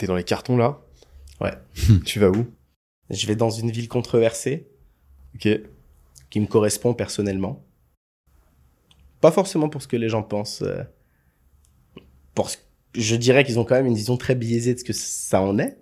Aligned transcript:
T'es 0.00 0.06
dans 0.06 0.16
les 0.16 0.24
cartons 0.24 0.56
là 0.56 0.80
Ouais. 1.42 1.52
tu 2.06 2.18
vas 2.20 2.30
où 2.30 2.46
Je 3.10 3.26
vais 3.26 3.36
dans 3.36 3.50
une 3.50 3.70
ville 3.70 3.86
controversée 3.86 4.66
Ok. 5.34 5.46
qui 6.30 6.40
me 6.40 6.46
correspond 6.46 6.94
personnellement. 6.94 7.62
Pas 9.20 9.30
forcément 9.30 9.68
pour 9.68 9.82
ce 9.82 9.88
que 9.88 9.96
les 9.98 10.08
gens 10.08 10.22
pensent. 10.22 10.62
euh, 10.62 10.82
pour 12.34 12.48
ce- 12.48 12.56
Je 12.94 13.14
dirais 13.14 13.44
qu'ils 13.44 13.58
ont 13.58 13.64
quand 13.64 13.74
même 13.74 13.84
une 13.86 13.94
vision 13.94 14.16
très 14.16 14.34
biaisée 14.34 14.72
de 14.72 14.78
ce 14.78 14.84
que 14.84 14.94
ça 14.94 15.42
en 15.42 15.58
est. 15.58 15.76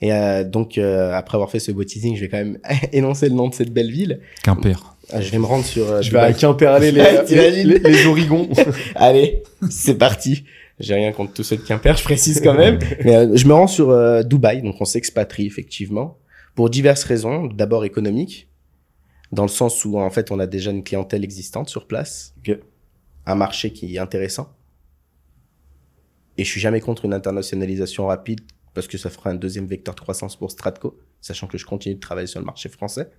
Et 0.00 0.12
euh, 0.12 0.42
donc, 0.44 0.78
euh, 0.78 1.12
après 1.12 1.36
avoir 1.36 1.50
fait 1.50 1.58
ce 1.58 1.70
beau 1.72 1.84
teasing, 1.84 2.16
je 2.16 2.22
vais 2.22 2.28
quand 2.30 2.38
même 2.38 2.58
énoncer 2.92 3.28
le 3.28 3.34
nom 3.34 3.48
de 3.48 3.54
cette 3.54 3.72
belle 3.74 3.90
ville. 3.90 4.20
Quimper. 4.42 4.96
Euh, 5.12 5.20
Je 5.20 5.30
vais 5.30 5.38
me 5.38 5.44
rendre 5.44 5.64
sur... 5.66 5.86
euh, 5.90 6.00
Je 6.02 6.10
vais 6.10 6.18
à 6.18 6.28
Dubaï. 6.28 6.40
Quimperlé 6.40 6.92
les, 6.92 7.02
les, 7.02 7.24
T'imagines 7.26 7.68
les, 7.68 7.78
les 7.78 8.06
Origons. 8.06 8.48
Allez, 8.94 9.42
c'est 9.70 9.96
parti. 9.98 10.44
J'ai 10.78 10.94
rien 10.94 11.12
contre 11.12 11.32
tous 11.32 11.42
ceux 11.42 11.56
de 11.56 11.62
Quimper, 11.62 11.96
je 11.96 12.04
précise 12.04 12.40
quand 12.42 12.54
même. 12.54 12.78
Mais 13.04 13.16
euh, 13.16 13.36
je 13.36 13.46
me 13.46 13.54
rends 13.54 13.66
sur 13.66 13.90
euh, 13.90 14.22
Dubaï, 14.22 14.62
donc 14.62 14.76
on 14.80 14.84
s'expatrie 14.84 15.46
effectivement, 15.46 16.18
pour 16.54 16.68
diverses 16.68 17.04
raisons. 17.04 17.46
D'abord 17.46 17.84
économique, 17.84 18.50
dans 19.32 19.42
le 19.42 19.48
sens 19.48 19.84
où 19.84 19.98
en 19.98 20.10
fait 20.10 20.30
on 20.30 20.38
a 20.38 20.46
déjà 20.46 20.70
une 20.70 20.84
clientèle 20.84 21.24
existante 21.24 21.68
sur 21.68 21.86
place, 21.86 22.34
un 23.24 23.34
marché 23.34 23.72
qui 23.72 23.96
est 23.96 23.98
intéressant. 23.98 24.52
Et 26.38 26.44
je 26.44 26.50
suis 26.50 26.60
jamais 26.60 26.80
contre 26.80 27.06
une 27.06 27.14
internationalisation 27.14 28.06
rapide 28.06 28.40
parce 28.74 28.86
que 28.86 28.98
ça 28.98 29.08
fera 29.08 29.30
un 29.30 29.34
deuxième 29.34 29.66
vecteur 29.66 29.94
de 29.94 30.00
croissance 30.00 30.36
pour 30.36 30.50
Stratco, 30.50 30.98
sachant 31.22 31.46
que 31.46 31.56
je 31.56 31.64
continue 31.64 31.94
de 31.94 32.00
travailler 32.00 32.26
sur 32.26 32.40
le 32.40 32.46
marché 32.46 32.68
français. 32.68 33.10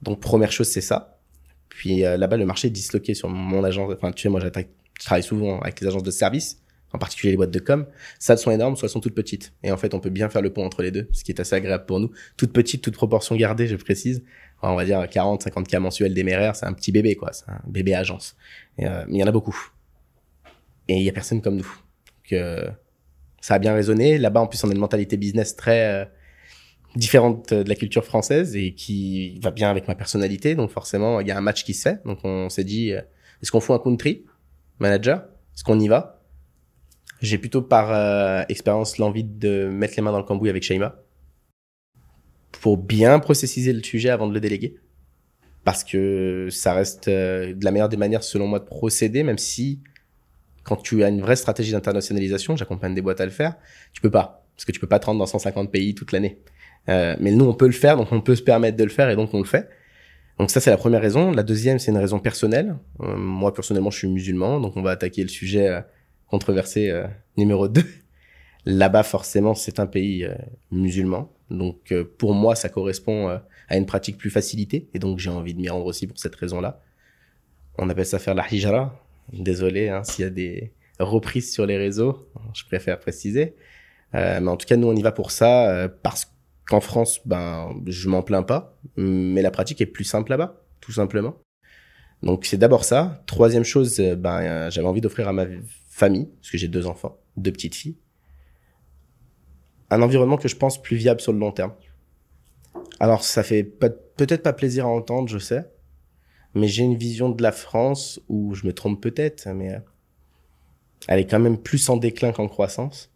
Donc 0.00 0.20
première 0.20 0.50
chose 0.50 0.68
c'est 0.68 0.80
ça. 0.80 1.20
Puis 1.68 2.04
euh, 2.04 2.16
là-bas 2.16 2.38
le 2.38 2.46
marché 2.46 2.68
est 2.68 2.70
disloqué 2.70 3.12
sur 3.12 3.28
mon 3.28 3.62
agence. 3.62 3.92
Enfin 3.94 4.12
tu 4.12 4.22
sais 4.22 4.28
moi 4.30 4.40
j'attaque 4.40 4.70
je 5.00 5.06
travaille 5.06 5.22
souvent 5.22 5.60
avec 5.60 5.80
les 5.80 5.86
agences 5.86 6.02
de 6.02 6.10
services, 6.10 6.60
en 6.92 6.98
particulier 6.98 7.32
les 7.32 7.36
boîtes 7.36 7.50
de 7.50 7.58
com. 7.58 7.86
Soit 8.18 8.34
elles 8.34 8.38
sont 8.38 8.50
énormes, 8.50 8.76
soit 8.76 8.86
elles 8.86 8.92
sont 8.92 9.00
toutes 9.00 9.14
petites. 9.14 9.54
Et 9.62 9.72
en 9.72 9.78
fait, 9.78 9.94
on 9.94 10.00
peut 10.00 10.10
bien 10.10 10.28
faire 10.28 10.42
le 10.42 10.52
pont 10.52 10.64
entre 10.64 10.82
les 10.82 10.90
deux, 10.90 11.08
ce 11.12 11.24
qui 11.24 11.32
est 11.32 11.40
assez 11.40 11.56
agréable 11.56 11.86
pour 11.86 12.00
nous. 12.00 12.10
Toutes 12.36 12.52
petites, 12.52 12.82
toutes 12.82 12.94
proportions 12.94 13.34
gardées, 13.34 13.66
je 13.66 13.76
précise. 13.76 14.22
On 14.62 14.74
va 14.74 14.84
dire 14.84 15.08
40, 15.08 15.42
50 15.42 15.68
cas 15.68 15.80
mensuels 15.80 16.12
d'éméraire, 16.12 16.54
c'est 16.54 16.66
un 16.66 16.74
petit 16.74 16.92
bébé, 16.92 17.16
quoi. 17.16 17.32
C'est 17.32 17.48
un 17.48 17.62
bébé 17.66 17.94
agence. 17.94 18.36
Euh, 18.80 19.04
mais 19.08 19.18
il 19.18 19.20
y 19.20 19.24
en 19.24 19.26
a 19.26 19.32
beaucoup. 19.32 19.56
Et 20.88 20.96
il 20.96 21.02
y 21.02 21.08
a 21.08 21.12
personne 21.12 21.40
comme 21.40 21.56
nous. 21.56 21.62
Donc, 21.62 22.32
euh, 22.32 22.68
ça 23.40 23.54
a 23.54 23.58
bien 23.58 23.72
résonné. 23.72 24.18
Là-bas, 24.18 24.40
en 24.40 24.46
plus, 24.46 24.62
on 24.64 24.68
a 24.68 24.72
une 24.72 24.78
mentalité 24.78 25.16
business 25.16 25.56
très 25.56 26.02
euh, 26.02 26.04
différente 26.94 27.54
de 27.54 27.68
la 27.68 27.74
culture 27.74 28.04
française 28.04 28.54
et 28.54 28.74
qui 28.74 29.38
va 29.40 29.50
bien 29.50 29.70
avec 29.70 29.88
ma 29.88 29.94
personnalité. 29.94 30.54
Donc, 30.54 30.70
forcément, 30.70 31.20
il 31.20 31.28
y 31.28 31.30
a 31.30 31.38
un 31.38 31.40
match 31.40 31.64
qui 31.64 31.72
se 31.72 31.88
fait. 31.88 32.04
Donc, 32.04 32.18
on 32.24 32.50
s'est 32.50 32.64
dit, 32.64 32.92
euh, 32.92 33.00
est-ce 33.42 33.50
qu'on 33.50 33.60
fout 33.60 33.74
un 33.74 33.78
country? 33.78 34.26
Manager 34.80 35.24
Est-ce 35.54 35.64
qu'on 35.64 35.78
y 35.78 35.88
va? 35.88 36.22
J'ai 37.20 37.38
plutôt 37.38 37.62
par 37.62 37.92
euh, 37.92 38.42
expérience 38.48 38.98
l'envie 38.98 39.24
de 39.24 39.68
mettre 39.68 39.94
les 39.96 40.02
mains 40.02 40.12
dans 40.12 40.18
le 40.18 40.24
cambouis 40.24 40.48
avec 40.48 40.62
Shaima 40.62 40.96
pour 42.60 42.76
bien 42.78 43.18
processiser 43.18 43.72
le 43.72 43.82
sujet 43.82 44.10
avant 44.10 44.26
de 44.26 44.34
le 44.34 44.40
déléguer. 44.40 44.76
Parce 45.64 45.84
que 45.84 46.48
ça 46.50 46.72
reste 46.72 47.08
euh, 47.08 47.54
de 47.54 47.64
la 47.64 47.70
meilleure 47.70 47.88
des 47.88 47.98
manières, 47.98 48.24
selon 48.24 48.46
moi, 48.46 48.58
de 48.58 48.64
procéder, 48.64 49.22
même 49.22 49.38
si 49.38 49.80
quand 50.64 50.76
tu 50.76 51.04
as 51.04 51.08
une 51.08 51.20
vraie 51.20 51.36
stratégie 51.36 51.72
d'internationalisation, 51.72 52.56
j'accompagne 52.56 52.94
des 52.94 53.02
boîtes 53.02 53.20
à 53.20 53.24
le 53.24 53.30
faire, 53.30 53.56
tu 53.92 54.00
peux 54.00 54.10
pas. 54.10 54.46
Parce 54.56 54.64
que 54.64 54.72
tu 54.72 54.80
peux 54.80 54.86
pas 54.86 54.98
te 54.98 55.06
rendre 55.06 55.18
dans 55.18 55.26
150 55.26 55.70
pays 55.70 55.94
toute 55.94 56.12
l'année. 56.12 56.40
Euh, 56.88 57.16
mais 57.20 57.30
nous, 57.30 57.44
on 57.44 57.54
peut 57.54 57.66
le 57.66 57.72
faire, 57.72 57.96
donc 57.96 58.12
on 58.12 58.20
peut 58.20 58.36
se 58.36 58.42
permettre 58.42 58.76
de 58.76 58.84
le 58.84 58.90
faire 58.90 59.10
et 59.10 59.16
donc 59.16 59.32
on 59.34 59.38
le 59.38 59.46
fait. 59.46 59.68
Donc 60.40 60.50
ça, 60.50 60.58
c'est 60.58 60.70
la 60.70 60.78
première 60.78 61.02
raison. 61.02 61.32
La 61.32 61.42
deuxième, 61.42 61.78
c'est 61.78 61.90
une 61.90 61.98
raison 61.98 62.18
personnelle. 62.18 62.78
Euh, 63.00 63.14
moi, 63.14 63.52
personnellement, 63.52 63.90
je 63.90 63.98
suis 63.98 64.08
musulman, 64.08 64.58
donc 64.58 64.74
on 64.74 64.80
va 64.80 64.92
attaquer 64.92 65.20
le 65.22 65.28
sujet 65.28 65.68
euh, 65.68 65.80
controversé 66.28 66.88
euh, 66.88 67.06
numéro 67.36 67.68
2. 67.68 67.84
Là-bas, 68.64 69.02
forcément, 69.02 69.54
c'est 69.54 69.80
un 69.80 69.86
pays 69.86 70.24
euh, 70.24 70.34
musulman. 70.70 71.30
Donc 71.50 71.92
euh, 71.92 72.10
pour 72.16 72.32
moi, 72.32 72.54
ça 72.54 72.70
correspond 72.70 73.28
à 73.68 73.76
une 73.76 73.84
pratique 73.84 74.16
plus 74.16 74.30
facilitée. 74.30 74.88
Et 74.94 74.98
donc 74.98 75.18
j'ai 75.18 75.28
envie 75.28 75.52
de 75.52 75.60
m'y 75.60 75.68
rendre 75.68 75.84
aussi 75.84 76.06
pour 76.06 76.18
cette 76.18 76.36
raison-là. 76.36 76.80
On 77.76 77.90
appelle 77.90 78.06
ça 78.06 78.18
faire 78.18 78.34
la 78.34 78.46
hijra. 78.50 78.98
Désolé 79.34 79.90
hein, 79.90 80.04
s'il 80.04 80.24
y 80.24 80.26
a 80.26 80.30
des 80.30 80.72
reprises 80.98 81.52
sur 81.52 81.66
les 81.66 81.76
réseaux. 81.76 82.30
Je 82.54 82.64
préfère 82.64 82.98
préciser. 82.98 83.56
Mais 84.14 84.48
en 84.48 84.56
tout 84.56 84.66
cas, 84.66 84.76
nous, 84.76 84.88
on 84.88 84.96
y 84.96 85.02
va 85.02 85.12
pour 85.12 85.32
ça 85.32 85.86
parce 86.02 86.32
qu'en 86.66 86.80
France, 86.80 87.20
ben, 87.26 87.74
je 87.86 88.08
m'en 88.08 88.22
plains 88.22 88.42
pas. 88.42 88.78
Mais 88.96 89.42
la 89.42 89.50
pratique 89.50 89.80
est 89.80 89.86
plus 89.86 90.04
simple 90.04 90.30
là-bas, 90.30 90.62
tout 90.80 90.92
simplement. 90.92 91.36
Donc 92.22 92.44
c'est 92.44 92.58
d'abord 92.58 92.84
ça. 92.84 93.22
Troisième 93.26 93.64
chose, 93.64 93.98
euh, 94.00 94.16
ben, 94.16 94.40
euh, 94.42 94.70
j'avais 94.70 94.86
envie 94.86 95.00
d'offrir 95.00 95.28
à 95.28 95.32
ma 95.32 95.46
famille, 95.88 96.28
parce 96.40 96.50
que 96.50 96.58
j'ai 96.58 96.68
deux 96.68 96.86
enfants, 96.86 97.18
deux 97.36 97.52
petites 97.52 97.74
filles, 97.74 97.96
un 99.90 100.02
environnement 100.02 100.36
que 100.36 100.48
je 100.48 100.56
pense 100.56 100.80
plus 100.80 100.96
viable 100.96 101.20
sur 101.20 101.32
le 101.32 101.38
long 101.38 101.52
terme. 101.52 101.72
Alors 102.98 103.24
ça 103.24 103.42
fait 103.42 103.64
peut- 103.64 103.98
peut-être 104.16 104.42
pas 104.42 104.52
plaisir 104.52 104.86
à 104.86 104.88
entendre, 104.88 105.28
je 105.28 105.38
sais, 105.38 105.70
mais 106.54 106.68
j'ai 106.68 106.82
une 106.82 106.96
vision 106.96 107.30
de 107.30 107.42
la 107.42 107.52
France 107.52 108.20
où 108.28 108.54
je 108.54 108.66
me 108.66 108.72
trompe 108.72 109.00
peut-être, 109.00 109.48
mais 109.48 109.74
euh, 109.74 109.78
elle 111.08 111.20
est 111.20 111.26
quand 111.26 111.40
même 111.40 111.58
plus 111.58 111.88
en 111.88 111.96
déclin 111.96 112.32
qu'en 112.32 112.48
croissance. 112.48 113.10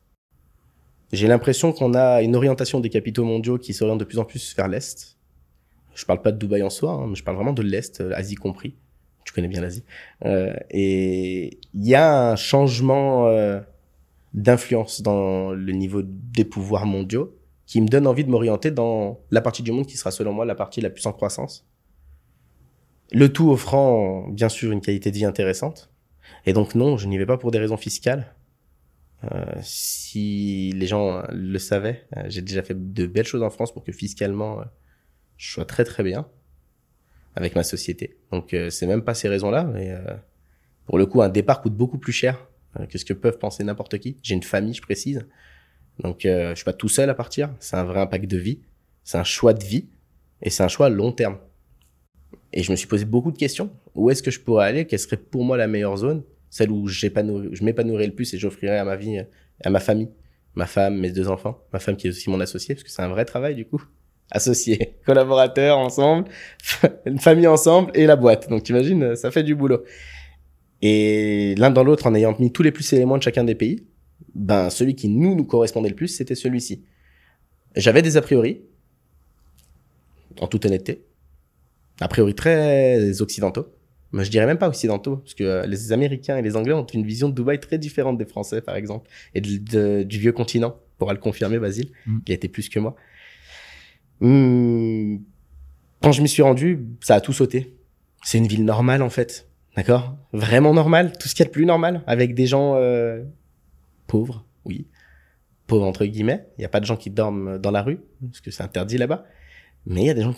J'ai 1.13 1.29
l'impression 1.29 1.73
qu'on 1.73 1.95
a 1.95 2.23
une 2.23 2.34
orientation 2.34 2.81
des 2.81 2.91
capitaux 2.91 3.25
mondiaux 3.25 3.59
qui 3.59 3.75
s'oriente 3.75 4.01
de 4.01 4.05
plus 4.05 4.19
en 4.19 4.25
plus 4.25 4.57
vers 4.57 4.69
l'Est. 4.69 5.14
Je 5.94 6.05
parle 6.05 6.22
pas 6.22 6.32
de 6.32 6.38
Dubaï 6.38 6.62
en 6.62 6.71
soi, 6.71 6.93
hein, 6.93 7.06
mais 7.09 7.15
je 7.15 7.25
parle 7.25 7.37
vraiment 7.37 7.53
de 7.53 7.62
l'Est, 7.62 8.00
euh, 8.00 8.12
Asie 8.15 8.34
compris. 8.34 8.75
Tu 9.25 9.32
connais 9.32 9.49
bien 9.49 9.60
l'Asie. 9.60 9.84
Euh, 10.25 10.55
et 10.71 11.59
il 11.72 11.87
y 11.87 11.94
a 11.94 12.31
un 12.31 12.37
changement 12.37 13.27
euh, 13.28 13.60
d'influence 14.34 15.03
dans 15.03 15.50
le 15.50 15.72
niveau 15.72 16.03
des 16.04 16.44
pouvoirs 16.44 16.87
mondiaux 16.87 17.37
qui 17.66 17.81
me 17.81 17.88
donne 17.88 18.06
envie 18.06 18.25
de 18.25 18.31
m'orienter 18.31 18.71
dans 18.71 19.21
la 19.31 19.41
partie 19.41 19.62
du 19.62 19.72
monde 19.72 19.87
qui 19.87 19.97
sera 19.97 20.10
selon 20.10 20.33
moi 20.33 20.44
la 20.44 20.54
partie 20.54 20.81
la 20.81 20.91
plus 20.91 21.06
en 21.06 21.12
croissance. 21.12 21.66
Le 23.12 23.33
tout 23.33 23.50
offrant 23.50 24.28
bien 24.28 24.49
sûr 24.49 24.72
une 24.72 24.81
qualité 24.81 25.10
de 25.10 25.16
vie 25.16 25.25
intéressante. 25.25 25.91
Et 26.47 26.53
donc 26.53 26.75
non, 26.75 26.99
je 26.99 27.06
n'y 27.06 27.16
vais 27.16 27.27
pas 27.27 27.38
pour 27.38 27.50
des 27.50 27.59
raisons 27.59 27.77
fiscales. 27.77 28.34
Euh, 29.33 29.44
si 29.62 30.72
les 30.72 30.87
gens 30.87 31.22
le 31.31 31.59
savaient, 31.59 32.06
euh, 32.16 32.25
j'ai 32.27 32.43
déjà 32.43 32.62
fait 32.62 32.75
de 32.93 33.06
belles 33.06 33.27
choses 33.27 33.43
en 33.43 33.50
France 33.50 33.72
pour 33.72 33.84
que 33.84 33.93
fiscalement 33.93 34.60
euh, 34.60 34.65
je 35.37 35.53
sois 35.53 35.65
très 35.65 35.84
très 35.84 36.03
bien 36.03 36.27
avec 37.34 37.55
ma 37.55 37.65
société. 37.65 38.17
Donc 38.31 38.55
euh, 38.55 38.71
c'est 38.71 38.87
même 38.87 39.03
pas 39.03 39.15
ces 39.15 39.28
raisons-là, 39.28 39.65
mais 39.65 39.91
euh, 39.91 40.03
pour 40.87 40.99
le 40.99 41.06
coup 41.06 41.22
un 41.22 41.28
départ 41.28 41.62
coûte 41.62 41.75
beaucoup 41.75 41.99
plus 41.99 42.12
cher 42.12 42.49
euh, 42.78 42.87
que 42.87 42.99
ce 42.99 43.05
que 43.05 43.12
peuvent 43.12 43.39
penser 43.39 43.65
n'importe 43.65 43.99
qui. 43.99 44.19
J'ai 44.22 44.34
une 44.34 44.43
famille, 44.43 44.75
je 44.75 44.83
précise. 44.83 45.27
Donc 46.00 46.27
euh, 46.27 46.50
je 46.50 46.56
suis 46.56 46.65
pas 46.65 46.72
tout 46.72 46.89
seul 46.89 47.11
à 47.11 47.15
partir, 47.15 47.50
c'est 47.61 47.77
un 47.77 47.84
vrai 47.84 48.00
impact 48.00 48.27
de 48.27 48.39
vie, 48.39 48.61
c'est 49.03 49.19
un 49.19 49.25
choix 49.25 49.55
de 49.55 49.65
vie 49.65 49.89
et 50.43 50.50
c'est 50.50 50.62
un 50.62 50.69
choix 50.69 50.87
à 50.87 50.91
long 50.91 51.12
terme. 51.12 51.39
Et 52.53 52.62
je 52.62 52.71
me 52.71 52.77
suis 52.77 52.87
posé 52.87 53.05
beaucoup 53.05 53.33
de 53.33 53.39
questions. 53.39 53.71
Où 53.95 54.11
est-ce 54.11 54.22
que 54.22 54.31
je 54.31 54.41
pourrais 54.41 54.66
aller? 54.66 54.87
Quelle 54.87 54.99
serait 54.99 55.16
pour 55.16 55.45
moi 55.45 55.56
la 55.56 55.66
meilleure 55.66 55.97
zone? 55.97 56.22
Celle 56.51 56.71
où 56.71 56.87
je 56.87 57.65
m'épanouirais 57.65 58.06
le 58.06 58.15
plus 58.15 58.33
et 58.33 58.39
j'offrirais 58.39 58.78
à 58.78 58.84
ma 58.84 58.95
vie, 58.95 59.21
à 59.65 59.71
ma 59.71 59.81
famille, 59.81 60.11
ma 60.55 60.66
femme, 60.66 61.01
mes 61.01 61.11
deux 61.11 61.28
enfants, 61.28 61.61
ma 61.72 61.81
femme 61.81 61.97
qui 61.97 62.06
est 62.06 62.11
aussi 62.11 62.31
mon 62.31 62.39
associée, 62.39 62.77
parce 62.77 62.84
que 62.84 62.91
c'est 62.91 63.03
un 63.03 63.09
vrai 63.09 63.25
travail 63.25 63.56
du 63.56 63.66
coup. 63.66 63.83
Associés, 64.31 64.97
collaborateurs 65.07 65.79
ensemble, 65.79 66.29
une 67.07 67.19
famille 67.29 67.47
ensemble 67.47 67.91
et 67.95 68.07
la 68.07 68.17
boîte. 68.17 68.49
Donc 68.49 68.62
t'imagines, 68.65 69.15
ça 69.17 69.31
fait 69.31 69.43
du 69.43 69.55
boulot. 69.55 69.85
Et 70.83 71.55
l'un 71.57 71.71
dans 71.71 71.85
l'autre, 71.85 72.07
en 72.07 72.15
ayant 72.15 72.37
mis 72.39 72.53
tous 72.53 72.63
les 72.63 72.73
plus 72.73 72.93
moins 72.93 73.19
de 73.19 73.23
chacun 73.23 73.45
des 73.45 73.55
pays, 73.55 73.87
ben 74.34 74.71
celui 74.71 74.95
qui 74.95 75.09
nous 75.09 75.34
nous 75.34 75.45
correspondait 75.45 75.89
le 75.89 75.95
plus, 75.95 76.09
c'était 76.09 76.34
celui-ci. 76.34 76.84
J'avais 77.77 78.03
des 78.03 78.17
a 78.17 78.23
priori, 78.23 78.63
en 80.41 80.47
toute 80.47 80.65
honnêteté, 80.67 81.05
a 82.01 82.09
priori 82.09 82.34
très 82.34 83.21
occidentaux. 83.21 83.67
Mais 84.13 84.25
je 84.25 84.31
dirais 84.31 84.47
même 84.47 84.59
pas 84.59 84.69
occidentaux, 84.69 85.17
parce 85.17 85.34
que 85.34 85.43
euh, 85.43 85.67
les 85.67 85.91
Américains 85.91 86.37
et 86.37 86.43
les 86.43 86.55
Anglais 86.55 86.73
ont 86.73 86.87
une 86.87 87.05
vision 87.05 87.29
de 87.29 87.34
Dubaï 87.34 87.59
très 87.59 87.79
différente 87.79 88.17
des 88.17 88.27
Français, 88.27 88.61
par 88.61 88.77
exemple, 88.77 89.11
et 89.34 89.41
de- 89.41 89.57
de- 89.59 90.03
du 90.05 90.19
vieux 90.21 90.31
continent. 90.31 90.77
Pourra 90.99 91.13
le 91.15 91.19
confirmer, 91.19 91.59
Basile, 91.59 91.89
Mm. 92.07 92.19
qui 92.25 92.31
a 92.31 92.34
été 92.37 92.47
plus 92.48 92.69
que 92.69 92.78
moi. 92.78 92.95
Hum, 94.24 95.21
Quand 96.03 96.12
je 96.12 96.22
m'y 96.22 96.28
suis 96.28 96.42
rendu, 96.42 96.86
ça 97.00 97.16
a 97.16 97.21
tout 97.21 97.34
sauté. 97.34 97.76
C'est 98.22 98.38
une 98.38 98.47
ville 98.47 98.65
normale, 98.65 99.03
en 99.03 99.10
fait. 99.10 99.48
D'accord? 99.76 100.16
Vraiment 100.32 100.72
normale, 100.72 101.12
tout 101.18 101.28
ce 101.28 101.34
qu'il 101.34 101.44
y 101.44 101.47
a 101.47 101.48
de 101.48 101.53
plus 101.53 101.66
normal, 101.66 102.03
avec 102.06 102.34
des 102.34 102.47
gens 102.47 102.76
euh, 102.76 103.22
pauvres, 104.06 104.47
oui. 104.65 104.86
Pauvres 105.66 105.84
entre 105.84 106.06
guillemets. 106.06 106.47
Il 106.56 106.60
n'y 106.60 106.65
a 106.65 106.68
pas 106.68 106.80
de 106.80 106.86
gens 106.86 106.97
qui 106.97 107.10
dorment 107.10 107.59
dans 107.59 107.71
la 107.71 107.82
rue, 107.82 107.98
parce 108.22 108.41
que 108.41 108.50
c'est 108.50 108.62
interdit 108.62 108.98
là-bas. 108.98 109.26
Mais 109.86 110.03
il 110.03 110.06
y 110.06 110.10
a 110.10 110.15
des 110.15 110.22
gens 110.22 110.34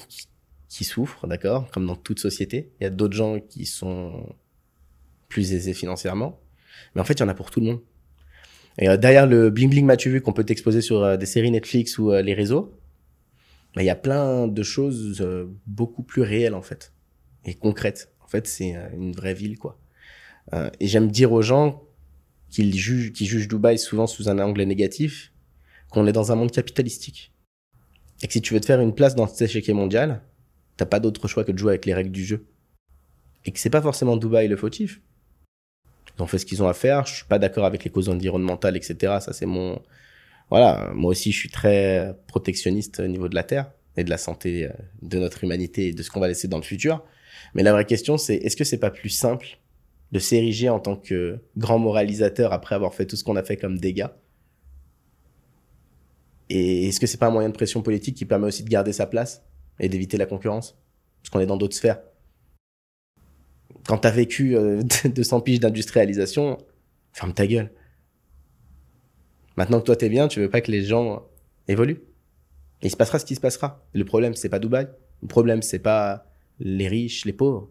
qui, 0.68 0.84
souffrent, 0.84 1.26
d'accord? 1.28 1.70
Comme 1.70 1.86
dans 1.86 1.96
toute 1.96 2.18
société. 2.18 2.72
Il 2.80 2.84
y 2.84 2.86
a 2.86 2.90
d'autres 2.90 3.14
gens 3.14 3.38
qui 3.38 3.66
sont 3.66 4.34
plus 5.28 5.52
aisés 5.52 5.74
financièrement. 5.74 6.40
Mais 6.94 7.00
en 7.00 7.04
fait, 7.04 7.14
il 7.14 7.20
y 7.20 7.22
en 7.22 7.28
a 7.28 7.34
pour 7.34 7.50
tout 7.50 7.60
le 7.60 7.66
monde. 7.66 7.80
Et 8.78 8.88
euh, 8.88 8.96
derrière 8.96 9.26
le 9.26 9.50
bling 9.50 9.70
bling 9.70 9.86
m'as-tu 9.86 10.10
vu 10.10 10.20
qu'on 10.20 10.32
peut 10.32 10.44
t'exposer 10.44 10.80
sur 10.80 11.02
euh, 11.02 11.16
des 11.16 11.26
séries 11.26 11.50
Netflix 11.50 11.98
ou 11.98 12.12
euh, 12.12 12.20
les 12.20 12.34
réseaux, 12.34 12.78
il 13.82 13.86
y 13.86 13.90
a 13.90 13.96
plein 13.96 14.48
de 14.48 14.62
choses 14.62 15.20
euh, 15.20 15.46
beaucoup 15.66 16.02
plus 16.02 16.22
réelles 16.22 16.54
en 16.54 16.62
fait 16.62 16.92
et 17.44 17.54
concrètes. 17.54 18.12
En 18.20 18.28
fait, 18.28 18.46
c'est 18.46 18.74
euh, 18.74 18.88
une 18.94 19.12
vraie 19.12 19.34
ville 19.34 19.58
quoi. 19.58 19.78
Euh, 20.54 20.70
et 20.80 20.86
j'aime 20.86 21.10
dire 21.10 21.32
aux 21.32 21.42
gens 21.42 21.82
qui 22.50 22.72
jugent, 22.72 23.12
qui 23.12 23.26
jugent 23.26 23.48
Dubaï 23.48 23.78
souvent 23.78 24.06
sous 24.06 24.28
un 24.28 24.38
angle 24.38 24.62
négatif, 24.62 25.32
qu'on 25.90 26.06
est 26.06 26.12
dans 26.12 26.32
un 26.32 26.36
monde 26.36 26.52
capitalistique. 26.52 27.32
Et 28.22 28.26
que 28.26 28.32
si 28.32 28.40
tu 28.40 28.54
veux 28.54 28.60
te 28.60 28.66
faire 28.66 28.80
une 28.80 28.94
place 28.94 29.14
dans 29.14 29.26
cet 29.26 29.42
échiquier 29.42 29.74
mondial, 29.74 30.22
t'as 30.76 30.86
pas 30.86 31.00
d'autre 31.00 31.28
choix 31.28 31.44
que 31.44 31.52
de 31.52 31.58
jouer 31.58 31.72
avec 31.72 31.84
les 31.84 31.94
règles 31.94 32.12
du 32.12 32.24
jeu. 32.24 32.46
Et 33.44 33.52
que 33.52 33.58
c'est 33.58 33.70
pas 33.70 33.82
forcément 33.82 34.16
Dubaï 34.16 34.48
le 34.48 34.56
fautif. 34.56 35.00
Ils 36.16 36.22
ont 36.22 36.26
fait 36.26 36.38
ce 36.38 36.46
qu'ils 36.46 36.62
ont 36.62 36.68
à 36.68 36.74
faire. 36.74 37.06
Je 37.06 37.16
suis 37.16 37.26
pas 37.26 37.38
d'accord 37.38 37.66
avec 37.66 37.84
les 37.84 37.90
causes 37.90 38.08
environnementales, 38.08 38.76
etc. 38.76 39.18
Ça, 39.20 39.32
c'est 39.32 39.46
mon, 39.46 39.82
voilà. 40.50 40.90
Moi 40.94 41.10
aussi, 41.10 41.32
je 41.32 41.38
suis 41.38 41.50
très 41.50 42.14
protectionniste 42.26 43.00
au 43.00 43.06
niveau 43.06 43.28
de 43.28 43.34
la 43.34 43.42
terre 43.42 43.70
et 43.96 44.04
de 44.04 44.10
la 44.10 44.18
santé 44.18 44.66
euh, 44.66 44.70
de 45.02 45.18
notre 45.18 45.44
humanité 45.44 45.88
et 45.88 45.92
de 45.92 46.02
ce 46.02 46.10
qu'on 46.10 46.20
va 46.20 46.28
laisser 46.28 46.48
dans 46.48 46.58
le 46.58 46.62
futur. 46.62 47.02
Mais 47.54 47.62
la 47.62 47.72
vraie 47.72 47.84
question, 47.84 48.18
c'est 48.18 48.36
est-ce 48.36 48.56
que 48.56 48.64
c'est 48.64 48.78
pas 48.78 48.90
plus 48.90 49.08
simple 49.08 49.58
de 50.12 50.18
s'ériger 50.18 50.68
en 50.68 50.78
tant 50.78 50.96
que 50.96 51.38
grand 51.56 51.78
moralisateur 51.78 52.52
après 52.52 52.74
avoir 52.74 52.94
fait 52.94 53.06
tout 53.06 53.16
ce 53.16 53.24
qu'on 53.24 53.36
a 53.36 53.42
fait 53.42 53.56
comme 53.56 53.78
dégâts? 53.78 54.08
Et 56.48 56.88
est-ce 56.88 57.00
que 57.00 57.06
c'est 57.06 57.18
pas 57.18 57.26
un 57.26 57.30
moyen 57.30 57.48
de 57.48 57.54
pression 57.54 57.82
politique 57.82 58.16
qui 58.16 58.24
permet 58.24 58.46
aussi 58.46 58.62
de 58.62 58.68
garder 58.68 58.92
sa 58.92 59.06
place 59.06 59.42
et 59.80 59.88
d'éviter 59.88 60.16
la 60.16 60.26
concurrence? 60.26 60.78
Parce 61.22 61.30
qu'on 61.30 61.40
est 61.40 61.46
dans 61.46 61.56
d'autres 61.56 61.74
sphères. 61.74 62.00
Quand 63.86 63.98
t'as 63.98 64.10
vécu 64.10 64.56
euh, 64.56 64.82
200 65.04 65.40
piges 65.40 65.60
d'industrialisation, 65.60 66.58
ferme 67.12 67.32
ta 67.32 67.46
gueule. 67.46 67.70
Maintenant 69.56 69.80
que 69.80 69.86
toi 69.86 69.96
t'es 69.96 70.08
bien, 70.08 70.28
tu 70.28 70.40
veux 70.40 70.50
pas 70.50 70.60
que 70.60 70.70
les 70.70 70.82
gens 70.82 71.26
évoluent? 71.68 72.02
Il 72.82 72.90
se 72.90 72.96
passera 72.96 73.18
ce 73.18 73.24
qui 73.24 73.34
se 73.34 73.40
passera. 73.40 73.82
Le 73.94 74.04
problème, 74.04 74.34
c'est 74.34 74.48
pas 74.48 74.58
Dubaï. 74.58 74.88
Le 75.22 75.28
problème, 75.28 75.62
c'est 75.62 75.78
pas 75.78 76.26
les 76.60 76.88
riches, 76.88 77.24
les 77.24 77.32
pauvres. 77.32 77.70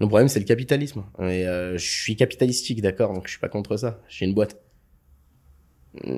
Le 0.00 0.08
problème, 0.08 0.28
c'est 0.28 0.40
le 0.40 0.44
capitalisme. 0.44 1.04
Et 1.20 1.46
euh, 1.46 1.78
je 1.78 1.90
suis 1.90 2.16
capitalistique, 2.16 2.82
d'accord, 2.82 3.14
donc 3.14 3.26
je 3.26 3.30
suis 3.30 3.40
pas 3.40 3.48
contre 3.48 3.76
ça. 3.76 4.00
J'ai 4.08 4.26
une 4.26 4.34
boîte. 4.34 4.60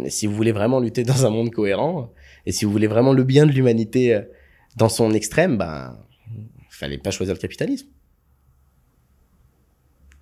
Si 0.08 0.26
vous 0.26 0.34
voulez 0.34 0.52
vraiment 0.52 0.80
lutter 0.80 1.04
dans 1.04 1.26
un 1.26 1.30
monde 1.30 1.50
cohérent, 1.50 2.12
et 2.46 2.52
si 2.52 2.64
vous 2.64 2.72
voulez 2.72 2.88
vraiment 2.88 3.12
le 3.12 3.22
bien 3.22 3.46
de 3.46 3.52
l'humanité 3.52 4.14
euh, 4.14 4.22
dans 4.76 4.88
son 4.88 5.12
extrême, 5.12 5.58
ben, 5.58 5.96
fallait 6.70 6.98
pas 6.98 7.10
choisir 7.10 7.34
le 7.34 7.40
capitalisme. 7.40 7.88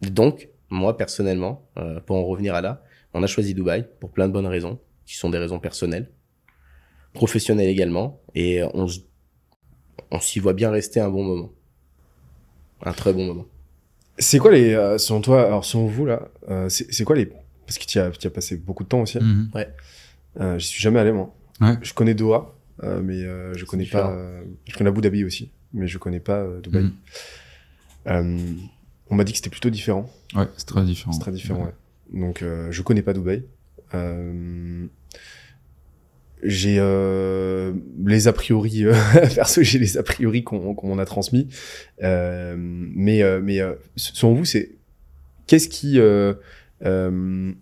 Donc, 0.03 0.51
moi, 0.69 0.97
personnellement, 0.97 1.67
euh, 1.79 2.01
pour 2.01 2.17
en 2.17 2.25
revenir 2.25 2.55
à 2.55 2.61
là, 2.61 2.83
on 3.17 3.23
a 3.23 3.27
choisi 3.27 3.55
Dubaï 3.55 3.87
pour 4.01 4.11
plein 4.11 4.29
de 4.29 4.33
bonnes 4.33 4.47
raisons, 4.47 4.79
qui 5.07 5.17
sont 5.17 5.31
des 5.31 5.39
raisons 5.39 5.59
personnelles, 5.59 6.11
professionnelles 7.13 7.69
également, 7.69 8.21
et 8.35 8.63
on, 8.75 8.87
s'y 10.21 10.39
voit 10.39 10.53
bien 10.53 10.71
rester 10.71 11.01
un 11.01 11.09
bon 11.09 11.25
moment. 11.25 11.53
Un 12.85 12.93
très 12.93 13.13
bon 13.13 13.27
moment. 13.27 13.47
C'est 14.19 14.39
quoi 14.39 14.53
les, 14.53 14.75
euh, 14.75 14.99
selon 14.99 15.21
toi, 15.21 15.47
alors 15.47 15.65
selon 15.65 15.87
vous 15.87 16.07
là, 16.07 16.29
euh, 16.49 16.69
c'est 16.69 16.93
c'est 16.93 17.05
quoi 17.05 17.17
les, 17.17 17.27
parce 17.27 17.79
que 17.79 17.85
tu 17.87 17.99
as, 17.99 18.31
passé 18.31 18.57
beaucoup 18.57 18.85
de 18.85 18.89
temps 18.89 19.01
aussi. 19.01 19.19
Mhm. 19.19 19.51
Euh, 20.41 20.59
J'y 20.59 20.67
suis 20.69 20.83
jamais 20.83 21.01
allé 21.01 21.13
moi. 21.13 21.35
Ouais. 21.61 21.79
Je 21.81 21.95
connais 21.95 22.15
Doha, 22.15 22.55
euh, 22.83 23.01
mais 23.03 23.23
euh, 23.23 23.55
je 23.55 23.65
connais 23.65 23.85
différent. 23.85 24.09
pas. 24.09 24.15
euh, 24.15 24.45
je 24.67 24.77
connais 24.77 24.91
Abu 24.91 25.01
Dhabi 25.01 25.25
aussi, 25.25 25.51
mais 25.73 25.87
je 25.87 25.97
connais 25.99 26.21
pas 26.21 26.41
euh, 26.41 26.61
Dubaï. 26.61 26.83
Mhm. 26.85 26.93
Euh, 28.09 28.39
on 29.09 29.15
m'a 29.15 29.25
dit 29.25 29.33
que 29.33 29.39
c'était 29.39 29.51
plutôt 29.51 29.71
différent. 29.71 30.11
Ouais, 30.35 30.47
c'est 30.57 30.67
très 30.67 30.85
différent. 30.85 31.13
C'est 31.13 31.21
très 31.21 31.33
différent, 31.33 31.65
ouais. 31.65 31.75
Donc, 32.13 32.43
euh, 32.43 32.71
je 32.71 32.83
connais 32.83 33.03
pas 33.03 33.13
Dubaï. 33.13 33.45
Euh, 33.95 34.87
j'ai 36.43 36.77
euh, 36.79 37.73
les 38.05 38.29
a 38.29 38.33
priori, 38.33 38.85
euh, 38.85 38.95
perso, 39.35 39.63
j'ai 39.63 39.79
les 39.79 39.97
a 39.97 40.03
priori 40.03 40.45
qu'on 40.45 40.75
qu'on 40.75 40.89
m'en 40.89 40.99
a 40.99 41.07
transmis. 41.07 41.49
Euh, 42.03 42.55
mais 42.59 43.23
euh, 43.23 43.41
mais 43.43 43.61
euh, 43.61 43.75
selon 43.97 44.35
vous, 44.35 44.45
c'est 44.45 44.73
qu'est-ce 45.47 45.69
qui, 45.69 45.99
euh, 45.99 46.35
euh, 46.85 47.53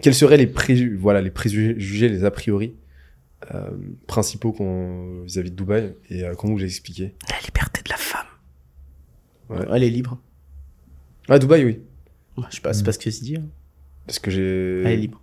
quels 0.00 0.14
seraient 0.14 0.36
les 0.38 0.46
préjugés, 0.46 0.94
voilà, 0.96 1.20
les 1.20 1.30
préjugés, 1.30 2.08
les 2.08 2.24
a 2.24 2.30
priori 2.30 2.74
euh, 3.54 3.70
principaux 4.06 4.52
qu'on 4.52 5.22
vis-à-vis 5.22 5.50
de 5.50 5.56
Dubaï 5.56 5.94
et 6.08 6.24
euh, 6.24 6.34
comment 6.34 6.54
vous 6.54 6.58
l'expliquez 6.58 7.14
La 7.28 7.38
liberté 7.44 7.82
de 7.84 7.90
la 7.90 7.96
femme. 7.96 8.26
Ouais. 9.50 9.66
Elle 9.72 9.84
est 9.84 9.90
libre. 9.90 10.18
Ah, 11.28 11.38
Dubaï, 11.38 11.64
oui, 11.64 11.80
Je 12.50 12.56
sais 12.56 12.60
pas, 12.62 12.72
c'est 12.72 12.84
pas 12.84 12.92
ce 12.92 12.98
que 12.98 13.10
c'est 13.10 13.22
dit. 13.24 13.36
hein. 13.36 13.48
parce 14.06 14.18
que 14.18 14.30
j'ai. 14.30 14.82
Elle 14.82 14.92
est 14.92 14.96
libre. 14.96 15.20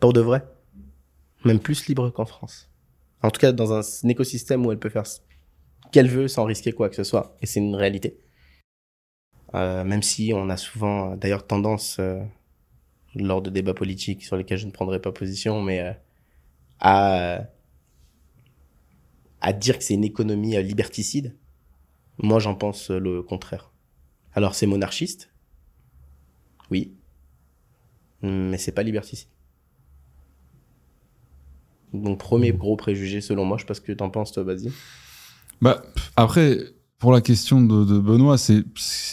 Pour 0.00 0.12
de 0.12 0.20
vrai. 0.20 0.44
Même 1.44 1.60
plus 1.60 1.86
libre 1.86 2.10
qu'en 2.10 2.24
France. 2.26 2.68
En 3.22 3.30
tout 3.30 3.40
cas, 3.40 3.52
dans 3.52 3.72
un, 3.72 3.80
un 3.80 4.08
écosystème 4.08 4.64
où 4.66 4.72
elle 4.72 4.78
peut 4.78 4.88
faire 4.88 5.06
ce 5.06 5.20
qu'elle 5.92 6.08
veut 6.08 6.28
sans 6.28 6.44
risquer 6.44 6.72
quoi 6.72 6.88
que 6.88 6.96
ce 6.96 7.04
soit. 7.04 7.36
Et 7.40 7.46
c'est 7.46 7.60
une 7.60 7.74
réalité. 7.76 8.18
Euh, 9.54 9.84
même 9.84 10.02
si 10.02 10.32
on 10.34 10.50
a 10.50 10.56
souvent, 10.56 11.16
d'ailleurs, 11.16 11.46
tendance, 11.46 11.96
euh, 12.00 12.20
lors 13.14 13.40
de 13.42 13.48
débats 13.50 13.74
politiques 13.74 14.24
sur 14.24 14.36
lesquels 14.36 14.58
je 14.58 14.66
ne 14.66 14.70
prendrai 14.72 15.00
pas 15.00 15.12
position, 15.12 15.62
mais 15.62 15.80
euh, 15.80 15.92
à, 16.80 17.40
à 19.40 19.52
dire 19.52 19.78
que 19.78 19.84
c'est 19.84 19.94
une 19.94 20.04
économie 20.04 20.56
euh, 20.56 20.62
liberticide. 20.62 21.36
Moi, 22.18 22.38
j'en 22.40 22.54
pense 22.54 22.90
euh, 22.90 22.98
le 22.98 23.22
contraire. 23.22 23.70
Alors, 24.36 24.54
c'est 24.54 24.66
monarchiste. 24.66 25.30
Oui. 26.70 26.92
Mais 28.22 28.58
c'est 28.58 28.72
pas 28.72 28.82
liberticide. 28.82 29.28
Donc, 31.92 32.18
premier 32.18 32.52
gros 32.52 32.76
préjugé, 32.76 33.20
selon 33.20 33.44
moi, 33.44 33.56
je 33.56 33.62
sais 33.62 33.66
pas 33.66 33.74
ce 33.74 33.80
que 33.80 33.92
t'en 33.92 34.10
penses, 34.10 34.32
toi, 34.32 34.42
vas-y. 34.42 34.70
Bah, 35.62 35.82
après, 36.16 36.58
pour 36.98 37.12
la 37.12 37.20
question 37.20 37.62
de, 37.62 37.84
de 37.84 37.98
Benoît, 37.98 38.36
c'est 38.36 38.64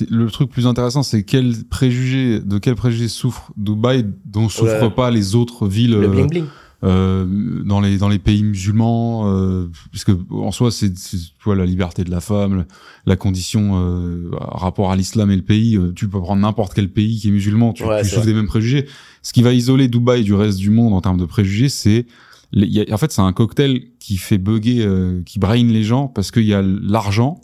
le 0.10 0.26
truc 0.30 0.50
plus 0.50 0.68
intéressant, 0.68 1.04
c'est 1.04 1.24
quel 1.24 1.54
préjugé, 1.70 2.40
de 2.42 2.58
quel 2.58 2.76
préjugé 2.76 3.08
souffre 3.08 3.52
Dubaï 3.56 4.06
dont 4.26 4.50
souffrent 4.50 4.94
pas 4.94 5.12
les 5.12 5.36
autres 5.36 5.68
villes 5.68 5.92
Le 5.92 6.08
euh, 6.08 6.10
bling 6.10 6.30
bling. 6.30 6.44
euh, 6.46 6.48
dans 6.84 7.80
les 7.82 7.98
dans 7.98 8.10
les 8.10 8.20
pays 8.20 8.44
musulmans, 8.44 9.28
euh, 9.32 9.70
parce 9.92 10.04
que 10.04 10.12
en 10.32 10.52
soi, 10.52 10.70
c'est 10.72 10.98
c'est, 10.98 11.18
tu 11.18 11.44
vois 11.46 11.56
la 11.56 11.66
liberté 11.66 12.04
de 12.04 12.12
la 12.12 12.20
femme, 12.20 12.66
la 13.06 13.16
condition 13.16 13.72
euh, 13.82 14.30
rapport 14.34 14.92
à 14.92 14.96
l'islam 14.96 15.32
et 15.32 15.36
le 15.36 15.42
pays. 15.44 15.78
euh, 15.78 15.94
tu 15.96 16.08
peux 16.10 16.20
prendre 16.20 16.42
n'importe 16.42 16.74
quel 16.74 16.90
pays 16.90 17.20
qui 17.20 17.30
est 17.30 17.32
musulman, 17.32 17.74
tu, 17.74 17.84
Ouais, 17.86 18.02
tu 18.04 18.10
souffres 18.10 18.26
des 18.26 18.34
mêmes 18.34 18.48
préjugés. 18.48 18.86
Ce 19.22 19.32
qui 19.34 19.42
va 19.42 19.54
isoler 19.54 19.88
Dubaï 19.88 20.24
du 20.24 20.34
reste 20.34 20.58
du 20.60 20.70
monde 20.72 20.94
en 20.94 21.02
termes 21.02 21.20
de 21.20 21.26
préjugés, 21.26 21.70
c'est 21.70 22.06
y 22.52 22.82
a- 22.82 22.94
en 22.94 22.98
fait 22.98 23.12
c'est 23.12 23.22
un 23.22 23.34
cocktail 23.34 23.82
qui 24.00 24.18
fait 24.18 24.38
bugger, 24.38 24.84
euh, 24.86 25.22
qui 25.26 25.40
brain 25.40 25.64
les 25.64 25.84
gens 25.84 26.08
parce 26.08 26.32
qu'il 26.32 26.44
y 26.46 26.54
a 26.54 26.62
l'argent, 26.62 27.40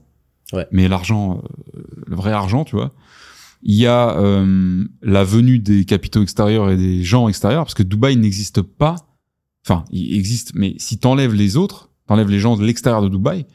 Ouais. 0.51 0.65
mais 0.71 0.87
l'argent, 0.87 1.41
euh, 1.77 1.81
le 2.07 2.15
vrai 2.15 2.31
argent, 2.33 2.63
tu 2.65 2.75
vois. 2.75 2.93
Il 3.61 3.75
y 3.75 3.85
a 3.87 4.17
euh, 4.17 4.85
la 5.01 5.23
venue 5.23 5.59
des 5.59 5.83
capitaux 5.85 6.23
extérieurs 6.23 6.69
et 6.71 6.77
des 6.77 7.03
gens 7.03 7.27
extérieurs, 7.27 7.63
parce 7.65 7.73
que 7.73 7.83
Dubaï 7.83 8.15
n'existe 8.17 8.61
pas. 8.61 8.95
Enfin, 9.65 9.85
il 9.91 10.15
existe, 10.15 10.53
mais 10.55 10.75
si 10.77 10.97
t'enlèves 10.97 11.33
les 11.33 11.57
autres, 11.57 11.89
t'enlèves 12.07 12.29
les 12.29 12.39
gens 12.39 12.57
de 12.57 12.65
l'extérieur 12.65 13.01
de 13.01 13.09
Dubaï, 13.09 13.45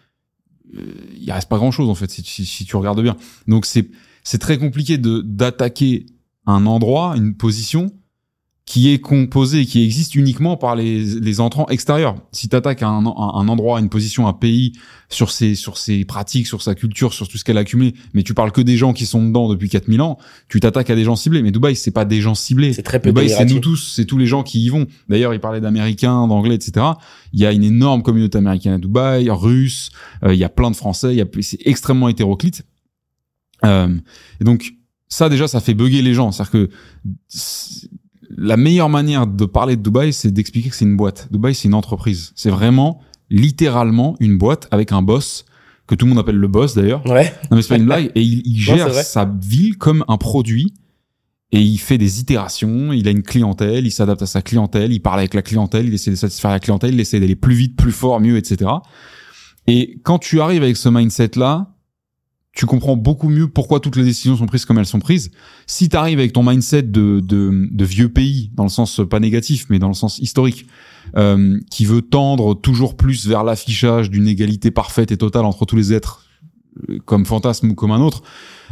euh, 0.77 0.81
il 1.19 1.31
reste 1.33 1.49
pas 1.49 1.57
grand-chose 1.57 1.89
en 1.89 1.95
fait 1.95 2.11
si, 2.11 2.65
tu 2.65 2.77
regardes 2.77 3.03
bien. 3.03 3.17
Donc 3.47 3.67
c'est 3.67 3.91
c'est 4.23 4.39
très 4.39 4.59
compliqué 4.59 4.97
d'attaquer 4.99 6.07
un 6.47 6.67
endroit, 6.67 7.15
une 7.17 7.37
position 7.37 7.93
qui 8.67 8.91
est 8.91 8.99
composée 8.99 9.61
et 9.61 9.67
qui 9.67 9.85
existe 9.85 10.15
uniquement 10.15 10.57
par 10.57 10.75
les, 10.75 11.05
les 11.05 11.41
entrants 11.41 11.69
extérieurs. 11.69 12.17
Si 12.33 12.49
tu 12.49 12.57
attaques 12.57 12.83
un, 12.83 13.05
un, 13.05 13.15
un 13.15 13.49
endroit, 13.49 13.79
une 13.79 13.91
position, 13.91 14.27
un 14.27 14.33
pays 14.33 14.73
sur 15.11 15.31
ses, 15.31 15.55
sur 15.55 15.77
ses 15.77 16.07
pratiques, 16.07 16.47
sur 16.47 16.63
sa 16.63 16.75
culture, 16.75 17.13
sur 17.13 17.29
tout 17.29 17.37
ce 17.37 17.45
qu'elle 17.45 17.59
a 17.59 17.61
accumulé, 17.61 17.93
mais 18.15 18.23
tu 18.23 18.33
parles 18.33 18.53
que 18.53 18.63
des 18.63 18.79
gens 18.79 18.95
qui 18.95 19.05
sont 19.05 19.23
dedans 19.23 19.51
depuis 19.51 19.69
4000 19.69 20.01
ans, 20.01 20.17
tu 20.49 20.61
t'attaques 20.61 20.89
à 20.89 20.95
des 20.95 21.05
gens 21.05 21.15
ciblés. 21.15 21.43
Mais 21.43 21.51
Dubaï, 21.51 21.77
c'est 21.77 21.91
pas 21.91 22.07
des 22.07 22.23
gens 22.23 22.35
ciblés. 22.35 22.73
C'est 22.73 22.83
très 22.83 23.01
peu 23.01 23.11
Dubaï, 23.11 23.29
c'est 23.29 23.45
nous 23.45 23.59
tous, 23.59 23.93
c'est 23.95 24.07
tous 24.07 24.17
les 24.17 24.27
gens 24.27 24.43
qui 24.43 24.65
y 24.65 24.71
vont. 24.71 24.87
D'ailleurs, 25.11 25.35
il 25.35 25.41
parlait 25.41 25.61
d'Américains, 25.61 26.27
d'Anglais, 26.27 26.55
etc. 26.55 26.87
Il 27.35 27.41
y 27.41 27.47
a 27.47 27.53
une 27.53 27.65
énorme 27.65 28.03
communauté 28.03 28.39
américaine 28.39 28.73
à 28.73 28.79
Dubaï, 28.79 29.29
russe, 29.29 29.91
euh, 30.25 30.33
il 30.33 30.41
y 30.41 30.45
a 30.45 30.49
plein 30.49 30.71
de 30.71 30.77
Français, 30.77 31.23
c'est 31.43 31.59
extrêmement 31.67 32.09
hétéroclite. 32.09 32.63
Euh, 33.65 33.95
et 34.41 34.45
donc, 34.45 34.73
ça 35.09 35.29
déjà, 35.29 35.49
ça 35.49 35.61
fait 35.61 35.75
bugger 35.75 36.01
les 36.01 36.15
gens. 36.15 36.33
C'est-à-dire 36.33 36.53
que 36.53 36.71
la 38.37 38.57
meilleure 38.57 38.89
manière 38.89 39.27
de 39.27 39.45
parler 39.45 39.77
de 39.77 39.83
Dubaï, 39.83 40.13
c'est 40.13 40.31
d'expliquer 40.31 40.71
que 40.71 40.77
c'est 40.77 40.85
une 40.85 40.97
boîte. 40.97 41.29
Dubaï, 41.31 41.55
c'est 41.55 41.69
une 41.69 41.75
entreprise. 41.75 42.33
C'est 42.35 42.51
vraiment, 42.51 43.01
littéralement, 43.31 44.17
une 44.21 44.39
boîte 44.39 44.69
avec 44.71 44.93
un 44.93 45.03
boss 45.03 45.45
que 45.87 45.95
tout 45.95 46.07
le 46.07 46.11
monde 46.11 46.19
appelle 46.19 46.37
le 46.37 46.49
boss 46.49 46.75
d'ailleurs. 46.75 47.05
Ouais. 47.07 47.33
Non 47.51 47.57
mais 47.57 47.63
c'est 47.63 47.69
pas 47.69 47.77
une 47.77 47.85
blague. 47.85 48.11
Et 48.15 48.23
il, 48.23 48.59
gère 48.59 48.93
sa 48.93 49.25
ville 49.25 49.77
comme 49.77 50.05
un 50.09 50.17
produit. 50.17 50.75
Et 51.53 51.61
il 51.61 51.79
fait 51.79 51.99
des 51.99 52.19
itérations, 52.21 52.93
il 52.93 53.07
a 53.07 53.13
une 53.13 53.23
clientèle, 53.23 53.87
il 53.87 53.93
s'adapte 53.93 54.23
à 54.23 54.27
sa 54.27 54.43
clientèle, 54.43 54.93
il 54.93 55.01
parle 55.01 55.21
avec 55.21 55.35
la 55.35 55.43
clientèle, 55.43 55.87
il 55.87 55.95
essaie 55.95 56.11
de 56.11 56.17
satisfaire 56.17 56.51
la 56.51 56.59
clientèle, 56.59 56.95
il 56.95 57.01
essaie 57.01 57.21
d'aller 57.21 57.37
plus 57.37 57.55
vite, 57.55 57.77
plus 57.77 57.93
fort, 57.93 58.19
mieux, 58.19 58.37
etc. 58.37 58.71
Et 59.69 60.01
quand 60.03 60.19
tu 60.19 60.41
arrives 60.41 60.65
avec 60.65 60.77
ce 60.77 60.89
mindset-là, 60.89 61.74
tu 62.55 62.67
comprends 62.67 62.97
beaucoup 62.97 63.29
mieux 63.29 63.49
pourquoi 63.49 63.81
toutes 63.81 63.97
les 63.97 64.05
décisions 64.05 64.37
sont 64.37 64.47
prises 64.47 64.65
comme 64.65 64.79
elles 64.79 64.87
sont 64.87 65.01
prises. 65.01 65.33
Si 65.67 65.89
tu 65.89 65.97
arrives 65.97 66.21
avec 66.21 66.33
ton 66.33 66.45
mindset 66.45 66.83
de, 66.83 67.21
de, 67.21 67.85
vieux 67.85 68.09
pays, 68.09 68.51
dans 68.55 68.63
le 68.63 68.69
sens 68.69 69.01
pas 69.11 69.19
négatif, 69.19 69.67
mais 69.71 69.81
dans 69.81 69.89
le 69.89 69.95
sens 69.95 70.19
historique, 70.19 70.67
euh, 71.17 71.59
qui 71.71 71.85
veut 71.85 72.03
tendre 72.03 72.55
toujours 72.55 72.97
plus 72.97 73.27
vers 73.27 73.43
l'affichage 73.43 74.09
d'une 74.09 74.29
égalité 74.29 74.71
parfaite 74.71 75.11
et 75.11 75.17
totale 75.17 75.45
entre 75.45 75.65
tous 75.65 75.77
les 75.77 75.93
êtres, 75.93 76.27
comme 77.05 77.25
fantasme 77.25 77.71
ou 77.71 77.75
comme 77.75 77.93
un 77.93 78.01
autre, 78.01 78.23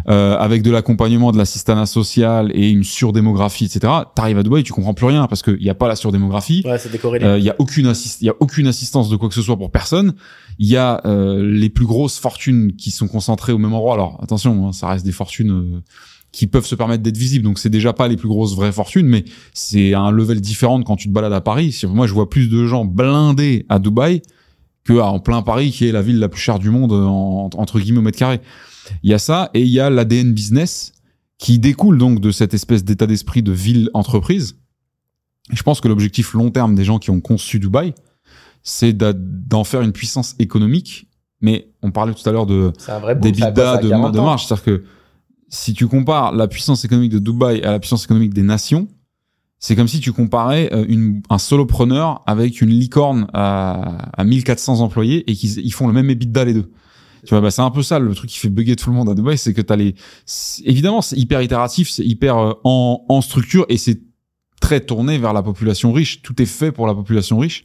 euh, 0.09 0.37
avec 0.37 0.63
de 0.63 0.71
l'accompagnement, 0.71 1.31
de 1.33 1.39
l'assistanat 1.39 1.87
social 1.87 2.51
et 2.55 2.69
une 2.71 2.83
surdémographie, 2.85 3.67
etc. 3.67 3.93
T'arrives 4.15 4.39
à 4.39 4.43
Dubaï, 4.43 4.63
tu 4.65 4.73
comprends 4.73 4.95
plus 4.95 5.07
rien 5.07 5.27
parce 5.29 5.43
qu'il 5.43 5.59
n'y 5.59 5.71
a 5.71 5.75
pas 5.75 5.89
la 5.89 5.97
surdémographie. 5.97 6.63
Ouais, 6.65 6.79
c'est 6.79 6.91
décorrélé. 6.91 7.25
Euh, 7.25 7.39
Il 7.39 7.45
y 7.45 7.51
a 7.51 7.57
aucune 7.59 7.87
assist, 7.87 8.21
il 8.23 8.27
y 8.27 8.29
a 8.31 8.35
aucune 8.41 8.67
assistance 8.67 9.09
de 9.09 9.17
quoi 9.17 9.29
que 9.29 9.35
ce 9.35 9.43
soit 9.43 9.57
pour 9.57 9.71
personne. 9.71 10.15
Il 10.59 10.67
y 10.69 10.77
a 10.77 11.01
euh, 11.07 11.43
les 11.49 11.69
plus 11.71 11.87
grosses 11.87 12.19
fortunes 12.19 12.73
qui 12.77 12.91
sont 12.91 13.07
concentrées 13.09 13.53
au 13.53 13.59
même 13.59 13.73
endroit. 13.73 13.95
Alors 13.95 14.19
attention, 14.23 14.67
hein, 14.69 14.73
ça 14.73 14.89
reste 14.89 15.05
des 15.05 15.13
fortunes 15.13 15.51
euh, 15.53 15.81
qui 16.33 16.47
peuvent 16.47 16.67
se 16.67 16.75
permettre 16.75 17.03
d'être 17.03 17.17
visibles. 17.19 17.45
Donc 17.45 17.59
c'est 17.59 17.69
déjà 17.71 17.93
pas 17.93 18.09
les 18.09 18.17
plus 18.17 18.29
grosses 18.29 18.57
vraies 18.57 18.73
fortunes, 18.73 19.07
mais 19.07 19.25
c'est 19.53 19.95
un 19.95 20.11
level 20.11 20.41
différent 20.41 20.79
de 20.79 20.85
quand 20.85 20.97
tu 20.97 21.09
te 21.09 21.13
balades 21.13 21.33
à 21.33 21.41
Paris. 21.43 21.71
Si- 21.73 21.87
Moi, 21.87 22.07
je 22.07 22.15
vois 22.15 22.29
plus 22.31 22.49
de 22.49 22.67
gens 22.67 22.85
blindés 22.85 23.67
à 23.69 23.79
Dubaï 23.79 24.23
que 24.85 24.95
en 24.95 25.21
plein 25.21 25.43
Paris, 25.43 25.71
qui 25.71 25.87
est 25.87 25.93
la 25.93 26.03
ville 26.03 26.19
la 26.19 26.29
plus 26.29 26.41
chère 26.41 26.59
du 26.59 26.71
monde 26.71 26.93
en- 26.93 27.51
entre 27.57 27.79
guillemets 27.81 27.99
au 27.99 28.03
mètre 28.03 28.19
carré. 28.19 28.41
Il 29.03 29.11
y 29.11 29.15
a 29.15 29.19
ça 29.19 29.51
et 29.55 29.61
il 29.63 29.69
y 29.69 29.79
a 29.81 29.91
l'ADN 29.91 30.33
business 30.33 30.93
qui 31.39 31.59
découle 31.59 31.99
donc 31.99 32.21
de 32.21 32.31
cette 32.31 32.55
espèce 32.55 32.85
d'état 32.85 33.07
d'esprit 33.07 33.43
de 33.43 33.53
ville-entreprise. 33.53 34.57
Je 35.51 35.63
pense 35.63 35.81
que 35.81 35.89
l'objectif 35.89 36.35
long 36.35 36.51
terme 36.51 36.75
des 36.75 36.85
gens 36.85 36.99
qui 36.99 37.11
ont 37.11 37.21
conçu 37.21 37.59
Dubaï, 37.59 37.95
c'est 38.63 38.93
d'en 38.93 39.65
faire 39.65 39.83
une 39.83 39.93
puissance 39.93 40.35
économique. 40.39 41.09
Mais 41.41 41.69
on 41.83 41.91
parlait 41.91 42.15
tout 42.15 42.29
à 42.29 42.33
l'heure 42.33 42.47
de 42.47 42.73
des 43.21 43.33
bidas 43.33 43.79
de, 43.79 43.89
40 43.89 44.13
de 44.15 44.19
ans. 44.21 44.25
marge. 44.25 44.47
C'est-à-dire 44.47 44.65
que 44.65 44.85
si 45.49 45.75
tu 45.75 45.89
compares 45.89 46.33
la 46.33 46.47
puissance 46.47 46.85
économique 46.85 47.11
de 47.13 47.19
Dubaï 47.19 47.63
à 47.63 47.73
la 47.73 47.81
puissance 47.81 48.05
économique 48.05 48.33
des 48.35 48.45
nations, 48.45 48.87
c'est 49.63 49.77
comme 49.77 49.87
si 49.87 50.01
tu 50.01 50.13
comparais 50.13 50.69
euh, 50.75 50.85
une, 50.89 51.23
un 51.31 51.39
solopreneur 51.39 52.21
avec 52.27 52.61
une 52.61 52.71
licorne 52.71 53.29
à, 53.33 54.11
à 54.13 54.25
1400 54.25 54.81
employés 54.81 55.31
et 55.31 55.37
qu'ils 55.37 55.61
ils 55.61 55.73
font 55.73 55.87
le 55.87 55.93
même 55.93 56.11
EBITDA 56.11 56.45
les 56.45 56.55
deux. 56.55 56.69
Tu 57.25 57.31
vois, 57.31 57.41
bah, 57.41 57.53
c'est 57.53 57.63
un 57.63 57.71
peu 57.71 57.85
ça 57.85 58.01
le 58.01 58.13
truc 58.13 58.29
qui 58.29 58.41
fait 58.41 58.49
bugger 58.49 58.75
tout 58.75 58.91
le 58.91 58.97
monde 58.97 59.09
à 59.09 59.15
Dubaï, 59.15 59.39
c'est 59.39 59.55
que 59.55 59.61
t'as 59.61 59.77
les, 59.77 59.95
évidemment, 60.65 61.01
c'est 61.01 61.17
hyper 61.17 61.41
itératif, 61.43 61.89
c'est 61.91 62.05
hyper 62.05 62.37
euh, 62.39 62.53
en, 62.65 63.05
en 63.09 63.21
structure 63.21 63.65
et 63.69 63.77
c'est 63.77 64.01
très 64.61 64.81
tourné 64.81 65.17
vers 65.17 65.33
la 65.33 65.45
population 65.45 65.93
riche. 65.93 66.23
Tout 66.23 66.43
est 66.43 66.47
fait 66.47 66.73
pour 66.73 66.89
la 66.89 66.95
population 66.95 67.39
riche. 67.39 67.65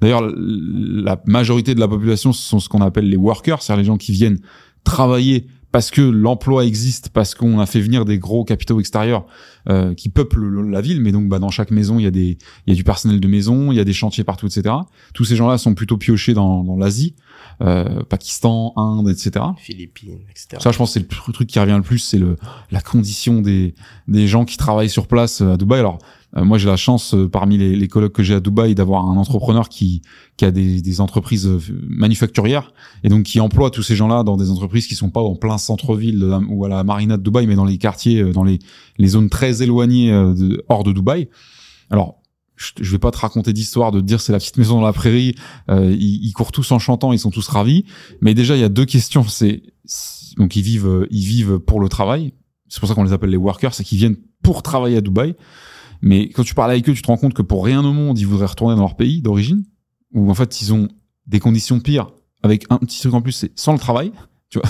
D'ailleurs, 0.00 0.22
la 0.34 1.20
majorité 1.26 1.74
de 1.74 1.80
la 1.80 1.88
population 1.88 2.32
ce 2.32 2.40
sont 2.40 2.58
ce 2.58 2.70
qu'on 2.70 2.80
appelle 2.80 3.10
les 3.10 3.18
workers, 3.18 3.62
c'est-à-dire 3.62 3.82
les 3.82 3.86
gens 3.86 3.98
qui 3.98 4.12
viennent 4.12 4.40
travailler 4.82 5.46
parce 5.74 5.90
que 5.90 6.02
l'emploi 6.02 6.64
existe, 6.64 7.08
parce 7.08 7.34
qu'on 7.34 7.58
a 7.58 7.66
fait 7.66 7.80
venir 7.80 8.04
des 8.04 8.16
gros 8.20 8.44
capitaux 8.44 8.78
extérieurs 8.78 9.26
euh, 9.68 9.92
qui 9.92 10.08
peuplent 10.08 10.44
le- 10.44 10.70
la 10.70 10.80
ville. 10.80 11.00
Mais 11.00 11.10
donc, 11.10 11.26
bah, 11.28 11.40
dans 11.40 11.50
chaque 11.50 11.72
maison, 11.72 11.98
il 11.98 12.04
y 12.04 12.06
a 12.06 12.12
des, 12.12 12.38
il 12.66 12.68
y 12.68 12.72
a 12.72 12.76
du 12.76 12.84
personnel 12.84 13.18
de 13.18 13.26
maison, 13.26 13.72
il 13.72 13.74
y 13.76 13.80
a 13.80 13.84
des 13.84 13.92
chantiers 13.92 14.22
partout, 14.22 14.46
etc. 14.46 14.72
Tous 15.14 15.24
ces 15.24 15.34
gens-là 15.34 15.58
sont 15.58 15.74
plutôt 15.74 15.96
piochés 15.96 16.32
dans, 16.32 16.62
dans 16.62 16.76
l'Asie, 16.76 17.16
euh, 17.60 18.04
Pakistan, 18.04 18.72
Inde, 18.76 19.08
etc. 19.08 19.46
Philippines, 19.58 20.20
etc. 20.30 20.58
Ça, 20.60 20.70
je 20.70 20.78
pense, 20.78 20.90
que 20.94 21.00
c'est 21.00 21.26
le 21.26 21.32
truc 21.32 21.48
qui 21.48 21.58
revient 21.58 21.74
le 21.76 21.82
plus, 21.82 21.98
c'est 21.98 22.18
le 22.18 22.36
la 22.70 22.80
condition 22.80 23.40
des 23.40 23.74
des 24.06 24.28
gens 24.28 24.44
qui 24.44 24.56
travaillent 24.56 24.88
sur 24.88 25.08
place 25.08 25.40
euh, 25.40 25.54
à 25.54 25.56
Dubaï. 25.56 25.80
Alors, 25.80 25.98
moi, 26.36 26.58
j'ai 26.58 26.68
la 26.68 26.76
chance 26.76 27.14
euh, 27.14 27.28
parmi 27.28 27.56
les, 27.56 27.76
les 27.76 27.88
colocs 27.88 28.12
que 28.12 28.22
j'ai 28.22 28.34
à 28.34 28.40
Dubaï 28.40 28.74
d'avoir 28.74 29.06
un 29.06 29.16
entrepreneur 29.16 29.68
qui 29.68 30.02
qui 30.36 30.44
a 30.44 30.50
des, 30.50 30.82
des 30.82 31.00
entreprises 31.00 31.46
euh, 31.46 31.60
manufacturières 31.86 32.72
et 33.04 33.08
donc 33.08 33.22
qui 33.22 33.38
emploie 33.40 33.70
tous 33.70 33.82
ces 33.82 33.94
gens-là 33.94 34.24
dans 34.24 34.36
des 34.36 34.50
entreprises 34.50 34.86
qui 34.88 34.96
sont 34.96 35.10
pas 35.10 35.20
en 35.20 35.36
plein 35.36 35.58
centre-ville 35.58 36.24
ou 36.48 36.64
à 36.64 36.68
la 36.68 36.82
marina 36.82 37.16
de 37.16 37.22
Dubaï, 37.22 37.46
mais 37.46 37.54
dans 37.54 37.64
les 37.64 37.78
quartiers, 37.78 38.20
euh, 38.20 38.32
dans 38.32 38.44
les 38.44 38.58
les 38.98 39.08
zones 39.08 39.28
très 39.28 39.62
éloignées 39.62 40.12
euh, 40.12 40.34
de, 40.34 40.64
hors 40.68 40.84
de 40.84 40.92
Dubaï. 40.92 41.28
Alors 41.90 42.20
je, 42.56 42.90
vais 42.90 42.98
pas 42.98 43.10
te 43.10 43.18
raconter 43.18 43.52
d'histoire 43.52 43.90
de 43.90 44.00
te 44.00 44.04
dire 44.04 44.20
c'est 44.20 44.32
la 44.32 44.38
petite 44.38 44.56
maison 44.56 44.76
dans 44.76 44.86
la 44.86 44.92
prairie, 44.92 45.34
euh, 45.70 45.90
ils, 45.90 46.24
ils 46.24 46.32
courent 46.32 46.52
tous 46.52 46.70
en 46.72 46.78
chantant, 46.78 47.12
ils 47.12 47.18
sont 47.18 47.30
tous 47.30 47.48
ravis. 47.48 47.84
Mais 48.20 48.34
déjà 48.34 48.56
il 48.56 48.60
y 48.60 48.64
a 48.64 48.68
deux 48.68 48.84
questions, 48.84 49.24
c'est 49.24 49.62
donc 50.36 50.56
ils 50.56 50.62
vivent 50.62 50.86
euh, 50.86 51.06
ils 51.10 51.24
vivent 51.24 51.58
pour 51.58 51.80
le 51.80 51.88
travail. 51.88 52.32
C'est 52.68 52.80
pour 52.80 52.88
ça 52.88 52.94
qu'on 52.94 53.04
les 53.04 53.12
appelle 53.12 53.30
les 53.30 53.36
workers, 53.36 53.74
c'est 53.74 53.84
qu'ils 53.84 53.98
viennent 53.98 54.16
pour 54.42 54.62
travailler 54.62 54.96
à 54.96 55.00
Dubaï. 55.00 55.34
Mais 56.04 56.28
quand 56.28 56.44
tu 56.44 56.54
parles 56.54 56.70
avec 56.70 56.86
eux, 56.86 56.92
tu 56.92 57.00
te 57.00 57.06
rends 57.06 57.16
compte 57.16 57.32
que 57.32 57.40
pour 57.40 57.64
rien 57.64 57.82
au 57.82 57.92
monde, 57.92 58.18
ils 58.18 58.26
voudraient 58.26 58.44
retourner 58.46 58.76
dans 58.76 58.82
leur 58.82 58.94
pays 58.94 59.22
d'origine, 59.22 59.64
où 60.12 60.30
en 60.30 60.34
fait 60.34 60.60
ils 60.60 60.74
ont 60.74 60.86
des 61.26 61.40
conditions 61.40 61.80
pires, 61.80 62.10
avec 62.42 62.66
un 62.68 62.76
petit 62.76 63.00
truc 63.00 63.14
en 63.14 63.22
plus, 63.22 63.32
c'est 63.32 63.58
sans 63.58 63.72
le 63.72 63.78
travail, 63.78 64.12
tu 64.50 64.58
vois? 64.58 64.68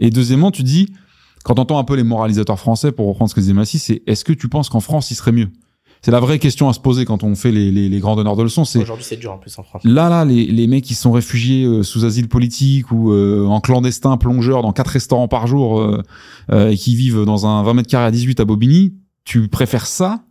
Et 0.00 0.10
deuxièmement, 0.10 0.50
tu 0.50 0.64
dis, 0.64 0.92
quand 1.44 1.54
t'entends 1.54 1.78
un 1.78 1.84
peu 1.84 1.94
les 1.94 2.02
moralisateurs 2.02 2.58
français, 2.58 2.90
pour 2.90 3.06
reprendre 3.06 3.30
ce 3.30 3.34
que 3.36 3.40
disait 3.40 3.52
Massy, 3.52 3.78
c'est 3.78 4.02
est-ce 4.08 4.24
que 4.24 4.32
tu 4.32 4.48
penses 4.48 4.68
qu'en 4.68 4.80
France, 4.80 5.12
il 5.12 5.14
serait 5.14 5.30
mieux? 5.30 5.50
C'est 6.04 6.10
la 6.10 6.18
vraie 6.18 6.40
question 6.40 6.68
à 6.68 6.72
se 6.72 6.80
poser 6.80 7.04
quand 7.04 7.22
on 7.22 7.36
fait 7.36 7.52
les, 7.52 7.70
les, 7.70 7.88
les 7.88 8.00
grands 8.00 8.16
donneurs 8.16 8.34
de 8.34 8.42
leçons, 8.42 8.64
c'est 8.64 8.80
Aujourd'hui, 8.80 9.04
c'est 9.04 9.16
dur 9.16 9.30
en 9.30 9.38
plus 9.38 9.56
en 9.60 9.62
France. 9.62 9.82
Là, 9.84 10.08
là, 10.08 10.24
les, 10.24 10.46
les 10.46 10.66
mecs 10.66 10.82
qui 10.82 10.96
sont 10.96 11.12
réfugiés 11.12 11.64
euh, 11.64 11.84
sous 11.84 12.04
asile 12.04 12.26
politique 12.26 12.90
ou 12.90 13.12
euh, 13.12 13.46
en 13.46 13.60
clandestin 13.60 14.16
plongeur 14.16 14.62
dans 14.62 14.72
quatre 14.72 14.88
restaurants 14.88 15.28
par 15.28 15.46
jour 15.46 15.80
euh, 15.80 16.02
euh, 16.50 16.70
et 16.70 16.76
qui 16.76 16.96
vivent 16.96 17.24
dans 17.24 17.46
un 17.46 17.62
20 17.62 17.74
mètres 17.74 17.88
carrés 17.88 18.06
à 18.06 18.10
18 18.10 18.40
à 18.40 18.44
Bobigny, 18.44 18.94
tu 19.24 19.46
préfères 19.46 19.86
ça 19.86 20.24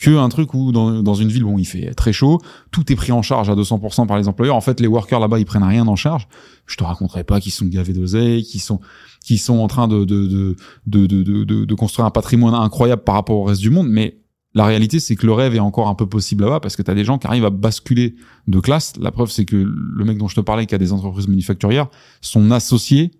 que 0.00 0.16
un 0.16 0.28
truc 0.30 0.54
où 0.54 0.72
dans, 0.72 1.02
dans 1.02 1.14
une 1.14 1.28
ville 1.28 1.44
où 1.44 1.58
il 1.58 1.64
fait 1.66 1.92
très 1.94 2.12
chaud, 2.12 2.40
tout 2.70 2.90
est 2.90 2.96
pris 2.96 3.12
en 3.12 3.22
charge 3.22 3.50
à 3.50 3.54
200% 3.54 4.06
par 4.06 4.16
les 4.18 4.28
employeurs. 4.28 4.56
En 4.56 4.60
fait, 4.60 4.80
les 4.80 4.86
workers 4.86 5.20
là-bas, 5.20 5.38
ils 5.38 5.44
prennent 5.44 5.62
rien 5.62 5.86
en 5.86 5.96
charge. 5.96 6.26
Je 6.66 6.76
te 6.76 6.84
raconterai 6.84 7.22
pas 7.24 7.40
qu'ils 7.40 7.52
sont 7.52 7.66
gavés 7.66 7.92
d'oseille, 7.92 8.42
qu'ils 8.42 8.60
sont 8.62 8.80
qui 9.22 9.36
sont 9.36 9.58
en 9.58 9.66
train 9.68 9.86
de 9.88 10.04
de, 10.04 10.26
de, 10.26 10.56
de, 10.86 11.06
de, 11.06 11.22
de, 11.22 11.44
de- 11.44 11.64
de 11.66 11.74
construire 11.74 12.06
un 12.06 12.10
patrimoine 12.10 12.54
incroyable 12.54 13.02
par 13.04 13.14
rapport 13.16 13.36
au 13.36 13.44
reste 13.44 13.60
du 13.60 13.68
monde, 13.70 13.88
mais 13.88 14.16
la 14.54 14.64
réalité, 14.64 14.98
c'est 14.98 15.14
que 15.14 15.26
le 15.26 15.32
rêve 15.32 15.54
est 15.54 15.60
encore 15.60 15.86
un 15.86 15.94
peu 15.94 16.08
possible 16.08 16.42
là-bas 16.42 16.58
parce 16.58 16.74
que 16.74 16.82
tu 16.82 16.90
as 16.90 16.94
des 16.94 17.04
gens 17.04 17.18
qui 17.18 17.26
arrivent 17.28 17.44
à 17.44 17.50
basculer 17.50 18.16
de 18.48 18.58
classe. 18.58 18.94
La 18.98 19.12
preuve, 19.12 19.30
c'est 19.30 19.44
que 19.44 19.54
le 19.56 20.04
mec 20.04 20.18
dont 20.18 20.26
je 20.26 20.34
te 20.34 20.40
parlais, 20.40 20.66
qui 20.66 20.74
a 20.74 20.78
des 20.78 20.92
entreprises 20.92 21.28
manufacturières, 21.28 21.86
son 22.20 22.50
associé 22.50 23.12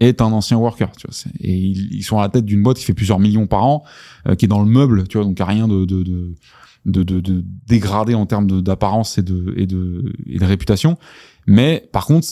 est 0.00 0.20
un 0.20 0.32
ancien 0.32 0.56
worker. 0.56 0.90
Tu 0.96 1.06
vois, 1.06 1.32
et 1.40 1.54
ils, 1.54 1.94
ils 1.94 2.02
sont 2.02 2.18
à 2.18 2.22
la 2.22 2.28
tête 2.28 2.44
d'une 2.44 2.62
boîte 2.62 2.78
qui 2.78 2.84
fait 2.84 2.94
plusieurs 2.94 3.18
millions 3.18 3.46
par 3.46 3.64
an, 3.64 3.84
euh, 4.26 4.34
qui 4.34 4.44
est 4.44 4.48
dans 4.48 4.62
le 4.62 4.68
meuble, 4.68 5.06
tu 5.08 5.18
vois, 5.18 5.26
donc 5.26 5.40
a 5.40 5.44
rien 5.44 5.68
de, 5.68 5.84
de, 5.84 6.02
de, 6.02 6.34
de, 6.86 7.02
de, 7.02 7.44
dégradé 7.66 8.14
en 8.14 8.26
termes 8.26 8.62
d'apparence 8.62 9.18
et 9.18 9.22
de, 9.22 9.54
et, 9.56 9.66
de, 9.66 10.12
et 10.26 10.38
de 10.38 10.44
réputation. 10.44 10.96
Mais 11.46 11.88
par 11.92 12.06
contre, 12.06 12.28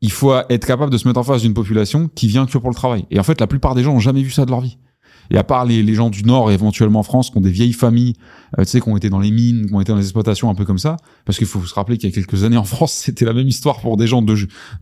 il 0.00 0.12
faut 0.12 0.32
être 0.48 0.66
capable 0.66 0.92
de 0.92 0.98
se 0.98 1.08
mettre 1.08 1.20
en 1.20 1.24
face 1.24 1.42
d'une 1.42 1.54
population 1.54 2.08
qui 2.14 2.28
vient 2.28 2.46
que 2.46 2.58
pour 2.58 2.70
le 2.70 2.74
travail. 2.74 3.04
Et 3.10 3.18
en 3.18 3.24
fait, 3.24 3.40
la 3.40 3.46
plupart 3.46 3.74
des 3.74 3.82
gens 3.82 3.94
ont 3.94 4.00
jamais 4.00 4.22
vu 4.22 4.30
ça 4.30 4.44
de 4.44 4.50
leur 4.50 4.60
vie. 4.60 4.78
Et 5.30 5.36
à 5.36 5.44
part 5.44 5.64
les, 5.64 5.94
gens 5.94 6.10
du 6.10 6.24
Nord 6.24 6.50
et 6.50 6.54
éventuellement 6.54 7.00
en 7.00 7.02
France 7.02 7.30
qui 7.30 7.38
ont 7.38 7.40
des 7.40 7.50
vieilles 7.50 7.72
familles, 7.72 8.14
euh, 8.58 8.64
tu 8.64 8.70
sais, 8.70 8.80
qui 8.80 8.88
ont 8.88 8.96
été 8.96 9.10
dans 9.10 9.20
les 9.20 9.30
mines, 9.30 9.66
qui 9.66 9.74
ont 9.74 9.80
été 9.80 9.92
dans 9.92 9.98
les 9.98 10.04
exploitations 10.04 10.50
un 10.50 10.54
peu 10.54 10.64
comme 10.64 10.78
ça, 10.78 10.96
parce 11.24 11.38
qu'il 11.38 11.46
faut 11.46 11.64
se 11.64 11.74
rappeler 11.74 11.98
qu'il 11.98 12.08
y 12.08 12.12
a 12.12 12.14
quelques 12.14 12.44
années 12.44 12.56
en 12.56 12.64
France, 12.64 12.92
c'était 13.04 13.24
la 13.24 13.32
même 13.32 13.48
histoire 13.48 13.80
pour 13.80 13.96
des 13.96 14.06
gens 14.06 14.24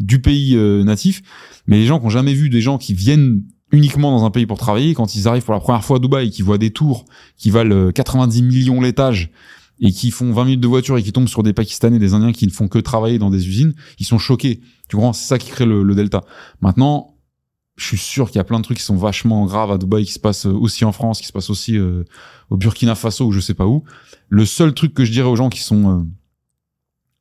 du 0.01 0.21
pays 0.21 0.57
euh, 0.57 0.85
natif, 0.85 1.23
mais 1.67 1.79
les 1.79 1.87
gens 1.87 1.99
qui 1.99 2.07
ont 2.07 2.11
jamais 2.11 2.35
vu 2.35 2.49
des 2.49 2.61
gens 2.61 2.79
qui 2.79 2.95
viennent 2.95 3.43
uniquement 3.73 4.17
dans 4.17 4.25
un 4.25 4.31
pays 4.31 4.47
pour 4.47 4.59
travailler, 4.59 4.95
quand 4.95 5.15
ils 5.17 5.27
arrivent 5.27 5.45
pour 5.45 5.55
la 5.55 5.61
première 5.61 5.85
fois 5.85 5.97
à 5.97 6.01
Dubaï, 6.01 6.31
qui 6.31 6.43
voient 6.43 6.59
des 6.59 6.71
tours 6.71 7.05
qui 7.37 7.51
valent 7.51 7.75
euh, 7.75 7.93
90 7.93 8.43
millions 8.43 8.81
l'étage, 8.81 9.31
et 9.79 9.93
qui 9.93 10.11
font 10.11 10.33
20 10.33 10.45
minutes 10.45 10.61
de 10.61 10.69
voiture 10.69 10.97
et 10.97 11.03
qui 11.03 11.13
tombent 11.13 11.29
sur 11.29 11.43
des 11.43 11.53
Pakistanais, 11.53 11.99
des 11.99 12.15
Indiens 12.15 12.33
qui 12.33 12.47
ne 12.47 12.51
font 12.51 12.67
que 12.67 12.79
travailler 12.79 13.19
dans 13.19 13.29
des 13.29 13.47
usines, 13.47 13.75
ils 13.99 14.07
sont 14.07 14.17
choqués. 14.17 14.63
Tu 14.89 14.97
comprends? 14.97 15.13
C'est 15.13 15.27
ça 15.27 15.37
qui 15.37 15.51
crée 15.51 15.67
le 15.67 15.95
delta. 15.95 16.25
Maintenant, 16.63 17.16
je 17.77 17.85
suis 17.87 17.99
sûr 17.99 18.27
qu'il 18.29 18.37
y 18.37 18.41
a 18.41 18.45
plein 18.45 18.59
de 18.59 18.65
trucs 18.65 18.79
qui 18.79 18.83
sont 18.85 18.97
vachement 18.97 19.45
graves 19.47 19.71
à 19.71 19.79
Dubaï, 19.79 20.05
qui 20.07 20.13
se 20.13 20.19
passent 20.19 20.47
aussi 20.47 20.85
en 20.85 20.93
France, 20.93 21.21
qui 21.21 21.27
se 21.27 21.33
passent 21.33 21.51
aussi 21.51 21.77
euh, 21.77 22.05
au 22.51 22.57
Burkina 22.57 22.95
Faso 22.95 23.27
ou 23.27 23.33
je 23.33 23.41
sais 23.41 23.55
pas 23.55 23.67
où. 23.67 23.85
Le 24.29 24.47
seul 24.47 24.73
truc 24.75 24.95
que 24.95 25.05
je 25.05 25.13
dirais 25.13 25.29
aux 25.29 25.37
gens 25.37 25.51
qui 25.51 25.61
sont 25.61 26.01
euh, 26.01 26.03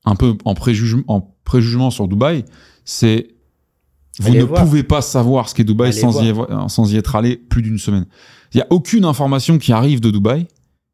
un 0.05 0.15
peu 0.15 0.37
en 0.45 0.53
préjugement, 0.53 1.03
en 1.07 1.21
préjugement 1.43 1.91
sur 1.91 2.07
Dubaï, 2.07 2.45
c'est 2.85 3.27
vous 4.19 4.27
Allez 4.29 4.39
ne 4.39 4.43
voir. 4.45 4.63
pouvez 4.63 4.83
pas 4.83 5.01
savoir 5.01 5.49
ce 5.49 5.55
qu'est 5.55 5.65
Dubaï 5.65 5.89
Allez 5.89 5.99
sans 5.99 6.23
y, 6.23 6.29
avoir- 6.29 6.71
sans 6.71 6.89
y 6.93 6.95
être 6.95 7.15
allé 7.17 7.35
plus 7.35 7.61
d'une 7.61 7.77
semaine. 7.77 8.05
Il 8.53 8.57
y 8.57 8.61
a 8.61 8.67
aucune 8.69 9.03
information 9.03 9.57
qui 9.57 9.73
arrive 9.73 9.99
de 9.99 10.09
Dubaï 10.09 10.47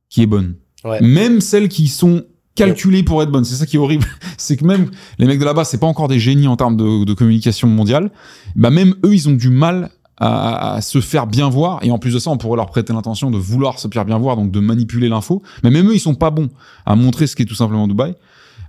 qui 0.10 0.24
est 0.24 0.25
bonne. 0.27 0.56
Ouais. 0.84 1.00
Même 1.01 1.39
celles 1.39 1.70
qui 1.70 1.88
sont 1.88 2.24
calculées 2.55 3.03
pour 3.03 3.22
être 3.24 3.31
bonnes. 3.31 3.46
C'est 3.46 3.55
ça 3.55 3.65
qui 3.65 3.75
est 3.75 3.79
horrible. 3.79 4.05
C'est 4.38 4.58
que 4.58 4.65
même 4.65 4.89
les 5.20 5.25
mecs 5.27 5.39
de 5.39 5.46
là-bas, 5.46 5.63
c'est 5.63 5.77
pas 5.79 5.88
encore 5.88 6.08
des 6.08 6.20
génies 6.20 6.48
en 6.48 6.55
termes 6.58 6.75
de, 6.77 7.05
de 7.05 7.13
communication 7.13 7.67
mondiale. 7.67 8.12
Bah 8.55 8.70
même 8.72 8.96
eux, 9.05 9.13
ils 9.13 9.29
ont 9.29 9.34
du 9.34 9.50
mal 9.50 9.89
à, 10.17 10.74
à 10.75 10.81
se 10.81 11.00
faire 11.01 11.27
bien 11.27 11.50
voir. 11.50 11.79
Et 11.84 11.91
en 11.91 11.98
plus 12.00 12.13
de 12.13 12.20
ça, 12.20 12.29
on 12.31 12.38
pourrait 12.38 12.58
leur 12.58 12.67
prêter 12.67 12.91
l'intention 12.93 13.31
de 13.31 13.38
vouloir 13.38 13.79
se 13.79 13.88
faire 13.88 14.05
bien 14.05 14.17
voir, 14.17 14.36
donc 14.36 14.51
de 14.51 14.60
manipuler 14.60 15.10
l'info. 15.10 15.41
Mais 15.63 15.70
même 15.72 15.88
eux, 15.89 15.96
ils 15.96 16.00
sont 16.00 16.15
pas 16.15 16.29
bons 16.31 16.50
à 16.86 16.96
montrer 16.96 17.27
ce 17.27 17.36
qu'est 17.36 17.46
tout 17.46 17.55
simplement 17.55 17.88
Dubaï. 17.88 18.15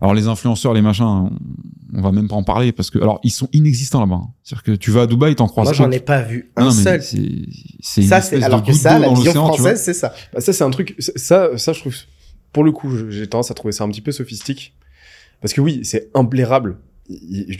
Alors 0.00 0.14
les 0.14 0.26
influenceurs, 0.26 0.74
les 0.74 0.82
machins, 0.82 1.04
on, 1.04 1.30
on 1.94 2.00
va 2.02 2.10
même 2.10 2.26
pas 2.26 2.34
en 2.34 2.42
parler 2.42 2.72
parce 2.72 2.90
que 2.90 2.98
alors 2.98 3.20
ils 3.22 3.30
sont 3.30 3.48
inexistants 3.52 4.00
là-bas. 4.00 4.16
hein. 4.16 4.28
C'est-à-dire 4.42 4.62
que 4.64 4.72
tu 4.72 4.90
vas 4.90 5.02
à 5.02 5.06
Dubaï, 5.06 5.36
t'en 5.36 5.46
croises. 5.46 5.66
Moi, 5.66 5.74
j'en 5.74 5.90
ai 5.92 6.00
pas 6.00 6.22
vu 6.22 6.50
Non, 6.58 6.64
un 6.64 6.66
non, 6.66 6.70
seul. 6.72 7.02
c'est 7.02 8.02
Ça, 8.02 8.20
c'est 8.20 8.42
alors 8.42 8.64
que 8.64 8.72
ça, 8.72 8.98
la 8.98 9.08
vision 9.10 9.32
française, 9.46 9.80
c'est 9.80 9.94
ça. 9.94 10.12
Bah, 10.34 10.40
ça, 10.40 10.52
c'est 10.52 10.64
un 10.64 10.70
truc. 10.70 10.96
Ça, 10.98 11.56
ça, 11.56 11.72
je 11.72 11.80
trouve. 11.80 11.94
Pour 12.52 12.64
le 12.64 12.72
coup, 12.72 12.90
j'ai 13.10 13.26
tendance 13.26 13.50
à 13.50 13.54
trouver 13.54 13.72
ça 13.72 13.84
un 13.84 13.88
petit 13.88 14.00
peu 14.02 14.12
sophistique. 14.12 14.74
Parce 15.40 15.52
que 15.54 15.60
oui, 15.60 15.80
c'est 15.84 16.10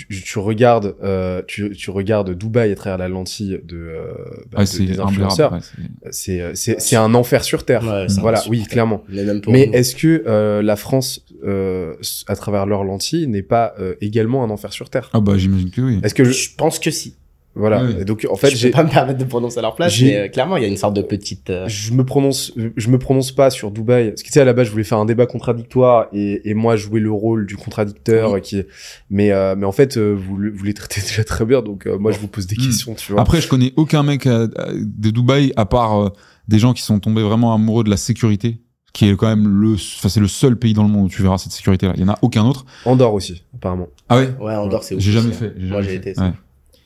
il- 0.09 0.23
Tu 0.25 0.39
regardes, 0.39 0.95
euh, 1.03 1.43
tu, 1.47 1.71
tu 1.73 1.91
regardes 1.91 2.31
Dubaï 2.37 2.71
à 2.71 2.75
travers 2.77 2.97
la 2.99 3.09
lentille 3.09 3.61
de, 3.65 3.77
euh, 3.77 4.13
bah, 4.51 4.59
Ouais, 4.59 4.65
de- 4.65 4.69
c'est 4.69 4.79
des 4.85 4.93
imbérable, 4.93 5.11
influenceurs. 5.11 5.53
ouais, 5.53 5.59
c'est- 5.61 6.11
C'est, 6.13 6.41
euh, 6.41 6.53
c'est, 6.55 6.79
un 6.97 7.13
enfer 7.15 7.43
sur 7.43 7.65
terre. 7.65 7.83
Ouais, 7.85 8.07
voilà, 8.21 8.41
oui, 8.49 8.63
clairement. 8.65 9.03
Mais 9.09 9.25
même 9.25 9.41
pour 9.41 9.53
Mais 9.53 9.67
nous. 9.67 9.73
est-ce 9.73 9.97
que 9.97 10.23
euh, 10.27 10.63
la 10.63 10.77
France, 10.77 11.25
euh, 11.45 11.95
à 12.29 12.37
travers 12.37 12.67
leurs 12.67 12.85
lentilles, 12.85 13.27
n'est 13.27 13.43
pas 13.43 13.75
euh, 13.81 13.95
également 14.01 14.45
un 14.45 14.51
enfer 14.51 14.73
sur 14.73 14.91
terre? 14.91 15.11
Ah 15.13 15.21
bah 15.21 15.37
j'imagine 15.37 15.71
que 15.71 15.81
oui. 15.81 16.01
Est-ce 16.05 16.15
que 16.15 16.25
je... 16.25 16.31
Je 16.33 16.51
pense 16.57 16.79
que 16.79 16.91
si. 16.91 17.15
Voilà. 17.55 17.83
Et 18.01 18.05
donc 18.07 18.27
en 18.31 18.35
fait, 18.37 18.51
je 18.51 18.69
peux 18.69 18.73
pas 18.73 18.83
me 18.85 18.89
permettre 18.89 19.19
de 19.19 19.25
prononcer 19.25 19.59
à 19.59 19.63
leur 19.63 19.75
place, 19.75 20.01
mais 20.01 20.17
euh, 20.17 20.29
clairement, 20.29 20.57
il 20.57 20.63
y 20.63 20.65
a 20.65 20.69
une 20.69 20.77
sorte 20.79 20.95
de 20.97 21.03
petite. 21.03 21.51
euh, 21.51 21.69
je 21.69 21.93
me 21.93 22.03
prononce 22.05 22.53
je 22.77 22.89
me 22.89 22.99
prononce 22.99 23.31
pas 23.33 23.51
sur 23.51 23.71
Dubaï 23.71 24.09
parce 24.11 24.23
que 24.23 24.27
tu 24.29 24.33
sais 24.33 24.41
à 24.41 24.45
la 24.47 24.55
base 24.55 24.67
je 24.69 24.73
voulais 24.73 24.85
faire 24.85 24.97
un 24.99 25.05
débat 25.05 25.27
contradictoire 25.27 26.07
et, 26.15 26.49
et 26.49 26.55
moi 26.55 26.77
jouer 26.77 27.01
le 27.01 27.11
rôle 27.11 27.45
du 27.47 27.57
contradicteur 27.57 28.33
Oui. 28.33 28.41
qui 28.41 28.63
mais 29.11 29.33
euh, 29.33 29.55
mais 29.57 29.67
en 29.67 29.73
fait 29.73 29.97
euh, 29.99 30.13
vous 30.13 30.39
vous 30.55 30.65
les 30.65 30.73
traitez 30.75 31.01
déjà 31.07 31.25
très 31.25 31.45
bien 31.45 31.61
donc 31.61 31.87
euh, 31.87 31.99
moi 31.99 32.11
je 32.13 32.19
vous 32.19 32.29
pose 32.29 32.47
des 32.47 32.57
Hmm. 32.57 32.67
questions 32.67 32.95
tu 32.95 33.13
vois 33.13 33.21
Après, 33.21 33.41
je 33.41 33.49
connais 33.49 33.73
aucun 33.77 34.03
mec 34.03 34.27
à- 34.27 34.43
à- 34.45 34.73
de 34.73 35.11
Dubaï 35.11 35.53
à 35.57 35.67
part 35.67 36.01
euh, 36.03 36.09
des 36.49 36.59
gens 36.59 36.73
qui 36.73 36.83
sont 36.83 37.01
tombés 37.01 37.23
vraiment 37.23 37.55
amoureux 37.55 37.85
de 37.85 37.91
la 37.91 37.97
sécurité, 37.99 38.61
qui 38.95 39.09
est 39.09 39.15
quand 39.17 39.29
même 39.29 39.47
le, 39.47 39.75
enfin 39.75 40.09
c'est 40.09 40.21
le 40.21 40.29
seul 40.29 40.57
pays 40.59 40.73
dans 40.75 40.83
le 40.85 40.89
monde 40.89 41.07
où 41.07 41.09
tu 41.11 41.23
verras 41.23 41.39
cette 41.39 41.53
sécurité-là. 41.53 41.93
Il 41.97 42.01
y 42.03 42.05
en 42.05 42.09
a 42.09 42.19
aucun 42.23 42.45
autre. 42.45 42.65
Andorre 42.85 43.15
aussi 43.15 43.43
apparemment 43.55 43.89
Ah 44.09 44.17
ouais? 44.19 44.31
Ouais, 44.41 44.55
Andorre, 44.55 44.85
c'est 44.85 44.99
J'ai 44.99 45.13
jamais 45.13 45.29
hein. 45.31 45.39
fait. 45.39 45.55
j'ai 45.57 45.67
Moi, 45.69 45.83
j'ai 45.83 45.95
été. 45.95 46.19
Ouais. 46.19 46.33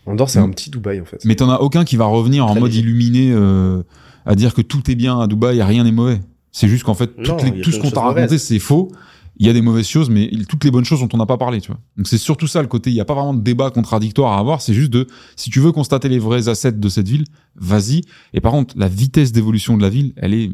Andorre 0.06 0.30
c'est 0.30 0.38
un 0.38 0.48
petit 0.50 0.70
Dubaï 0.70 1.00
en 1.00 1.04
fait 1.04 1.24
Mais 1.24 1.34
t'en 1.36 1.50
as 1.50 1.58
aucun 1.60 1.84
qui 1.84 1.96
va 1.96 2.04
revenir 2.06 2.46
en 2.46 2.54
mode 2.54 2.70
léger. 2.70 2.80
illuminé 2.80 3.32
euh, 3.32 3.82
à 4.24 4.34
dire 4.34 4.54
que 4.54 4.62
tout 4.62 4.90
est 4.90 4.94
bien 4.94 5.18
à 5.20 5.26
Dubaï 5.26 5.58
et 5.58 5.62
rien 5.62 5.84
n'est 5.84 5.92
mauvais. 5.92 6.20
C'est 6.52 6.68
juste 6.68 6.84
qu'en 6.84 6.94
fait, 6.94 7.10
Non, 7.18 7.36
les- 7.44 7.60
tout 7.60 7.70
ce 7.72 7.78
qu'on 7.78 7.90
t'a 7.90 8.00
raconté, 8.00 8.38
c'est 8.38 8.58
faux. 8.58 8.90
Il 9.38 9.46
y 9.46 9.50
a 9.50 9.52
des 9.52 9.60
mauvaises 9.60 9.86
choses, 9.86 10.08
mais 10.08 10.30
toutes 10.48 10.64
les 10.64 10.70
bonnes 10.70 10.86
choses 10.86 11.00
dont 11.00 11.08
on 11.12 11.18
n'a 11.18 11.26
pas 11.26 11.36
parlé, 11.36 11.60
tu 11.60 11.68
vois. 11.70 11.78
Donc 11.98 12.08
c'est 12.08 12.16
surtout 12.16 12.46
ça 12.46 12.62
le 12.62 12.68
côté. 12.68 12.88
Il 12.90 12.94
n'y 12.94 13.00
a 13.00 13.04
pas 13.04 13.12
vraiment 13.12 13.34
de 13.34 13.42
débat 13.42 13.70
contradictoire 13.70 14.32
à 14.32 14.38
avoir. 14.38 14.62
C'est 14.62 14.72
juste 14.72 14.90
de, 14.90 15.06
si 15.36 15.50
tu 15.50 15.60
veux 15.60 15.72
constater 15.72 16.08
les 16.08 16.18
vrais 16.18 16.48
assets 16.48 16.72
de 16.72 16.88
cette 16.88 17.06
ville, 17.08 17.24
vas-y. 17.54 18.00
Et 18.32 18.40
par 18.40 18.52
contre, 18.52 18.74
la 18.78 18.88
vitesse 18.88 19.32
d'évolution 19.32 19.76
de 19.76 19.82
la 19.82 19.90
ville, 19.90 20.14
elle 20.16 20.32
est 20.32 20.50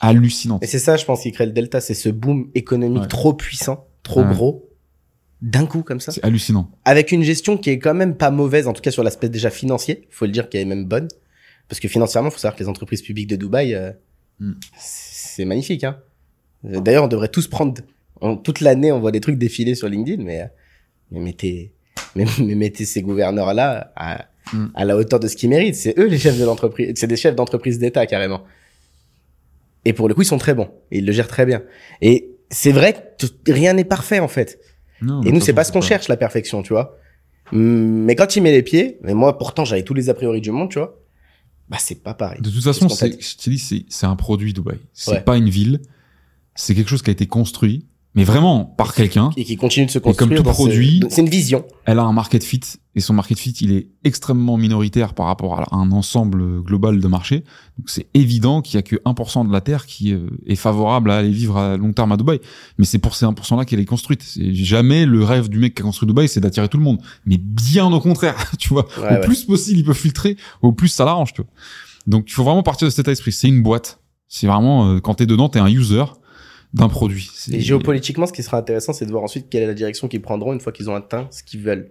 hallucinante. 0.00 0.62
Et 0.62 0.66
c'est 0.66 0.78
ça, 0.78 0.96
je 0.96 1.04
pense, 1.04 1.22
qui 1.22 1.32
crée 1.32 1.46
le 1.46 1.52
delta, 1.52 1.80
c'est 1.80 1.94
ce 1.94 2.08
boom 2.08 2.48
économique 2.54 3.02
Ouais. 3.02 3.08
trop 3.08 3.34
puissant, 3.34 3.84
trop 4.02 4.22
Ouais. 4.22 4.32
gros, 4.34 4.65
d'un 5.42 5.66
coup 5.66 5.82
comme 5.82 6.00
ça. 6.00 6.12
C'est 6.12 6.24
hallucinant. 6.24 6.70
Avec 6.84 7.12
une 7.12 7.22
gestion 7.22 7.56
qui 7.58 7.70
est 7.70 7.78
quand 7.78 7.94
même 7.94 8.16
pas 8.16 8.30
mauvaise, 8.30 8.66
en 8.68 8.72
tout 8.72 8.80
cas 8.82 8.90
sur 8.90 9.02
l'aspect 9.04 9.28
déjà 9.28 9.50
financier, 9.50 10.06
faut 10.10 10.24
le 10.26 10.32
dire 10.32 10.48
qu'elle 10.48 10.62
est 10.62 10.64
même 10.66 10.84
bonne. 10.86 11.08
Parce 11.68 11.80
que 11.80 11.88
financièrement, 11.88 12.30
faut 12.30 12.38
savoir 12.38 12.56
que 12.56 12.62
les 12.62 12.68
entreprises 12.68 13.02
publiques 13.02 13.28
de 13.28 13.36
Dubaï, 13.36 13.74
euh, 13.74 13.90
Mm. 14.38 14.52
c'est 14.78 15.44
magnifique. 15.46 15.82
Hein. 15.84 15.98
Euh, 16.66 16.80
D'ailleurs, 16.80 17.04
on 17.04 17.08
devrait 17.08 17.28
tous 17.28 17.48
prendre, 17.48 17.80
on- 18.20 18.36
toute 18.36 18.60
l'année, 18.60 18.92
on 18.92 19.00
voit 19.00 19.10
des 19.12 19.20
trucs 19.20 19.38
défiler 19.38 19.74
sur 19.74 19.88
LinkedIn, 19.88 20.22
mais, 20.22 20.42
euh, 20.42 20.46
mais 21.10 21.20
mettez, 21.20 21.72
mais, 22.14 22.24
mais 22.38 22.54
mettez 22.54 22.84
ces 22.84 23.02
gouverneurs-là 23.02 23.92
à, 23.96 24.26
Mm. 24.52 24.66
à 24.74 24.84
la 24.84 24.96
hauteur 24.96 25.18
de 25.20 25.26
ce 25.26 25.34
qu'ils 25.36 25.48
méritent. 25.50 25.74
C'est 25.74 25.98
eux 25.98 26.06
les 26.06 26.18
chefs 26.18 26.38
de 26.38 26.44
l'entreprise, 26.44 26.92
c'est 26.96 27.06
des 27.08 27.16
chefs 27.16 27.34
d'entreprise 27.34 27.78
d'État 27.78 28.06
carrément. 28.06 28.42
Et 29.84 29.92
pour 29.92 30.08
le 30.08 30.14
coup, 30.14 30.22
ils 30.22 30.26
sont 30.26 30.38
très 30.38 30.54
bons. 30.54 30.68
Et 30.90 30.98
ils 30.98 31.06
le 31.06 31.12
gèrent 31.12 31.28
très 31.28 31.46
bien. 31.46 31.62
Et 32.02 32.30
c'est 32.50 32.72
vrai 32.72 32.92
que 33.18 33.52
rien 33.52 33.72
n'est 33.72 33.84
parfait, 33.84 34.18
en 34.20 34.28
fait. 34.28 34.60
Non, 35.02 35.22
Et 35.22 35.32
nous, 35.32 35.40
c'est 35.40 35.52
pas 35.52 35.64
ce 35.64 35.72
qu'on 35.72 35.80
cherche, 35.80 36.08
la 36.08 36.16
perfection, 36.16 36.62
tu 36.62 36.72
vois. 36.72 36.96
Mais 37.52 38.16
quand 38.16 38.34
il 38.36 38.42
met 38.42 38.52
les 38.52 38.62
pieds, 38.62 38.98
mais 39.02 39.14
moi, 39.14 39.38
pourtant, 39.38 39.64
j'avais 39.64 39.82
tous 39.84 39.94
les 39.94 40.08
a 40.10 40.14
priori 40.14 40.40
du 40.40 40.50
monde, 40.50 40.70
tu 40.70 40.78
vois. 40.78 40.98
Bah, 41.68 41.76
c'est 41.80 42.02
pas 42.02 42.14
pareil. 42.14 42.40
De 42.40 42.50
toute 42.50 42.62
façon, 42.62 42.88
je 42.88 43.36
te 43.36 43.50
dis, 43.50 43.58
c'est, 43.58 43.84
c'est 43.88 44.06
un 44.06 44.16
produit 44.16 44.52
Dubaï. 44.52 44.78
C'est 44.92 45.10
Ouais. 45.12 45.20
pas 45.20 45.36
une 45.36 45.48
ville. 45.48 45.80
C'est 46.54 46.74
quelque 46.74 46.88
chose 46.88 47.02
qui 47.02 47.10
a 47.10 47.12
été 47.12 47.26
construit, 47.26 47.86
mais 48.16 48.24
vraiment 48.24 48.64
par 48.64 48.94
quelqu'un. 48.94 49.30
Et 49.36 49.44
qui 49.44 49.56
continue 49.56 49.86
de 49.86 49.90
se 49.92 49.98
comme 50.00 50.12
construire. 50.14 50.38
tout 50.38 50.42
dans 50.42 50.52
ce- 50.52 50.56
produit- 50.62 51.02
C'est 51.10 51.20
une 51.20 51.28
vision. 51.28 51.64
Elle 51.84 51.98
a 52.00 52.02
un 52.02 52.12
market 52.12 52.42
fit 52.42 52.60
et 52.96 53.00
son 53.00 53.12
market 53.12 53.38
fit, 53.38 53.50
il 53.60 53.72
est 53.72 53.88
extrêmement 54.04 54.56
minoritaire 54.56 55.12
par 55.14 55.26
rapport 55.26 55.60
à 55.60 55.76
un 55.76 55.92
ensemble 55.92 56.62
global 56.62 56.98
de 56.98 57.06
marché. 57.08 57.44
Donc 57.78 57.88
c'est 57.90 58.06
évident 58.14 58.62
qu'il 58.62 58.76
y 58.76 58.78
a 58.78 58.82
que 58.82 58.96
1% 59.04 59.44
de 59.46 59.52
la 59.52 59.60
terre 59.60 59.84
qui 59.86 60.12
euh, 60.14 60.28
est 60.46 60.56
favorable 60.56 61.10
à 61.10 61.18
aller 61.18 61.30
vivre 61.30 61.58
à 61.58 61.76
long 61.76 61.92
terme 61.92 62.10
à 62.12 62.16
Dubaï. 62.16 62.40
Mais 62.78 62.86
c'est 62.86 62.98
pour 62.98 63.14
ces 63.14 63.26
1% 63.26 63.56
là 63.58 63.64
qu'elle 63.66 63.80
est 63.80 63.84
construite. 63.84 64.22
C'est 64.22 64.54
jamais 64.54 65.04
le 65.04 65.22
rêve 65.22 65.48
du 65.50 65.58
mec 65.58 65.74
qui 65.74 65.82
a 65.82 65.84
construit 65.84 66.06
Dubaï, 66.06 66.26
c'est 66.28 66.40
d'attirer 66.40 66.68
tout 66.68 66.78
le 66.78 66.84
monde. 66.84 66.98
Mais 67.26 67.36
bien 67.38 67.92
au 67.92 68.00
contraire, 68.00 68.50
tu 68.58 68.70
vois. 68.70 68.86
Ouais, 68.98 69.04
au 69.08 69.10
ouais. 69.12 69.20
plus 69.20 69.44
possible, 69.44 69.78
il 69.80 69.84
peut 69.84 69.92
filtrer, 69.92 70.36
au 70.62 70.72
plus 70.72 70.88
ça 70.88 71.04
l'arrange, 71.04 71.34
tu 71.34 71.42
vois. 71.42 71.50
Donc 72.06 72.24
il 72.28 72.32
faut 72.32 72.44
vraiment 72.44 72.62
partir 72.62 72.86
de 72.86 72.90
cet 72.90 73.00
état 73.00 73.10
d'esprit. 73.10 73.32
C'est 73.32 73.48
une 73.48 73.62
boîte. 73.62 74.00
C'est 74.28 74.46
vraiment, 74.46 74.88
euh, 74.88 75.00
quand 75.00 75.14
t'es 75.14 75.26
dedans, 75.26 75.48
t'es 75.48 75.58
un 75.60 75.68
user 75.68 76.04
d'un 76.74 76.88
produit. 76.88 77.30
Et 77.52 77.60
géopolitiquement, 77.60 78.26
ce 78.26 78.32
qui 78.32 78.42
sera 78.42 78.58
intéressant, 78.58 78.92
c'est 78.92 79.06
de 79.06 79.10
voir 79.10 79.22
ensuite 79.22 79.48
quelle 79.48 79.62
est 79.62 79.66
la 79.66 79.74
direction 79.74 80.08
qu'ils 80.08 80.22
prendront 80.22 80.52
une 80.52 80.60
fois 80.60 80.72
qu'ils 80.72 80.90
ont 80.90 80.94
atteint 80.94 81.28
ce 81.30 81.42
qu'ils 81.42 81.60
veulent. 81.60 81.90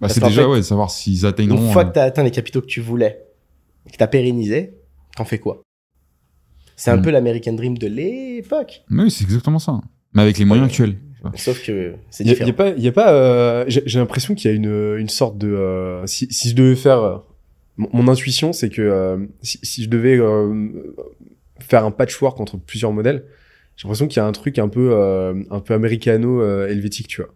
Bah, 0.00 0.08
c'est 0.08 0.22
déjà, 0.22 0.42
fait, 0.42 0.48
ouais, 0.48 0.62
savoir 0.62 0.90
s'ils 0.90 1.24
atteindront. 1.26 1.58
Une 1.66 1.72
fois 1.72 1.82
euh, 1.82 1.88
que 1.88 1.92
t'as 1.94 2.04
atteint 2.04 2.22
les 2.24 2.30
capitaux 2.30 2.60
que 2.60 2.66
tu 2.66 2.80
voulais, 2.80 3.24
et 3.86 3.90
que 3.90 3.96
t'as 3.96 4.06
pérennisé, 4.06 4.74
t'en 5.16 5.24
fais 5.24 5.38
quoi? 5.38 5.62
C'est 6.76 6.90
un 6.90 6.96
Mm. 6.96 7.02
peu 7.02 7.10
l'American 7.10 7.52
Dream 7.52 7.78
de 7.78 7.86
l'époque. 7.86 8.82
Mais 8.90 9.04
oui, 9.04 9.10
c'est 9.10 9.24
exactement 9.24 9.58
ça. 9.60 9.80
Mais 10.12 10.22
avec 10.22 10.38
les 10.38 10.44
moyens 10.44 10.66
Ouais. 10.66 10.70
actuels. 10.72 10.96
Sauf 11.36 11.64
que 11.64 11.94
c'est 12.10 12.22
Il 12.24 12.26
y 12.26 12.30
a, 12.30 12.34
différent. 12.34 12.48
y 12.48 12.50
a 12.50 12.54
pas, 12.54 12.70
y 12.70 12.88
a 12.88 12.92
pas. 12.92 13.12
euh, 13.14 13.64
J'ai 13.68 13.82
j'ai 13.86 13.98
l'impression 13.98 14.34
qu'il 14.34 14.50
y 14.50 14.52
a 14.52 14.56
une, 14.56 14.96
une 14.98 15.08
sorte 15.08 15.38
de. 15.38 15.48
euh, 15.48 16.06
si, 16.06 16.26
si 16.30 16.50
je 16.50 16.54
devais 16.54 16.76
faire, 16.76 16.98
euh, 16.98 17.16
mon, 17.78 17.88
mon 17.94 18.08
intuition, 18.08 18.52
c'est 18.52 18.68
que 18.68 18.82
euh, 18.82 19.24
si, 19.40 19.58
si 19.62 19.84
je 19.84 19.88
devais 19.88 20.18
euh, 20.18 20.68
faire 21.60 21.84
un 21.86 21.90
patchwork 21.92 22.38
entre 22.40 22.58
plusieurs 22.58 22.92
modèles, 22.92 23.24
j'ai 23.76 23.84
l'impression 23.86 24.06
qu'il 24.06 24.18
y 24.18 24.20
a 24.20 24.26
un 24.26 24.32
truc 24.32 24.58
un 24.58 24.68
peu, 24.68 24.90
euh, 24.92 25.34
un 25.50 25.60
peu 25.60 25.74
américano-helvétique, 25.74 27.08
tu 27.08 27.22
vois. 27.22 27.30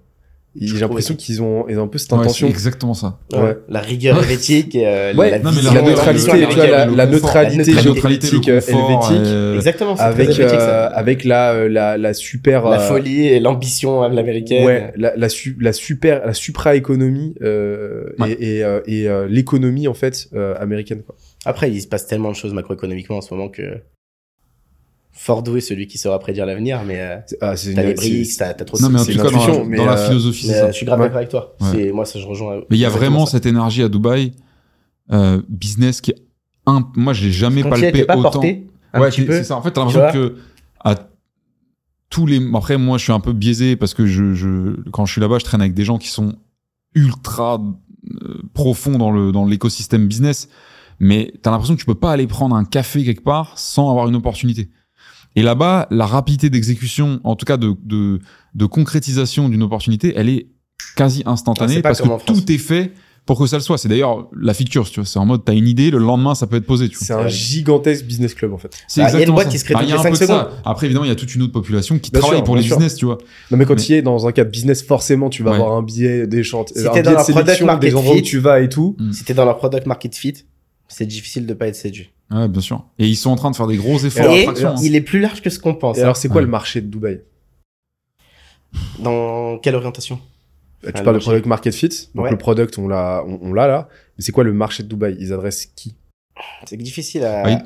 J'ai 0.60 0.78
l'impression 0.78 1.14
qu'ils 1.14 1.40
ont, 1.40 1.68
ils 1.68 1.78
ont 1.78 1.84
un 1.84 1.88
peu 1.88 1.98
cette 1.98 2.10
Ouais, 2.10 2.18
intention. 2.18 2.46
c'est 2.48 2.50
exactement 2.52 2.94
ça. 2.94 3.20
Ouais. 3.32 3.38
Ouais. 3.40 3.56
La 3.68 3.80
rigueur 3.80 4.18
helvétique 4.18 4.74
euh, 4.74 5.14
Ouais, 5.14 5.30
la, 5.30 5.38
non, 5.38 5.50
mais 5.50 5.56
vision, 5.60 5.72
la 5.74 5.82
la 5.82 5.86
neutralité, 5.88 6.32
le- 6.32 6.46
tu 6.48 6.54
vois, 6.56 6.66
la, 6.66 6.86
la 6.86 7.06
confort, 7.06 7.06
neutralité 7.12 7.72
la 7.74 7.82
géopolitique 7.82 8.48
euh, 8.48 8.60
helvétique, 8.66 9.26
euh, 9.26 9.54
Exactement, 9.54 9.94
très 9.94 10.04
avec 10.06 10.30
euh, 10.40 10.48
ça. 10.48 10.86
avec 10.86 11.24
la 11.24 11.52
euh, 11.52 11.68
la 11.68 11.96
la 11.96 12.12
super 12.14 12.64
La 12.68 12.80
euh, 12.80 12.88
folie 12.88 13.26
et 13.26 13.38
l'ambition 13.38 14.02
à 14.02 14.08
l'américaine. 14.08 14.64
ouais 14.66 14.92
la 14.96 15.14
la, 15.16 15.28
su- 15.28 15.56
la 15.60 15.72
super 15.72 16.26
la 16.26 16.34
supra 16.34 16.74
économie 16.74 17.34
euh, 17.42 18.06
Ouais. 18.18 18.32
et 18.32 18.56
et, 18.56 18.64
euh, 18.64 18.80
et 18.86 19.06
euh, 19.08 19.28
l'économie 19.28 19.86
en 19.86 19.94
fait 19.94 20.28
euh, 20.34 20.54
américaine 20.58 21.02
quoi. 21.06 21.14
Après, 21.44 21.70
il 21.70 21.80
se 21.80 21.86
passe 21.86 22.06
tellement 22.08 22.30
de 22.30 22.36
choses 22.36 22.52
macroéconomiquement 22.54 23.18
en 23.18 23.20
ce 23.20 23.32
moment 23.32 23.48
que 23.48 23.62
fort 25.20 25.42
doué 25.42 25.60
celui 25.60 25.88
qui 25.88 25.98
saura 25.98 26.18
prédire 26.20 26.46
l'avenir, 26.46 26.82
mais 26.86 27.00
euh, 27.00 27.16
C'est- 27.26 27.36
Ah, 27.40 27.54
t'as 27.56 27.70
une- 27.82 27.88
les 27.88 27.94
BRICS, 27.94 28.36
t'as 28.38 28.54
trop 28.54 28.76
de 28.78 28.82
Non, 28.82 28.88
mais 28.90 29.00
en 29.00 29.04
c'est 29.04 29.12
tout 29.12 29.18
une 29.18 29.24
cas, 29.24 29.30
dans, 29.32 29.46
la, 29.58 29.64
mais, 29.64 29.76
dans 29.76 29.84
la 29.86 29.98
euh, 29.98 30.06
philosophie, 30.08 30.46
c'est 30.46 30.54
euh, 30.54 30.60
ça. 30.60 30.70
je 30.70 30.76
suis 30.76 30.86
grave 30.86 31.00
Ouais. 31.00 31.06
d'accord 31.06 31.16
avec 31.18 31.28
toi. 31.28 31.56
Ouais. 31.60 31.90
Moi 31.92 32.04
ça 32.04 32.18
je 32.20 32.26
rejoins. 32.26 32.58
Mais 32.70 32.76
il 32.76 32.80
y 32.80 32.84
a 32.84 32.88
vraiment 32.88 33.26
ça. 33.26 33.32
cette 33.32 33.46
énergie 33.46 33.82
à 33.82 33.88
Dubaï, 33.88 34.32
euh, 35.12 35.42
business 35.48 36.00
qui 36.00 36.12
est 36.12 36.22
un, 36.66 36.86
moi, 36.96 37.14
j'ai 37.14 37.32
jamais 37.32 37.62
palpé 37.62 38.04
pas 38.04 38.16
autant. 38.16 38.30
porté 38.30 38.66
un 38.92 39.00
ouais, 39.00 39.10
c'est 39.10 39.44
ça. 39.44 39.56
En 39.56 39.62
fait, 39.62 39.70
t'as 39.72 39.84
l'impression 39.84 40.12
que 40.12 40.36
à 40.84 40.94
tous 42.10 42.26
les, 42.26 42.40
après, 42.54 42.76
moi, 42.78 42.96
je 42.98 43.04
suis 43.04 43.12
un 43.12 43.20
peu 43.20 43.32
biaisé 43.32 43.74
parce 43.76 43.94
que 43.94 44.06
je, 44.06 44.34
je, 44.34 44.76
quand 44.92 45.04
je 45.06 45.12
suis 45.12 45.20
là-bas, 45.20 45.38
je 45.38 45.44
traîne 45.44 45.60
avec 45.60 45.74
des 45.74 45.84
gens 45.84 45.98
qui 45.98 46.08
sont 46.08 46.34
ultra 46.94 47.60
euh, 48.22 48.42
profonds 48.54 48.98
dans 48.98 49.10
le, 49.10 49.32
dans 49.32 49.44
l'écosystème 49.46 50.06
business. 50.06 50.48
Mais 51.00 51.32
t'as 51.42 51.50
l'impression 51.50 51.74
que 51.74 51.80
tu 51.80 51.86
peux 51.86 51.94
pas 51.94 52.12
aller 52.12 52.26
prendre 52.26 52.54
un 52.56 52.64
café 52.64 53.04
quelque 53.04 53.22
part 53.24 53.58
sans 53.58 53.90
avoir 53.90 54.08
une 54.08 54.16
opportunité. 54.16 54.68
Et 55.38 55.42
là-bas, 55.42 55.86
la 55.90 56.06
rapidité 56.06 56.50
d'exécution, 56.50 57.20
en 57.22 57.36
tout 57.36 57.44
cas 57.46 57.56
de, 57.56 57.74
de, 57.84 58.18
de 58.54 58.66
concrétisation 58.66 59.48
d'une 59.48 59.62
opportunité, 59.62 60.12
elle 60.16 60.28
est 60.28 60.48
quasi 60.96 61.22
Ah, 61.26 61.30
instantanée 61.32 61.76
pas 61.82 61.90
parce 61.90 62.00
que 62.02 62.24
tout 62.24 62.50
est 62.50 62.58
fait 62.58 62.92
pour 63.24 63.38
que 63.38 63.46
ça 63.46 63.56
le 63.56 63.62
soit. 63.62 63.78
C'est 63.78 63.88
d'ailleurs 63.88 64.28
la 64.40 64.52
feature, 64.54 64.88
tu 64.90 64.98
vois. 65.00 65.06
C'est 65.06 65.18
en 65.18 65.26
mode, 65.26 65.44
t'as 65.44 65.52
une 65.54 65.68
idée, 65.68 65.90
le 65.90 65.98
lendemain, 65.98 66.34
ça 66.34 66.46
peut 66.46 66.56
être 66.56 66.66
posé, 66.66 66.88
tu 66.88 66.96
vois. 66.96 67.06
c'est 67.06 67.12
un 67.12 67.28
gigantesque 67.28 68.04
business 68.06 68.34
club 68.34 68.52
en 68.52 68.58
fait. 68.58 68.70
C'est 68.88 69.02
Bah, 69.02 69.10
il 69.12 69.18
y 69.20 69.22
a 69.22 69.26
une 69.26 69.32
boîte 69.32 69.46
ça. 69.46 69.50
qui 69.52 69.58
se 69.58 69.64
crée 69.64 69.74
Bah, 69.74 69.80
il 69.84 69.88
y 69.90 69.92
a 69.92 69.96
toutes 69.96 70.06
un 70.06 70.10
les 70.10 70.10
peu 70.10 70.16
cinq 70.16 70.34
de 70.34 70.40
ça. 70.40 70.50
Après, 70.64 70.86
évidemment, 70.86 71.04
il 71.04 71.08
y 71.08 71.12
a 71.12 71.14
toute 71.14 71.34
une 71.34 71.42
autre 71.42 71.52
population 71.52 71.98
qui 72.00 72.10
Bien 72.10 72.20
travaille 72.20 72.38
sûr, 72.38 72.44
pour 72.44 72.56
les 72.56 72.62
sûr. 72.62 72.76
business, 72.78 72.96
tu 72.96 73.04
vois. 73.04 73.18
Non 73.52 73.58
mais 73.58 73.64
quand 73.64 73.74
Mais- 73.76 73.82
tu 73.82 73.92
y 73.92 73.94
es 73.96 74.02
dans 74.02 74.26
un 74.26 74.32
cadre 74.32 74.50
business 74.50 74.82
forcément 74.82 75.28
tu 75.30 75.42
vas 75.44 75.50
Ouais. 75.52 75.56
avoir 75.58 75.76
un 75.76 75.82
billet 75.82 76.26
des 76.26 76.42
chantiers, 76.42 76.76
Si 76.82 76.88
t'es 76.90 77.02
dans 77.02 77.10
un 77.18 77.22
product 77.24 77.60
market 77.62 77.92
des 77.94 78.00
fit, 78.02 78.18
où 78.18 78.20
tu 78.22 78.38
vas 78.38 78.60
et 78.60 78.68
tout. 78.68 78.96
Mm. 78.98 79.12
Si 79.12 79.24
t'es 79.24 79.34
dans 79.34 79.44
leur 79.44 79.58
product 79.58 79.86
market 79.86 80.16
fit, 80.16 80.34
c'est 80.88 81.06
difficile 81.06 81.46
de 81.46 81.54
pas 81.54 81.68
être 81.68 81.76
séduit. 81.76 82.10
Ouais, 82.30 82.48
bien 82.48 82.60
sûr. 82.60 82.84
Et 82.98 83.06
ils 83.08 83.16
sont 83.16 83.30
en 83.30 83.36
train 83.36 83.50
de 83.50 83.56
faire 83.56 83.66
des 83.66 83.76
gros 83.78 83.98
efforts 83.98 84.30
Et 84.32 84.38
d'attraction. 84.44 84.68
hein. 84.70 84.80
il 84.82 84.94
est 84.94 85.00
plus 85.00 85.18
large 85.20 85.40
que 85.40 85.48
ce 85.50 85.58
qu'on 85.58 85.74
pense. 85.74 85.96
Et 85.96 86.00
hein. 86.00 86.04
alors 86.04 86.16
c'est 86.16 86.28
quoi 86.28 86.36
Ouais. 86.38 86.42
le 86.44 86.48
marché 86.50 86.80
de 86.82 86.86
Dubaï? 86.88 87.22
Dans 88.98 89.58
quelle 89.58 89.74
orientation? 89.74 90.20
Tu 90.82 90.90
Ah, 90.94 90.98
le 90.98 91.04
parles 91.04 91.16
de 91.18 91.22
product 91.22 91.46
market 91.46 91.74
fit, 91.74 91.88
donc 92.14 92.26
Ouais. 92.26 92.30
le 92.30 92.38
product 92.38 92.78
on 92.78 92.86
l'a 92.86 93.24
on, 93.26 93.38
on 93.42 93.52
l'a 93.52 93.66
là. 93.66 93.88
Mais 94.16 94.24
c'est 94.24 94.30
quoi 94.32 94.44
le 94.44 94.52
marché 94.52 94.82
de 94.82 94.88
Dubaï? 94.88 95.16
Ils 95.18 95.32
adressent 95.32 95.66
qui? 95.74 95.96
C'est 96.66 96.76
difficile 96.76 97.24
à. 97.24 97.42
Ah, 97.44 97.50
il 97.50 97.58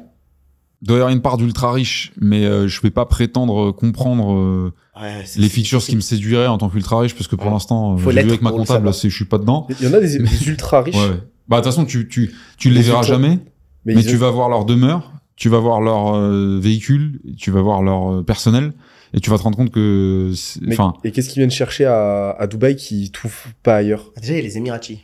Il 0.80 0.88
doit 0.88 0.96
y 0.96 1.00
avoir 1.00 1.12
une 1.12 1.20
part 1.22 1.36
d'ultra 1.36 1.72
riche, 1.72 2.12
mais 2.20 2.44
euh, 2.46 2.68
je 2.68 2.80
vais 2.80 2.90
pas 2.90 3.04
prétendre 3.04 3.68
euh, 3.68 3.72
comprendre 3.72 4.32
euh, 4.32 4.72
Ouais, 5.00 5.24
les 5.36 5.48
features 5.48 5.82
qui 5.82 5.94
me 5.96 6.00
séduiraient 6.00 6.46
en 6.46 6.56
tant 6.58 6.68
qu'ultra 6.70 7.00
riche, 7.00 7.14
parce 7.14 7.28
que 7.28 7.36
pour 7.36 7.46
Ouais. 7.46 7.52
l'instant, 7.52 7.94
euh, 7.94 7.96
Faut 7.98 8.10
j'ai 8.10 8.16
vu 8.16 8.22
l'être 8.22 8.28
avec 8.30 8.42
ma 8.42 8.50
comptable, 8.50 8.92
je 8.92 9.08
suis 9.08 9.24
pas 9.26 9.38
dedans. 9.38 9.66
Il 9.80 9.86
y 9.86 9.88
en 9.88 9.92
a 9.94 10.00
des, 10.00 10.18
des 10.18 10.48
ultra 10.48 10.82
riches, 10.82 10.96
Ouais, 10.96 11.08
ouais. 11.08 11.20
Bah, 11.48 11.58
de 11.58 11.62
toute 11.64 11.72
façon, 11.72 11.84
tu, 11.84 12.08
tu, 12.08 12.34
tu 12.56 12.68
les 12.70 12.76
Les 12.76 12.82
verras 12.82 13.00
ultra- 13.00 13.14
jamais, 13.14 13.38
mais, 13.84 14.02
tu 14.02 14.14
ont- 14.16 14.18
vas 14.18 14.30
voir 14.30 14.48
leur 14.48 14.64
demeure, 14.64 15.12
tu 15.36 15.48
vas 15.48 15.58
voir 15.58 15.80
leur 15.80 16.14
euh, 16.14 16.58
véhicule, 16.60 17.20
tu 17.38 17.50
vas 17.50 17.60
voir 17.62 17.82
leur 17.82 18.12
euh, 18.12 18.22
personnel, 18.22 18.72
et 19.14 19.20
tu 19.20 19.30
vas 19.30 19.38
te 19.38 19.42
rendre 19.42 19.56
compte 19.56 19.70
que, 19.70 20.32
enfin, 20.70 20.94
et 21.04 21.10
qu'est-ce 21.10 21.28
qu'ils 21.28 21.40
viennent 21.40 21.50
chercher 21.50 21.84
à, 21.84 22.30
à 22.30 22.46
Dubaï 22.46 22.76
qu'ils 22.76 23.10
trouvent 23.12 23.46
pas 23.62 23.76
ailleurs? 23.76 24.12
Ah, 24.16 24.20
Déjà, 24.20 24.32
il 24.34 24.36
y 24.36 24.40
a 24.40 24.42
les 24.42 24.56
Émiratis. 24.58 24.98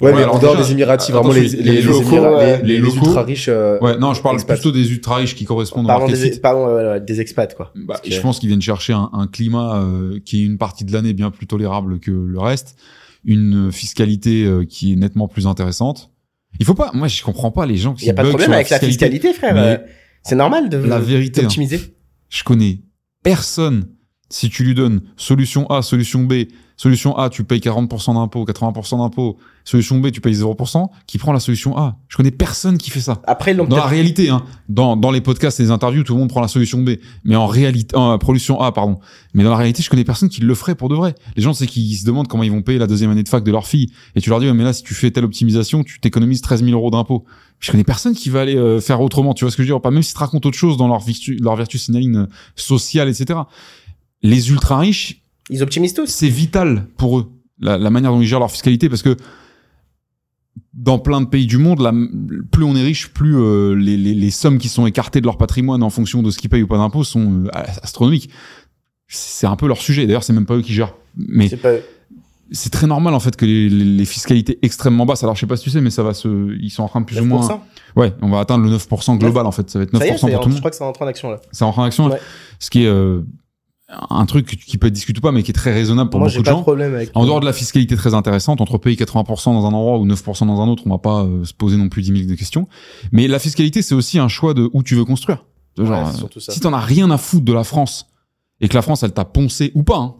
Ouais, 0.00 0.08
Ouais, 0.08 0.16
mais 0.16 0.22
alors 0.24 0.34
en 0.36 0.38
dehors 0.40 0.56
des 0.56 0.72
Émiratis, 0.72 1.10
euh, 1.10 1.12
vraiment 1.12 1.32
les, 1.32 1.46
les, 1.48 1.62
les 1.74 1.82
locaux, 1.82 2.16
les, 2.40 2.56
les 2.56 2.66
les 2.74 2.78
locaux. 2.78 3.06
ultra 3.06 3.22
riches. 3.22 3.48
euh, 3.48 3.78
ouais, 3.80 3.96
non, 3.98 4.14
je 4.14 4.22
parle 4.22 4.34
expats. 4.36 4.56
plutôt 4.56 4.72
des 4.72 4.90
ultra 4.90 5.16
riches 5.16 5.36
qui 5.36 5.44
correspondent 5.44 5.84
au 5.84 5.88
Pardon, 5.88 6.08
market 6.08 6.32
des, 6.32 6.40
pardon 6.40 6.98
des 6.98 7.20
expats, 7.20 7.54
quoi. 7.54 7.72
Bah, 7.76 8.00
que- 8.02 8.10
Je 8.10 8.20
pense 8.20 8.40
qu'ils 8.40 8.48
viennent 8.48 8.62
chercher 8.62 8.94
un, 8.94 9.10
un 9.12 9.26
climat 9.28 9.76
euh, 9.80 10.18
qui 10.24 10.42
est 10.42 10.46
une 10.46 10.58
partie 10.58 10.84
de 10.84 10.92
l'année 10.92 11.12
bien 11.12 11.30
plus 11.30 11.46
tolérable 11.46 12.00
que 12.00 12.10
le 12.10 12.38
reste, 12.40 12.76
une 13.24 13.70
fiscalité 13.70 14.44
euh, 14.44 14.64
qui 14.64 14.92
est 14.92 14.96
nettement 14.96 15.28
plus 15.28 15.46
intéressante. 15.46 16.10
Il 16.58 16.66
faut 16.66 16.74
pas, 16.74 16.90
moi 16.94 17.08
je 17.08 17.22
comprends 17.22 17.50
pas 17.50 17.66
les 17.66 17.76
gens 17.76 17.94
qui 17.94 18.04
Il 18.04 18.08
y 18.08 18.10
a 18.10 18.14
pas 18.14 18.22
de 18.24 18.28
problème 18.28 18.52
avec 18.52 18.70
la 18.70 18.78
fiscalité, 18.78 19.32
frère. 19.32 19.80
C'est 20.22 20.36
normal 20.36 20.68
de 20.68 20.76
la 20.76 21.00
vérité, 21.00 21.40
hein. 21.40 21.44
d'optimiser. 21.44 21.80
Je 22.28 22.44
connais 22.44 22.80
personne 23.22 23.88
si 24.32 24.48
tu 24.48 24.64
lui 24.64 24.74
donnes 24.74 25.02
solution 25.16 25.66
A, 25.68 25.82
solution 25.82 26.22
B, 26.24 26.44
solution 26.76 27.16
A, 27.18 27.28
tu 27.28 27.44
payes 27.44 27.60
40% 27.60 28.14
d'impôts, 28.14 28.44
80% 28.44 28.98
d'impôts, 28.98 29.36
solution 29.62 29.98
B, 29.98 30.10
tu 30.10 30.20
payes 30.20 30.34
0%, 30.34 30.88
qui 31.06 31.18
prend 31.18 31.32
la 31.32 31.38
solution 31.38 31.76
A. 31.76 31.98
Je 32.08 32.16
connais 32.16 32.30
personne 32.30 32.78
qui 32.78 32.90
fait 32.90 33.00
ça. 33.00 33.20
Après, 33.26 33.54
Dans 33.54 33.66
la 33.68 33.84
réalité, 33.84 34.30
hein, 34.30 34.42
dans, 34.68 34.96
dans 34.96 35.10
les 35.10 35.20
podcasts 35.20 35.60
et 35.60 35.64
les 35.64 35.70
interviews, 35.70 36.02
tout 36.02 36.14
le 36.14 36.20
monde 36.20 36.30
prend 36.30 36.40
la 36.40 36.48
solution 36.48 36.78
B. 36.78 36.92
Mais 37.24 37.36
en 37.36 37.46
réalité, 37.46 37.94
en 37.94 38.18
solution 38.18 38.58
A, 38.60 38.72
pardon. 38.72 38.98
Mais 39.34 39.44
dans 39.44 39.50
la 39.50 39.56
réalité, 39.56 39.82
je 39.82 39.90
connais 39.90 40.04
personne 40.04 40.30
qui 40.30 40.40
le 40.40 40.54
ferait 40.54 40.74
pour 40.74 40.88
de 40.88 40.94
vrai. 40.94 41.14
Les 41.36 41.42
gens, 41.42 41.52
c'est 41.52 41.66
qu'ils 41.66 41.94
se 41.96 42.06
demandent 42.06 42.26
comment 42.26 42.42
ils 42.42 42.50
vont 42.50 42.62
payer 42.62 42.78
la 42.78 42.86
deuxième 42.86 43.10
année 43.10 43.22
de 43.22 43.28
fac 43.28 43.44
de 43.44 43.52
leur 43.52 43.66
fille. 43.66 43.92
Et 44.16 44.20
tu 44.20 44.30
leur 44.30 44.40
dis, 44.40 44.46
Ouais, 44.46 44.54
mais 44.54 44.64
là, 44.64 44.72
si 44.72 44.82
tu 44.82 44.94
fais 44.94 45.10
telle 45.10 45.24
optimisation, 45.24 45.84
tu 45.84 46.00
t'économises 46.00 46.40
13 46.40 46.64
000 46.64 46.72
euros 46.72 46.90
d'impôts. 46.90 47.24
Je 47.62 47.70
connais 47.70 47.84
personne 47.84 48.14
qui 48.14 48.28
va 48.28 48.40
aller 48.40 48.56
euh, 48.56 48.80
faire 48.80 49.00
autrement. 49.00 49.34
Tu 49.34 49.44
vois 49.44 49.52
ce 49.52 49.56
que 49.56 49.62
je 49.62 49.68
veux 49.68 49.74
dire? 49.74 49.80
Pas 49.80 49.92
même 49.92 50.02
s'ils 50.02 50.14
te 50.14 50.18
racontent 50.18 50.48
autre 50.48 50.58
chose 50.58 50.76
dans 50.76 50.88
leur 50.88 50.98
virtu, 50.98 51.36
leur 51.40 51.54
vertu 51.54 51.78
signaling 51.78 52.16
euh, 52.16 52.26
sociale, 52.56 53.08
etc. 53.08 53.38
Les 54.22 54.50
ultra 54.50 54.78
riches, 54.78 55.22
ils 55.50 55.62
optimisent 55.62 55.94
tous. 55.94 56.06
c'est 56.06 56.28
vital 56.28 56.86
pour 56.96 57.18
eux 57.18 57.32
la, 57.60 57.76
la 57.78 57.90
manière 57.90 58.12
dont 58.12 58.20
ils 58.20 58.26
gèrent 58.26 58.38
leur 58.40 58.50
fiscalité 58.50 58.88
parce 58.88 59.02
que 59.02 59.16
dans 60.74 60.98
plein 60.98 61.20
de 61.20 61.26
pays 61.26 61.46
du 61.46 61.58
monde, 61.58 61.80
la, 61.80 61.92
plus 62.50 62.64
on 62.64 62.74
est 62.76 62.82
riche, 62.82 63.08
plus 63.12 63.36
euh, 63.36 63.74
les, 63.74 63.96
les, 63.96 64.14
les 64.14 64.30
sommes 64.30 64.58
qui 64.58 64.68
sont 64.68 64.86
écartées 64.86 65.20
de 65.20 65.26
leur 65.26 65.36
patrimoine 65.38 65.82
en 65.82 65.90
fonction 65.90 66.22
de 66.22 66.30
ce 66.30 66.38
qu'ils 66.38 66.50
payent 66.50 66.62
ou 66.62 66.66
pas 66.66 66.78
d'impôts 66.78 67.04
sont 67.04 67.44
euh, 67.44 67.48
astronomiques. 67.82 68.30
C'est 69.06 69.46
un 69.46 69.56
peu 69.56 69.66
leur 69.66 69.78
sujet. 69.78 70.06
D'ailleurs, 70.06 70.24
c'est 70.24 70.32
même 70.32 70.46
pas 70.46 70.54
eux 70.54 70.62
qui 70.62 70.72
gèrent. 70.72 70.94
Mais 71.16 71.48
C'est 71.48 71.58
pas... 71.58 71.72
c'est 72.50 72.70
très 72.70 72.86
normal 72.86 73.12
en 73.14 73.20
fait 73.20 73.36
que 73.36 73.44
les, 73.44 73.68
les, 73.68 73.84
les 73.84 74.04
fiscalités 74.06 74.58
extrêmement 74.62 75.04
basses. 75.04 75.22
Alors 75.22 75.34
je 75.36 75.40
sais 75.40 75.46
pas 75.46 75.56
si 75.58 75.64
tu 75.64 75.70
sais, 75.70 75.82
mais 75.82 75.90
ça 75.90 76.02
va 76.02 76.14
se, 76.14 76.56
ils 76.58 76.70
sont 76.70 76.82
en 76.82 76.88
train 76.88 77.00
de 77.02 77.06
plus 77.06 77.20
ou 77.20 77.24
moins. 77.26 77.46
9%. 77.46 77.60
Ouais, 77.96 78.14
on 78.22 78.30
va 78.30 78.40
atteindre 78.40 78.64
le 78.64 78.74
9% 78.76 79.18
global 79.18 79.44
en 79.46 79.52
fait. 79.52 79.68
Ça 79.68 79.78
va 79.78 79.82
être 79.84 79.92
9% 79.92 79.98
Ça 79.98 80.04
y 80.06 80.08
est, 80.08 80.10
pour 80.12 80.20
c'est- 80.20 80.26
tout 80.26 80.38
le 80.38 80.42
je 80.44 80.48
monde. 80.48 80.58
crois 80.60 80.70
que 80.70 80.78
rentre 80.78 81.02
en 81.02 81.06
action 81.06 81.30
là. 81.30 81.40
C'est 81.52 81.64
en 81.64 81.82
action. 81.82 82.06
Ouais. 82.08 82.18
Ce 82.58 82.70
qui 82.70 82.84
est 82.84 82.86
euh, 82.86 83.20
un 84.10 84.26
truc 84.26 84.46
qui 84.46 84.78
peut 84.78 84.86
être 84.86 84.92
discuté 84.92 85.18
ou 85.18 85.20
pas, 85.22 85.32
mais 85.32 85.42
qui 85.42 85.50
est 85.50 85.54
très 85.54 85.72
raisonnable 85.72 86.10
pour 86.10 86.20
Moi, 86.20 86.28
beaucoup 86.28 86.40
de 86.40 86.44
pas 86.44 86.50
gens. 86.52 86.58
de 86.58 86.62
problème 86.62 86.94
avec. 86.94 87.10
En 87.14 87.24
dehors 87.24 87.40
de 87.40 87.44
la 87.44 87.52
fiscalité 87.52 87.96
très 87.96 88.14
intéressante, 88.14 88.60
entre 88.60 88.78
payer 88.78 88.96
80% 88.96 89.52
dans 89.52 89.66
un 89.66 89.72
endroit 89.72 89.98
ou 89.98 90.06
9% 90.06 90.46
dans 90.46 90.60
un 90.60 90.68
autre, 90.68 90.82
on 90.86 90.90
va 90.90 90.98
pas 90.98 91.24
euh, 91.24 91.44
se 91.44 91.52
poser 91.52 91.76
non 91.76 91.88
plus 91.88 92.02
10 92.02 92.12
000 92.18 92.30
de 92.30 92.34
questions. 92.34 92.68
Mais 93.12 93.28
la 93.28 93.38
fiscalité, 93.38 93.82
c'est 93.82 93.94
aussi 93.94 94.18
un 94.18 94.28
choix 94.28 94.54
de 94.54 94.70
où 94.72 94.82
tu 94.82 94.94
veux 94.94 95.04
construire. 95.04 95.44
De 95.76 95.84
Genre, 95.84 96.08
Ouais, 96.08 96.24
euh, 96.36 96.40
si 96.40 96.60
t'en 96.60 96.72
as 96.72 96.80
rien 96.80 97.10
à 97.10 97.18
foutre 97.18 97.44
de 97.44 97.52
la 97.52 97.64
France, 97.64 98.06
et 98.60 98.68
que 98.68 98.74
la 98.74 98.82
France, 98.82 99.02
elle 99.02 99.12
t'a 99.12 99.24
poncé, 99.24 99.72
ou 99.74 99.82
pas, 99.82 99.98
hein, 99.98 100.14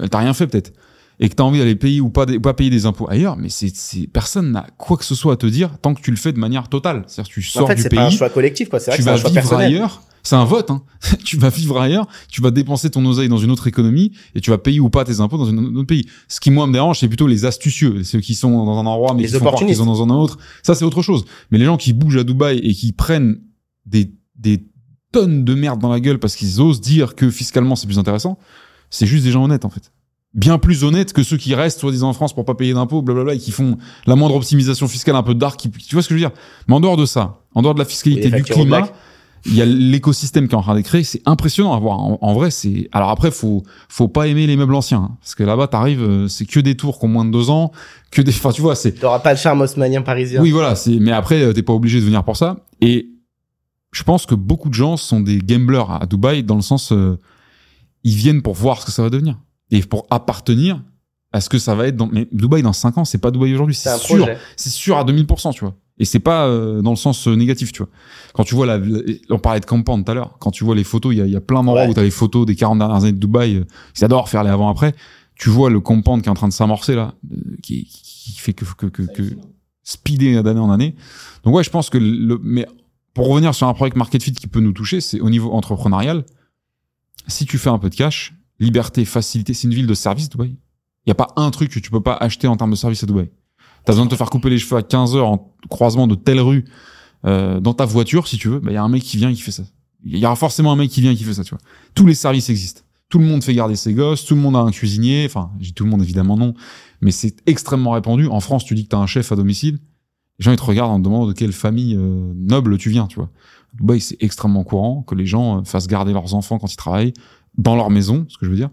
elle 0.00 0.08
t'a 0.10 0.18
rien 0.18 0.32
fait 0.34 0.46
peut-être, 0.46 0.72
et 1.18 1.28
que 1.28 1.34
t'as 1.34 1.44
envie 1.44 1.58
d'aller 1.58 1.76
payer 1.76 2.00
ou 2.00 2.10
pas, 2.10 2.26
ou 2.26 2.40
pas 2.40 2.54
payer 2.54 2.70
des 2.70 2.86
impôts 2.86 3.08
ailleurs, 3.08 3.36
mais 3.36 3.48
c'est, 3.48 3.74
c'est, 3.74 4.06
personne 4.06 4.52
n'a 4.52 4.66
quoi 4.76 4.96
que 4.96 5.04
ce 5.04 5.14
soit 5.14 5.34
à 5.34 5.36
te 5.36 5.46
dire 5.46 5.78
tant 5.80 5.94
que 5.94 6.00
tu 6.00 6.10
le 6.10 6.16
fais 6.16 6.32
de 6.32 6.38
manière 6.38 6.68
totale. 6.68 7.04
C'est-à-dire 7.06 7.32
tu 7.32 7.42
sors 7.42 7.64
En 7.64 7.66
fait, 7.68 7.76
du 7.76 7.82
c'est 7.82 7.88
pays 7.88 7.98
pas 7.98 8.06
un 8.06 8.10
choix 8.10 8.30
collectif, 8.30 8.68
quoi. 8.68 8.80
C'est 8.80 8.90
vrai 8.90 8.96
tu 8.96 9.02
que 9.02 9.04
c'est 9.04 9.10
vas 9.10 9.16
un 9.16 9.20
choix 9.20 9.30
vivre 9.30 9.40
personnel. 9.40 9.66
ailleurs. 9.66 10.02
C'est 10.22 10.34
un 10.34 10.44
vote. 10.44 10.72
Hein. 10.72 10.82
tu 11.24 11.36
vas 11.36 11.50
vivre 11.50 11.80
ailleurs, 11.80 12.08
tu 12.28 12.42
vas 12.42 12.50
dépenser 12.50 12.90
ton 12.90 13.04
oseille 13.06 13.28
dans 13.28 13.38
une 13.38 13.50
autre 13.50 13.68
économie 13.68 14.10
et 14.34 14.40
tu 14.40 14.50
vas 14.50 14.58
payer 14.58 14.80
ou 14.80 14.90
pas 14.90 15.04
tes 15.04 15.20
impôts 15.20 15.38
dans 15.38 15.48
un 15.48 15.56
autre 15.56 15.86
pays. 15.86 16.04
Ce 16.28 16.40
qui 16.40 16.50
moi 16.50 16.66
me 16.66 16.72
dérange, 16.72 16.98
c'est 16.98 17.08
plutôt 17.08 17.28
les 17.28 17.44
astucieux, 17.44 18.02
ceux 18.02 18.20
qui 18.20 18.34
sont 18.34 18.50
dans 18.50 18.78
un 18.78 18.86
endroit 18.86 19.14
mais 19.14 19.22
Les 19.22 19.28
qui 19.28 19.38
font 19.38 19.52
qu'ils 19.52 19.76
sont 19.76 19.86
dans 19.86 20.02
un 20.02 20.10
autre. 20.10 20.38
Ça 20.64 20.74
c'est 20.74 20.84
autre 20.84 21.00
chose. 21.00 21.24
Mais 21.50 21.58
les 21.58 21.64
gens 21.64 21.76
qui 21.76 21.92
bougent 21.92 22.16
à 22.16 22.24
Dubaï 22.24 22.58
et 22.58 22.74
qui 22.74 22.92
prennent 22.92 23.38
des 23.86 24.12
des 24.34 24.66
tonnes 25.12 25.44
de 25.44 25.54
merde 25.54 25.80
dans 25.80 25.90
la 25.90 26.00
gueule 26.00 26.18
parce 26.18 26.34
qu'ils 26.34 26.60
osent 26.60 26.80
dire 26.80 27.14
que 27.14 27.30
fiscalement 27.30 27.76
c'est 27.76 27.86
plus 27.86 28.00
intéressant, 28.00 28.36
c'est 28.90 29.06
juste 29.06 29.24
des 29.24 29.30
gens 29.30 29.44
honnêtes 29.44 29.64
en 29.64 29.70
fait. 29.70 29.92
Bien 30.36 30.58
plus 30.58 30.84
honnêtes 30.84 31.12
que 31.14 31.22
ceux 31.22 31.38
qui 31.38 31.54
restent 31.54 31.80
soi-disant 31.80 32.10
en 32.10 32.12
France 32.12 32.34
pour 32.34 32.44
pas 32.44 32.54
payer 32.54 32.74
d'impôts, 32.74 33.00
blablabla, 33.02 33.34
et 33.34 33.38
qui 33.38 33.50
font 33.50 33.78
la 34.06 34.14
moindre 34.16 34.36
optimisation 34.36 34.86
fiscale 34.86 35.16
un 35.16 35.22
peu 35.22 35.34
dark. 35.34 35.58
qui- 35.58 35.70
tu 35.70 35.94
vois 35.94 36.02
ce 36.02 36.08
que 36.08 36.14
je 36.14 36.22
veux 36.22 36.28
dire? 36.28 36.36
Mais 36.68 36.74
en 36.74 36.80
dehors 36.80 36.98
de 36.98 37.06
ça, 37.06 37.40
en 37.54 37.62
dehors 37.62 37.72
de 37.74 37.78
la 37.78 37.86
fiscalité 37.86 38.28
du 38.30 38.42
climat, 38.44 38.90
il 39.46 39.54
y 39.54 39.62
a 39.62 39.64
l'écosystème 39.64 40.46
qui 40.48 40.54
est 40.54 40.58
en 40.58 40.62
train 40.62 40.74
d'être 40.74 40.84
créé, 40.86 41.04
c'est 41.04 41.22
impressionnant 41.24 41.72
à 41.72 41.78
voir. 41.78 42.00
En, 42.00 42.18
en 42.20 42.34
vrai, 42.34 42.50
c'est. 42.50 42.88
Alors 42.92 43.10
après, 43.10 43.30
faut 43.30 43.62
faut 43.88 44.08
pas 44.08 44.26
aimer 44.26 44.46
les 44.46 44.56
meubles 44.56 44.74
anciens, 44.74 45.08
hein, 45.10 45.16
parce 45.20 45.34
que 45.34 45.42
là-bas, 45.44 45.68
t'arrives, 45.68 46.02
euh, 46.02 46.28
c'est 46.28 46.44
que 46.44 46.60
des 46.60 46.76
tours 46.76 46.98
qui 46.98 47.04
ont 47.06 47.08
moins 47.08 47.24
de 47.24 47.30
deux 47.30 47.48
ans, 47.48 47.72
que 48.10 48.20
des. 48.20 48.32
Enfin, 48.32 48.50
tu 48.50 48.60
vois, 48.60 48.74
c'est. 48.74 48.92
T'auras 48.92 49.20
pas 49.20 49.32
le 49.32 49.38
charme 49.38 49.62
haussmanien 49.62 50.02
parisien. 50.02 50.42
Oui, 50.42 50.50
voilà. 50.50 50.74
C'est. 50.74 50.98
Mais 50.98 51.12
après, 51.12 51.40
euh, 51.40 51.52
t'es 51.54 51.62
pas 51.62 51.72
obligé 51.72 51.98
de 52.00 52.04
venir 52.04 52.24
pour 52.24 52.36
ça. 52.36 52.58
Et 52.82 53.08
je 53.92 54.02
pense 54.02 54.26
que 54.26 54.34
beaucoup 54.34 54.68
de 54.68 54.74
gens 54.74 54.96
sont 54.98 55.20
des 55.20 55.38
gamblers 55.38 55.90
à 55.90 56.04
Dubaï 56.06 56.42
dans 56.42 56.56
le 56.56 56.60
sens, 56.62 56.92
euh, 56.92 57.18
ils 58.04 58.14
viennent 58.16 58.42
pour 58.42 58.54
voir 58.54 58.82
ce 58.82 58.86
que 58.86 58.92
ça 58.92 59.02
va 59.02 59.08
devenir 59.10 59.38
et 59.70 59.80
pour 59.80 60.06
appartenir 60.10 60.82
à 61.32 61.40
ce 61.40 61.48
que 61.48 61.58
ça 61.58 61.74
va 61.74 61.86
être. 61.88 61.96
Dans... 61.96 62.06
Mais 62.06 62.28
Dubaï 62.32 62.62
dans 62.62 62.72
cinq 62.72 62.98
ans, 62.98 63.04
c'est 63.04 63.18
pas 63.18 63.30
Dubaï 63.30 63.52
aujourd'hui, 63.54 63.74
c'est 63.74 63.96
sûr 63.98 64.28
c'est 64.56 64.70
sûr 64.70 64.96
à 64.96 65.04
2000%, 65.04 65.52
tu 65.54 65.60
vois. 65.60 65.74
Et 65.98 66.04
c'est 66.04 66.18
pas 66.20 66.46
euh, 66.46 66.82
dans 66.82 66.90
le 66.90 66.96
sens 66.96 67.26
euh, 67.26 67.34
négatif, 67.34 67.72
tu 67.72 67.78
vois. 67.82 67.88
Quand 68.34 68.44
tu 68.44 68.54
vois 68.54 68.66
la, 68.66 68.76
la- 68.78 69.00
on 69.30 69.38
parlait 69.38 69.60
de 69.60 69.64
compound 69.64 70.04
tout 70.04 70.12
à 70.12 70.14
l'heure, 70.14 70.36
quand 70.38 70.50
tu 70.50 70.62
vois 70.62 70.74
les 70.74 70.84
photos, 70.84 71.14
il 71.14 71.18
y 71.18 71.20
a, 71.22 71.26
il 71.26 71.32
y 71.32 71.36
a 71.36 71.40
plein 71.40 71.60
d'endroits 71.64 71.82
Ouais. 71.84 71.88
où 71.90 71.94
tu 71.94 72.00
as 72.00 72.02
les 72.02 72.10
photos 72.10 72.44
des 72.44 72.54
40 72.54 72.78
dernières 72.78 72.96
années 73.02 73.12
de 73.12 73.18
Dubaï, 73.18 73.56
euh, 73.56 73.64
ils 73.98 74.04
adorent 74.04 74.28
faire 74.28 74.44
les 74.44 74.50
avant-après. 74.50 74.94
Tu 75.36 75.48
vois 75.48 75.70
le 75.70 75.80
compound 75.80 76.22
qui 76.22 76.28
est 76.28 76.30
en 76.30 76.34
train 76.34 76.48
de 76.48 76.52
s'amorcer 76.52 76.94
là, 76.94 77.14
euh, 77.32 77.36
qui, 77.62 77.84
qui 77.86 78.32
fait 78.38 78.52
que, 78.52 78.64
que, 78.76 78.86
que, 78.86 79.02
que 79.02 79.22
speeder 79.84 80.42
d'année 80.42 80.60
en 80.60 80.70
année. 80.70 80.94
Donc 81.44 81.54
ouais, 81.54 81.64
je 81.64 81.70
pense 81.70 81.88
que 81.90 81.96
le, 81.98 82.38
mais 82.42 82.66
pour 83.14 83.28
revenir 83.28 83.54
sur 83.54 83.66
un 83.66 83.72
projet 83.72 83.92
market 83.96 84.22
fit 84.22 84.32
qui 84.32 84.48
peut 84.48 84.60
nous 84.60 84.72
toucher, 84.72 85.00
c'est 85.00 85.20
au 85.20 85.30
niveau 85.30 85.52
entrepreneurial. 85.52 86.24
Si 87.26 87.46
tu 87.46 87.56
fais 87.58 87.70
un 87.70 87.78
peu 87.78 87.88
de 87.90 87.94
cash, 87.94 88.34
liberté, 88.58 89.04
facilité, 89.04 89.54
c'est 89.54 89.68
une 89.68 89.74
ville 89.74 89.86
de 89.86 89.94
service, 89.94 90.28
Dubaï. 90.28 90.56
Il 91.06 91.10
y 91.10 91.12
a 91.12 91.14
pas 91.14 91.28
un 91.36 91.50
truc 91.50 91.70
que 91.70 91.78
tu 91.78 91.90
peux 91.90 92.00
pas 92.00 92.14
acheter 92.14 92.48
en 92.48 92.56
termes 92.56 92.70
de 92.70 92.76
service 92.76 93.02
à 93.02 93.06
Dubaï. 93.06 93.30
T'as 93.84 93.92
besoin 93.92 94.06
de 94.06 94.10
te 94.10 94.16
faire 94.16 94.30
couper 94.30 94.50
les 94.50 94.58
cheveux 94.58 94.76
à 94.76 94.82
15 94.82 95.14
heures 95.14 95.28
en 95.28 95.54
croisement 95.68 96.06
de 96.08 96.16
telle 96.16 96.40
rue 96.40 96.64
euh, 97.24 97.60
dans 97.60 97.74
ta 97.74 97.84
voiture, 97.84 98.26
si 98.26 98.36
tu 98.36 98.48
veux. 98.48 98.60
Il 98.64 98.72
y 98.72 98.76
a 98.76 98.82
un 98.82 98.88
mec 98.88 99.02
qui 99.02 99.16
vient 99.16 99.30
et 99.30 99.34
qui 99.34 99.42
fait 99.42 99.52
ça. 99.52 99.62
Il 100.04 100.18
y 100.18 100.26
aura 100.26 100.36
forcément 100.36 100.72
un 100.72 100.76
mec 100.76 100.90
qui 100.90 101.00
vient 101.00 101.12
et 101.12 101.16
qui 101.16 101.24
fait 101.24 101.34
ça, 101.34 101.44
tu 101.44 101.50
vois. 101.50 101.60
Tous 101.94 102.06
les 102.06 102.14
services 102.14 102.50
existent. 102.50 102.82
Tout 103.08 103.20
le 103.20 103.24
monde 103.24 103.44
fait 103.44 103.54
garder 103.54 103.76
ses 103.76 103.94
gosses, 103.94 104.24
tout 104.24 104.34
le 104.34 104.40
monde 104.40 104.56
a 104.56 104.60
un 104.60 104.72
cuisinier. 104.72 105.24
Enfin, 105.26 105.52
j'ai 105.60 105.72
tout 105.72 105.84
le 105.84 105.90
monde 105.90 106.02
évidemment 106.02 106.36
non, 106.36 106.54
mais 107.00 107.12
c'est 107.12 107.36
extrêmement 107.46 107.92
répandu. 107.92 108.26
En 108.26 108.40
France, 108.40 108.64
tu 108.64 108.74
dis 108.74 108.84
que 108.84 108.88
t'as 108.88 108.98
un 108.98 109.06
chef 109.06 109.30
à 109.30 109.36
domicile, 109.36 109.78
les 110.38 110.44
gens 110.44 110.50
ils 110.50 110.58
te 110.58 110.64
regardent 110.64 110.90
en 110.90 110.98
te 110.98 111.04
demandant 111.04 111.26
de 111.26 111.32
quelle 111.32 111.52
famille 111.52 111.94
euh, 111.96 112.32
noble 112.34 112.78
tu 112.78 112.90
viens, 112.90 113.06
tu 113.06 113.16
vois. 113.16 113.30
Dubaï, 113.74 114.00
c'est 114.00 114.16
extrêmement 114.20 114.64
courant 114.64 115.02
que 115.02 115.14
les 115.14 115.26
gens 115.26 115.60
euh, 115.60 115.64
fassent 115.64 115.86
garder 115.86 116.12
leurs 116.12 116.34
enfants 116.34 116.58
quand 116.58 116.72
ils 116.72 116.76
travaillent 116.76 117.14
dans 117.58 117.76
leur 117.76 117.90
maison, 117.90 118.26
ce 118.28 118.38
que 118.38 118.46
je 118.46 118.50
veux 118.50 118.56
dire 118.56 118.70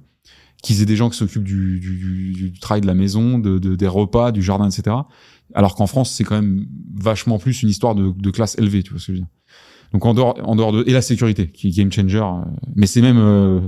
qu'ils 0.61 0.81
aient 0.81 0.85
des 0.85 0.95
gens 0.95 1.09
qui 1.09 1.17
s'occupent 1.17 1.43
du, 1.43 1.77
du, 1.81 1.97
du, 1.97 2.51
du 2.51 2.59
travail 2.59 2.79
de 2.79 2.87
la 2.87 2.93
maison, 2.93 3.37
de, 3.37 3.59
de- 3.59 3.75
des 3.75 3.87
repas, 3.87 4.31
du 4.31 4.41
jardin, 4.41 4.69
etc. 4.69 4.95
Alors 5.53 5.75
qu'en 5.75 5.87
France, 5.87 6.11
c'est 6.11 6.23
quand 6.23 6.35
même 6.35 6.65
vachement 6.95 7.37
plus 7.37 7.63
une 7.63 7.69
histoire 7.69 7.95
de, 7.95 8.13
de 8.17 8.29
classe 8.31 8.57
élevée, 8.57 8.81
tu 8.81 8.91
vois 8.91 8.99
ce 9.01 9.07
que 9.07 9.11
je 9.13 9.17
veux 9.17 9.23
dire. 9.25 9.27
Donc 9.91 10.05
en 10.05 10.13
dehors, 10.13 10.39
en 10.47 10.55
dehors 10.55 10.71
de 10.71 10.85
et 10.87 10.93
la 10.93 11.01
sécurité, 11.01 11.49
qui 11.51 11.67
est 11.67 11.71
game 11.71 11.91
changer, 11.91 12.17
euh, 12.23 12.45
mais 12.75 12.87
c'est 12.87 13.01
même 13.01 13.17
euh, 13.19 13.59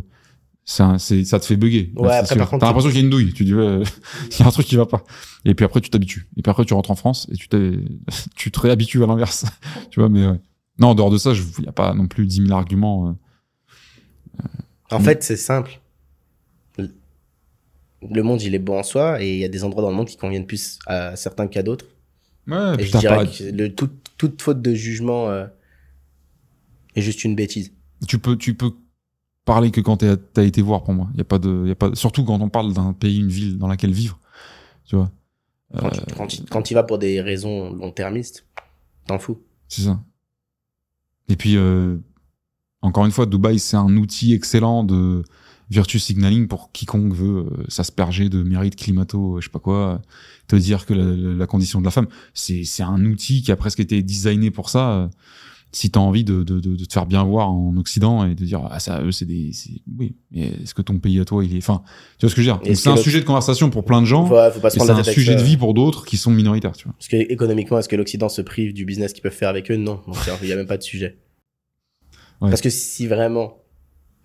c'est- 0.63 1.25
ça 1.25 1.37
te 1.39 1.45
fait 1.45 1.57
bugger. 1.57 1.91
Ouais, 1.97 2.07
Là, 2.07 2.13
c'est 2.13 2.19
après, 2.19 2.35
sûr. 2.35 2.37
par 2.37 2.49
contre, 2.49 2.61
t'as 2.61 2.67
l'impression 2.67 2.89
qu'il 2.89 2.99
y 2.99 3.01
a 3.01 3.03
une 3.03 3.09
douille. 3.11 3.33
Tu 3.33 3.43
dis 3.43 3.53
ouais, 3.53 3.83
il 4.31 4.39
y 4.39 4.43
a 4.43 4.47
un 4.47 4.51
truc 4.51 4.65
qui 4.65 4.77
va 4.77 4.85
pas. 4.85 5.03
Et 5.43 5.53
puis 5.53 5.65
après 5.65 5.81
tu 5.81 5.89
t'habitues. 5.89 6.29
Et 6.37 6.41
puis 6.41 6.49
après 6.49 6.63
tu 6.63 6.73
rentres 6.73 6.91
en 6.91 6.95
France 6.95 7.27
et 7.29 7.35
tu 7.35 7.47
tu 8.37 8.51
te 8.51 8.59
réhabitues 8.61 9.03
à 9.03 9.07
l'inverse. 9.07 9.45
tu 9.91 9.99
vois, 9.99 10.07
mais 10.07 10.25
ouais. 10.25 10.39
non, 10.79 10.87
en 10.89 10.95
dehors 10.95 11.11
de 11.11 11.17
ça, 11.17 11.33
il 11.59 11.65
y 11.65 11.67
a 11.67 11.73
pas 11.73 11.93
non 11.93 12.07
plus 12.07 12.25
10 12.25 12.47
000 12.47 12.51
arguments. 12.57 13.17
Euh. 14.91 14.95
En 14.95 14.99
Mm. 14.99 15.03
fait, 15.03 15.23
c'est 15.23 15.37
simple. 15.37 15.79
Le- 16.77 18.23
monde, 18.23 18.41
il 18.41 18.53
est 18.53 18.59
beau 18.59 18.75
en 18.75 18.83
soi, 18.83 19.21
et 19.21 19.33
il 19.33 19.39
y 19.39 19.45
a 19.45 19.47
des 19.49 19.63
endroits 19.63 19.81
dans 19.81 19.89
le 19.89 19.95
monde 19.95 20.07
qui 20.07 20.17
conviennent 20.17 20.45
plus 20.45 20.79
à 20.85 21.15
certains 21.15 21.47
qu'à 21.47 21.63
d'autres. 21.63 21.85
Ouais, 22.47 22.75
Et 22.79 22.83
je 22.85 22.97
dirais 22.97 23.15
pas- 23.15 23.25
que 23.25 23.43
le, 23.43 23.73
tout- 23.73 23.89
toute 24.17 24.41
faute 24.41 24.61
de 24.61 24.73
jugement 24.75 25.29
euh, 25.29 25.47
est 26.95 27.01
juste 27.01 27.23
une 27.23 27.35
bêtise. 27.35 27.71
tu 28.07 28.19
peux 28.19 28.37
tu 28.37 28.53
peux 28.53 28.71
parler 29.45 29.71
que 29.71 29.81
quand 29.81 29.97
t'as 29.97 30.43
été 30.43 30.61
voir 30.61 30.83
pour 30.83 30.93
moi 30.93 31.07
il 31.13 31.17
y 31.17 31.21
a 31.21 31.25
pas 31.25 31.39
de 31.39 31.65
y 31.67 31.71
a 31.71 31.75
pas 31.75 31.93
surtout 31.95 32.23
quand 32.23 32.39
on 32.41 32.49
parle 32.49 32.73
d'un 32.73 32.93
pays 32.93 33.19
une 33.19 33.29
ville 33.29 33.57
dans 33.57 33.67
laquelle 33.67 33.91
vivre 33.93 34.19
tu 34.85 34.95
vois 34.95 35.11
Quand, 35.75 35.87
Euh, 35.87 35.89
tu, 35.89 36.13
quand, 36.15 36.27
tu, 36.27 36.41
quand 36.43 36.61
tu 36.61 36.73
vas 36.75 36.83
pour 36.83 36.99
des 36.99 37.19
raisons 37.21 37.73
long-termistes, 37.73 38.45
t'en 39.07 39.17
fous. 39.19 39.41
c'est 39.67 39.81
ça 39.83 39.99
et 41.29 41.35
puis 41.35 41.57
euh, 41.57 41.97
encore 42.85 43.05
une 43.05 43.11
fois 43.11 43.25
Dubaï 43.25 43.59
c'est 43.59 43.77
un 43.77 43.95
outil 43.97 44.33
excellent 44.33 44.83
de 44.83 45.23
virtue 45.71 45.97
signaling 45.99 46.47
pour 46.47 46.71
quiconque 46.71 47.13
veut 47.13 47.39
euh, 47.39 47.63
s'asperger 47.69 48.29
de 48.29 48.43
mérite 48.43 48.75
climato 48.75 49.37
je 49.39 49.45
sais 49.45 49.51
pas 49.51 49.59
quoi 49.59 49.75
euh, 49.93 49.97
te 50.47 50.55
dire 50.55 50.85
que 50.85 50.93
la, 50.93 51.47
condition 51.47 51.79
de 51.79 51.85
la 51.85 51.91
femme 51.91 52.07
c'est 52.33 52.63
c'est 52.63 52.83
un 52.83 53.03
outil 53.05 53.41
qui 53.41 53.51
a 53.51 53.55
presque 53.55 53.79
été 53.79 54.01
designé 54.03 54.51
pour 54.51 54.69
ça 54.69 54.91
euh, 54.91 55.07
si 55.71 55.89
t'as 55.89 55.99
envie 55.99 56.23
de, 56.23 56.43
de, 56.43 56.61
de, 56.61 56.75
de 56.75 56.85
te 56.85 56.93
faire 56.93 57.05
bien 57.05 57.23
voir 57.23 57.51
en 57.51 57.75
Occident 57.75 58.25
et 58.25 58.33
de 58.35 58.45
dire 58.45 58.61
ah 58.69 58.79
ça 58.79 59.01
eux 59.01 59.11
c'est 59.11 59.25
des 59.25 59.51
c'est- 59.51 59.81
oui 59.97 60.15
mais 60.31 60.53
est-ce 60.63 60.73
que 60.73 60.81
ton 60.83 60.99
pays 60.99 61.19
à 61.19 61.25
toi 61.25 61.43
il 61.43 61.53
est 61.53 61.57
enfin 61.57 61.81
tu 62.17 62.25
vois 62.25 62.29
ce 62.29 62.35
que 62.35 62.41
je 62.43 62.49
veux 62.51 62.57
dire? 62.63 62.75
C'est 62.77 62.89
un 62.89 62.95
sujet 62.95 63.19
de 63.19 63.25
conversation 63.25 63.69
pour 63.71 63.83
plein 63.83 64.01
de 64.01 64.05
gens 64.05 64.29
Ouais, 64.29 64.51
faut 64.51 64.59
pas 64.61 64.69
se 64.69 64.75
et 64.75 64.77
prendre 64.77 64.93
c'est 65.03 65.09
un 65.09 65.13
sujet 65.13 65.35
de 65.35 65.41
vie 65.41 65.57
pour 65.57 65.73
d'autres 65.73 66.05
qui 66.05 66.15
sont 66.17 66.31
minoritaires 66.31 66.73
tu 66.73 66.85
vois 66.85 66.93
Parce 66.93 67.07
que 67.09 67.17
économiquement, 67.17 67.79
est-ce 67.79 67.89
que 67.89 67.95
l'Occident 67.97 68.29
se 68.29 68.41
prive 68.41 68.73
du 68.73 68.85
business 68.85 69.11
qu'ils 69.11 69.23
peuvent 69.23 69.33
faire 69.33 69.49
avec 69.49 69.69
eux? 69.71 69.75
Non. 69.75 70.01
Il 70.41 70.45
n'y 70.45 70.53
a 70.53 70.55
même 70.55 70.67
pas 70.67 70.77
de 70.77 70.83
sujet. 70.83 71.17
Ouais. 72.45 72.49
Parce 72.51 72.61
que 72.61 72.69
si 72.69 73.07
vraiment 73.07 73.57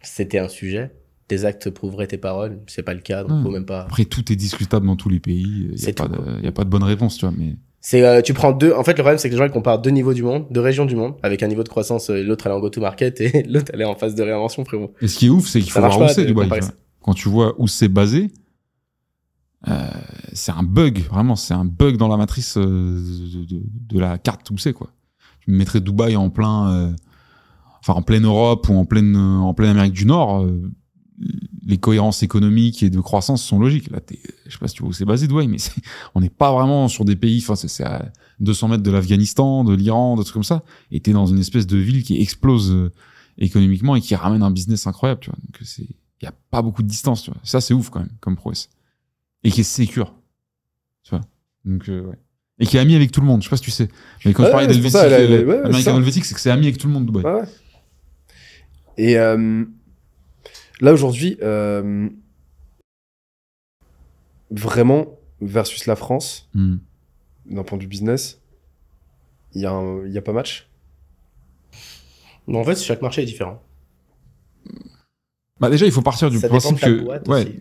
c'était 0.03 0.39
un 0.39 0.49
sujet, 0.49 0.95
tes 1.29 1.45
actes 1.45 1.71
prouveraient 1.71 2.07
tes 2.07 2.19
paroles. 2.19 2.59
C'est 2.67 2.83
pas 2.83 2.95
le 2.95 3.01
cas, 3.01 3.23
donc 3.23 3.33
Ouais. 3.39 3.43
faut 3.45 3.51
même 3.51 3.67
pas. 3.67 3.83
Après, 3.83 4.05
tout 4.05 4.33
est 4.33 4.37
discutable 4.37 4.87
dans 4.87 4.97
tous 4.97 5.09
les 5.09 5.21
pays. 5.21 5.69
Il 5.73 5.75
n'y 5.81 5.89
a, 5.89 5.93
pas 5.93 6.09
de- 6.09 6.43
y 6.45 6.47
a 6.49 6.53
pas 6.53 6.65
de 6.65 6.71
bonne 6.71 6.83
réponse, 6.83 7.17
tu 7.19 7.27
vois. 7.27 7.35
Mais 7.37 7.57
C'est, 7.81 8.03
euh, 8.05 8.21
tu 8.23 8.35
prends 8.35 8.53
deux. 8.53 8.73
En 8.73 8.83
fait, 8.85 8.93
le 8.93 9.03
problème, 9.03 9.19
c'est 9.19 9.29
que 9.29 9.35
les 9.35 9.39
gens 9.39 9.45
ils 9.47 9.51
comparent 9.53 9.81
deux 9.81 9.91
niveaux 9.91 10.13
du 10.15 10.23
monde, 10.23 10.47
deux 10.51 10.61
régions 10.61 10.87
du 10.87 10.97
monde, 10.97 11.15
avec 11.23 11.43
un 11.43 11.49
niveau 11.49 11.63
de 11.63 11.69
croissance. 11.69 12.11
euh, 12.11 12.23
L'autre 12.23 12.47
elle 12.47 12.53
est 12.53 12.57
en 12.57 12.61
go-to-market 12.61 13.21
et 13.21 13.43
l'autre 13.49 13.71
elle 13.75 13.81
est 13.83 13.85
en 13.85 13.95
phase 13.95 14.15
de 14.15 14.23
réinvention, 14.23 14.65
frérot. 14.65 14.93
Et 15.01 15.09
ce 15.09 15.19
qui 15.19 15.27
est 15.27 15.31
ouf, 15.31 15.47
c'est 15.47 15.61
qu'il 15.61 15.71
faut 15.71 15.81
voir 15.81 16.01
où 16.01 16.09
c'est 16.09 16.25
Dubaï. 16.27 16.49
Quand 17.03 17.15
tu 17.15 17.29
vois 17.29 17.55
où 17.59 17.69
c'est 17.69 17.89
basé, 17.89 18.31
euh, 19.69 19.87
c'est 20.33 20.53
un 20.53 20.63
bug, 20.63 20.99
vraiment, 21.11 21.37
c'est 21.37 21.55
un 21.55 21.65
bug 21.65 21.97
dans 21.97 22.09
la 22.09 22.17
matrice 22.17 22.57
euh, 22.57 22.63
de, 22.63 23.45
de- 23.45 23.63
de 23.95 23.99
la 24.01 24.19
carte 24.19 24.51
où 24.51 24.59
c'est, 24.59 24.73
quoi. 24.73 24.89
Tu 25.41 25.51
mettrais 25.51 25.81
Dubaï 25.81 26.17
en 26.17 26.31
plein, 26.31 26.71
euh, 26.73 26.93
enfin, 27.81 27.95
en 27.95 28.03
pleine 28.03 28.25
Europe 28.25 28.69
ou 28.69 28.75
en 28.75 28.85
pleine, 28.85 29.17
euh, 29.17 29.39
en 29.39 29.55
pleine 29.55 29.71
Amérique 29.71 29.93
du 29.95 30.07
Nord, 30.07 30.43
euh, 30.43 30.71
les 31.67 31.79
cohérences 31.79 32.23
économiques 32.23 32.83
et 32.83 32.91
de 32.91 33.01
croissance 33.01 33.43
sont 33.43 33.59
logiques. 33.59 33.91
Là, 33.91 34.01
je 34.47 34.51
sais 34.53 34.59
pas 34.59 34.69
si 34.69 34.75
tu 34.75 34.83
vois 34.83 34.91
où 34.91 34.93
c'est 34.93 35.05
basé, 35.05 35.27
Dubaï, 35.29 35.49
mais 35.49 35.59
c'est- 35.59 35.73
on 36.15 36.21
n'est 36.21 36.31
pas 36.31 36.53
vraiment 36.53 36.89
sur 36.89 37.05
des 37.05 37.17
pays, 37.17 37.41
enfin, 37.43 37.55
c'est- 37.57 37.83
à 37.85 38.11
200 38.41 38.69
mètres 38.69 38.83
de 38.83 38.91
l'Afghanistan, 38.91 39.65
de 39.65 39.75
l'Iran, 39.75 40.17
de 40.17 40.23
trucs 40.23 40.33
comme 40.35 40.43
ça, 40.45 40.63
et 40.91 41.01
t'es 41.01 41.13
dans 41.13 41.27
une 41.27 41.39
espèce 41.39 41.67
de 41.67 41.77
ville 41.77 42.03
qui 42.03 42.21
explose 42.21 42.71
euh, 42.73 42.91
économiquement 43.39 43.97
et 43.97 44.01
qui 44.01 44.15
ramène 44.15 44.43
un 44.43 44.51
business 44.51 44.87
incroyable, 44.87 45.21
tu 45.21 45.31
vois. 45.31 45.39
Donc, 45.43 45.59
c'est, 45.63 45.83
il 45.83 46.25
y 46.25 46.27
a 46.27 46.33
pas 46.51 46.63
beaucoup 46.63 46.83
de 46.83 46.89
distance, 46.89 47.23
tu 47.23 47.31
vois. 47.31 47.41
Ça, 47.45 47.61
c'est 47.61 47.75
ouf, 47.75 47.91
quand 47.91 48.01
même, 48.01 48.11
comme 48.21 48.37
prouesse. 48.37 48.69
Et 49.45 49.51
qui 49.51 49.61
est 49.61 49.65
sécure. 49.65 50.15
Tu 51.03 51.11
vois. 51.11 51.21
Donc, 51.65 51.89
euh, 51.89 52.03
ouais. 52.07 52.19
Et 52.59 52.67
qui 52.67 52.77
est 52.77 52.81
ami 52.81 52.95
avec 52.95 53.11
tout 53.13 53.21
le 53.23 53.27
monde. 53.27 53.41
Je 53.41 53.45
sais 53.47 53.51
pas 53.51 53.57
si 53.57 53.63
tu 53.63 53.71
sais. 53.71 53.89
Mais 54.25 54.33
quand 54.35 54.43
Ouais, 54.43 54.49
je 54.49 54.53
parlais 54.53 54.67
d'Helvétique, 54.67 54.97
euh, 54.97 55.45
ouais, 55.47 55.55
c'est 55.83 55.89
American 55.91 56.11
c'est 56.23 56.35
que 56.35 56.41
c'est 56.41 56.51
ami 56.51 56.67
avec 56.67 56.77
tout 56.79 56.89
le 56.89 56.93
monde, 56.93 57.07
Dubaï. 57.07 57.25
Ouais, 57.25 57.33
ouais. 57.41 57.49
Et 59.01 59.17
euh, 59.17 59.65
là 60.83 60.93
aujourd'hui, 60.93 61.39
euh, 61.41 62.11
vraiment 64.51 65.19
versus 65.41 65.87
la 65.87 65.97
France, 65.97 66.51
Hmm. 66.53 66.77
d'un 67.47 67.65
point 67.65 67.79
de 67.79 67.83
vue 67.85 67.89
business, 67.89 68.43
il 69.55 69.63
y, 69.63 69.67
a 69.67 69.73
a 69.75 70.21
pas 70.23 70.35
match? 70.35 70.69
Mais 72.47 72.59
en 72.59 72.65
fait, 72.65 72.77
chaque 72.77 73.01
marché 73.01 73.23
est 73.23 73.25
différent. 73.25 73.63
Bah, 75.59 75.71
déjà, 75.71 75.87
il 75.87 75.93
faut 75.93 76.03
partir 76.03 76.31
du 76.31 76.39
Ça 76.39 76.49
principe 76.49 76.79
que, 76.79 77.01
boîte 77.03 77.27
ouais, 77.27 77.41
aussi. 77.47 77.59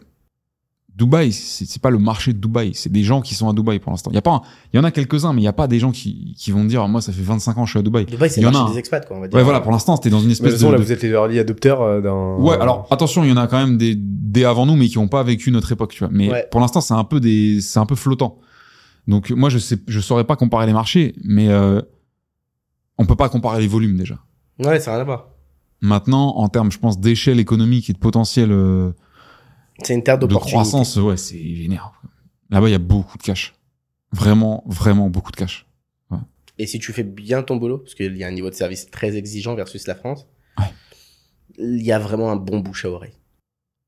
Dubaï, 1.00 1.32
c'est 1.32 1.66
c'est 1.66 1.82
pas 1.82 1.90
le 1.90 1.98
marché 1.98 2.34
de 2.34 2.38
Dubaï, 2.40 2.72
c'est 2.76 2.92
des 2.92 3.04
gens 3.04 3.22
qui 3.22 3.34
sont 3.34 3.50
à 3.50 3.54
Dubaï 3.54 3.80
pour 3.80 3.92
l'instant. 3.92 4.12
Il 4.12 4.16
y 4.16 4.18
a 4.18 4.22
pas, 4.22 4.32
un- 4.34 4.42
il 4.74 4.78
y 4.78 4.80
en 4.80 4.84
a 4.84 4.92
quelques-uns, 4.92 5.34
mais 5.34 5.42
il 5.42 5.46
y 5.46 5.48
a 5.48 5.54
pas 5.54 5.68
des 5.68 5.80
gens 5.80 5.92
qui, 5.92 6.36
qui 6.38 6.52
vont 6.52 6.66
dire, 6.66 6.88
moi, 6.88 7.02
ça 7.02 7.12
fait 7.12 7.22
25 7.24 7.58
ans 7.58 7.62
que 7.62 7.66
je 7.68 7.72
suis 7.72 7.80
à 7.80 7.82
Dubaï. 7.82 8.06
Dubaï, 8.06 8.30
c'est 8.30 8.42
Il 8.42 8.44
y 8.44 8.44
le 8.44 8.50
en 8.50 8.52
a 8.52 8.54
marché 8.60 8.72
un. 8.72 8.74
des 8.74 8.80
expats, 8.80 9.08
quoi, 9.08 9.18
on 9.18 9.22
va 9.22 9.28
dire. 9.28 9.38
Ouais, 9.38 9.44
voilà, 9.44 9.62
pour 9.62 9.72
l'instant, 9.72 9.96
c'était 9.96 10.10
dans 10.10 10.20
une 10.20 10.30
espèce 10.32 10.52
toute 10.52 10.60
façon, 10.60 10.68
de, 10.68 10.74
là, 10.74 10.78
de- 10.80 10.84
vous 10.84 10.92
êtes 10.92 11.02
les 11.02 11.10
early 11.10 11.40
adopteurs 11.40 11.82
euh, 11.82 12.02
d'un. 12.02 12.36
Ouais, 12.44 12.58
alors 12.60 12.86
attention, 12.92 13.24
il 13.24 13.30
y 13.30 13.34
en 13.34 13.38
a 13.38 13.48
quand 13.48 13.58
même 13.58 13.78
des, 13.78 13.96
des 13.98 14.44
avant 14.46 14.66
nous, 14.66 14.76
mais 14.76 14.88
qui 14.88 14.98
ont 14.98 15.08
pas 15.08 15.24
vécu 15.24 15.52
notre 15.52 15.72
époque, 15.72 15.92
tu 15.94 16.00
vois. 16.04 16.10
Mais 16.12 16.30
Ouais. 16.32 16.48
pour 16.52 16.60
l'instant, 16.60 16.82
c'est 16.82 16.94
un 16.94 17.04
peu 17.06 17.20
des, 17.20 17.62
c'est 17.62 17.80
un 17.80 17.86
peu 17.86 17.96
flottant. 17.96 18.38
Donc 19.08 19.32
moi, 19.32 19.50
je 19.50 19.58
sais, 19.58 19.78
je 19.88 20.00
saurais 20.02 20.26
pas 20.26 20.36
comparer 20.36 20.68
les 20.68 20.74
marchés, 20.74 21.16
mais 21.24 21.48
euh, 21.50 21.82
on 22.98 23.06
peut 23.06 23.16
pas 23.16 23.30
comparer 23.30 23.62
les 23.62 23.68
volumes 23.68 23.98
déjà. 23.98 24.20
Ouais, 24.60 24.80
ça 24.80 24.92
n'a 24.92 24.98
rien 24.98 25.02
à 25.02 25.06
voir. 25.06 25.28
Maintenant, 25.82 26.36
en 26.36 26.50
termes, 26.50 26.72
je 26.72 26.78
pense, 26.78 27.00
d'échelle 27.00 27.40
économique 27.40 27.90
et 27.90 27.94
de 27.94 27.98
potentiel 27.98 28.52
euh, 28.52 28.92
C'est 29.84 29.94
une 29.94 30.04
terre 30.04 30.18
de 30.18 30.28
d'opportunité. 30.28 30.52
croissance, 30.54 30.96
ouais, 30.98 31.18
c'est 31.18 31.38
vénère. 31.38 31.92
Là-bas, 32.50 32.68
il 32.68 32.72
y 32.72 32.76
a 32.76 32.80
beaucoup 32.80 33.18
de 33.18 33.24
cash. 33.24 33.54
Vraiment, 34.12 34.64
vraiment 34.68 35.10
beaucoup 35.10 35.32
de 35.32 35.38
cash. 35.38 35.66
Et 36.62 36.68
si 36.68 36.78
tu 36.78 36.92
fais 36.92 37.04
bien 37.04 37.42
ton 37.42 37.56
boulot, 37.56 37.78
parce 37.78 37.96
qu'il 37.96 38.18
y 38.18 38.24
a 38.24 38.28
un 38.28 38.32
niveau 38.32 38.50
de 38.50 38.56
service 38.56 38.90
très 38.92 39.16
exigeant 39.16 39.56
versus 39.56 39.88
la 39.88 39.96
France, 39.96 40.28
Ouais. 40.58 40.66
il 41.58 41.82
y 41.82 41.94
a 41.94 42.00
vraiment 42.00 42.32
un 42.32 42.36
bon 42.36 42.60
bouche 42.60 42.84
à 42.84 42.90
oreille. 42.90 43.14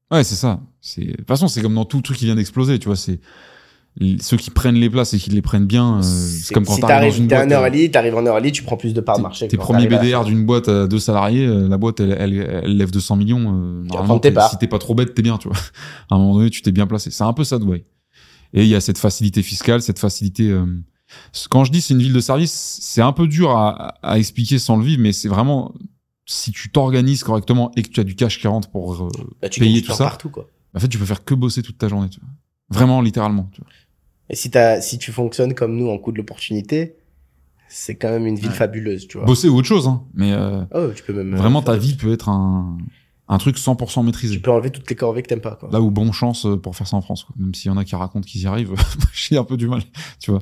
Ouais, 0.09 0.23
c'est 0.23 0.35
ça. 0.35 0.61
De 0.97 1.11
toute 1.15 1.27
façon, 1.27 1.49
c'est 1.49 1.61
comme 1.61 1.75
dans 1.75 1.83
tout 1.83 2.01
truc 2.01 2.15
qui 2.17 2.25
vient 2.25 2.35
d'exploser, 2.35 2.79
tu 2.79 2.85
vois. 2.87 2.95
C'est 2.95 3.19
ceux 4.21 4.37
qui 4.37 4.49
prennent 4.51 4.75
les 4.75 4.89
places 4.89 5.13
et 5.13 5.17
qui 5.17 5.29
les 5.31 5.41
prennent 5.41 5.65
bien. 5.65 5.97
euh, 5.99 6.01
c'est 6.01 6.53
comme 6.53 6.65
quand 6.65 6.75
si 6.75 6.81
t'arrives 6.81 7.11
dans 7.11 7.17
une 7.17 7.27
boîte. 7.27 7.41
un 7.41 7.51
euh, 7.51 7.61
early, 7.65 7.91
t'arrives 7.91 8.15
en 8.15 8.25
early, 8.25 8.51
tu 8.51 8.63
prends 8.63 8.77
plus 8.77 8.93
de 8.93 9.01
parts 9.01 9.17
de 9.17 9.23
marché. 9.23 9.47
T'es 9.47 9.57
que 9.57 9.61
quand 9.61 9.67
premier 9.73 9.87
t'arrives 9.89 10.11
à 10.13 10.17
la 10.17 10.19
BDR 10.23 10.25
d'une 10.25 10.45
boîte 10.45 10.69
à 10.69 10.87
deux 10.87 10.99
salariés, 10.99 11.45
euh, 11.45 11.67
la 11.67 11.77
boîte 11.77 11.99
elle, 11.99 12.15
elle, 12.17 12.33
elle 12.63 12.77
lève 12.77 12.91
200 12.91 13.15
millions. 13.17 13.39
euh, 13.39 13.83
normalement, 13.83 14.19
tes 14.19 14.33
si 14.49 14.57
t'es 14.57 14.67
pas 14.67 14.79
trop 14.79 14.95
bête, 14.95 15.13
t'es 15.13 15.21
bien, 15.21 15.37
tu 15.37 15.49
vois. 15.49 15.57
À 16.09 16.15
un 16.15 16.17
moment 16.19 16.35
donné, 16.35 16.49
tu 16.49 16.61
t'es 16.61 16.71
bien 16.71 16.87
placé. 16.87 17.11
C'est 17.11 17.23
un 17.25 17.33
peu 17.33 17.43
ça, 17.43 17.59
Dubaï. 17.59 17.83
Et 18.53 18.63
il 18.63 18.67
y 18.69 18.75
a 18.75 18.81
cette 18.81 18.97
facilité 18.97 19.41
fiscale, 19.43 19.81
cette 19.81 19.99
facilité. 19.99 20.49
euh, 20.49 20.65
Quand 21.49 21.63
je 21.65 21.71
dis 21.71 21.81
c'est 21.81 21.93
une 21.93 22.01
ville 22.01 22.13
de 22.13 22.19
service, 22.21 22.79
c'est 22.81 23.01
un 23.01 23.11
peu 23.13 23.27
dur 23.27 23.51
à, 23.51 23.93
à 24.03 24.17
expliquer 24.19 24.57
sans 24.59 24.77
le 24.77 24.83
vivre, 24.85 25.01
mais 25.01 25.11
c'est 25.11 25.27
vraiment 25.29 25.73
si 26.25 26.51
tu 26.51 26.69
t'organises 26.71 27.23
correctement 27.23 27.71
et 27.75 27.81
que 27.83 27.89
tu 27.89 27.99
as 27.99 28.03
du 28.05 28.15
cash 28.15 28.39
qui 28.39 28.47
rentre 28.47 28.69
pour, 28.69 28.93
euh, 28.93 29.09
Bah, 29.41 29.49
tu 29.49 29.59
payer 29.59 29.81
tout 29.81 29.91
ça. 29.91 30.05
partout, 30.05 30.29
quoi. 30.29 30.47
en 30.73 30.79
fait, 30.79 30.87
tu 30.87 30.97
peux 30.97 31.05
faire 31.05 31.25
que 31.25 31.33
bosser 31.33 31.61
toute 31.61 31.77
ta 31.77 31.89
journée, 31.89 32.07
tu 32.09 32.19
vois. 32.21 32.29
Vraiment, 32.71 33.01
littéralement. 33.01 33.49
Tu 33.53 33.61
vois. 33.61 33.69
Et 34.29 34.35
si 34.35 34.49
t'as, 34.49 34.81
si 34.81 34.97
tu 34.97 35.11
fonctionnes 35.11 35.53
comme 35.53 35.75
nous 35.75 35.89
en 35.89 35.97
coup 35.97 36.11
de 36.11 36.17
l'opportunité, 36.17 36.95
c'est 37.67 37.95
quand 37.95 38.09
même 38.09 38.25
une 38.27 38.35
ville 38.35 38.49
Ouais. 38.49 38.53
fabuleuse, 38.55 39.07
tu 39.07 39.17
vois. 39.17 39.25
Bosser 39.27 39.49
ou 39.49 39.57
autre 39.57 39.67
chose, 39.67 39.87
hein, 39.87 40.03
mais 40.13 40.31
euh, 40.33 40.63
Oh, 40.73 40.87
tu 40.95 41.03
peux 41.03 41.13
même. 41.13 41.35
vraiment 41.35 41.59
euh, 41.59 41.65
ta 41.65 41.75
vie 41.77 41.95
peut 41.95 42.11
être 42.11 42.29
un, 42.29 42.77
un 43.27 43.37
truc 43.37 43.57
100% 43.57 44.03
maîtrisé. 44.05 44.35
Tu 44.35 44.41
peux 44.41 44.51
enlever 44.51 44.69
toutes 44.71 44.89
les 44.89 44.95
corvées 44.95 45.21
que 45.21 45.27
t'aimes 45.27 45.41
pas, 45.41 45.55
quoi. 45.55 45.69
Là 45.71 45.81
où 45.81 45.91
bon 45.91 46.11
chance 46.11 46.45
euh, 46.45 46.55
pour 46.57 46.75
faire 46.75 46.87
ça 46.87 46.97
en 46.97 47.01
France, 47.01 47.23
quoi. 47.25 47.35
même 47.37 47.53
s'il 47.53 47.69
y 47.69 47.73
en 47.73 47.77
a 47.77 47.83
qui 47.85 47.95
racontent 47.95 48.25
qu'ils 48.25 48.41
y 48.41 48.47
arrivent, 48.47 48.73
j'ai 49.13 49.37
un 49.37 49.43
peu 49.43 49.57
du 49.57 49.67
mal, 49.67 49.81
tu 50.19 50.31
vois. 50.31 50.41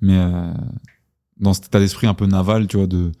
Mais 0.00 0.16
euh, 0.16 0.52
dans 1.38 1.52
cet 1.54 1.66
état 1.66 1.78
d'esprit 1.80 2.06
un 2.06 2.14
peu 2.14 2.26
naval, 2.26 2.66
tu 2.66 2.76
vois, 2.78 2.86
de 2.86 3.12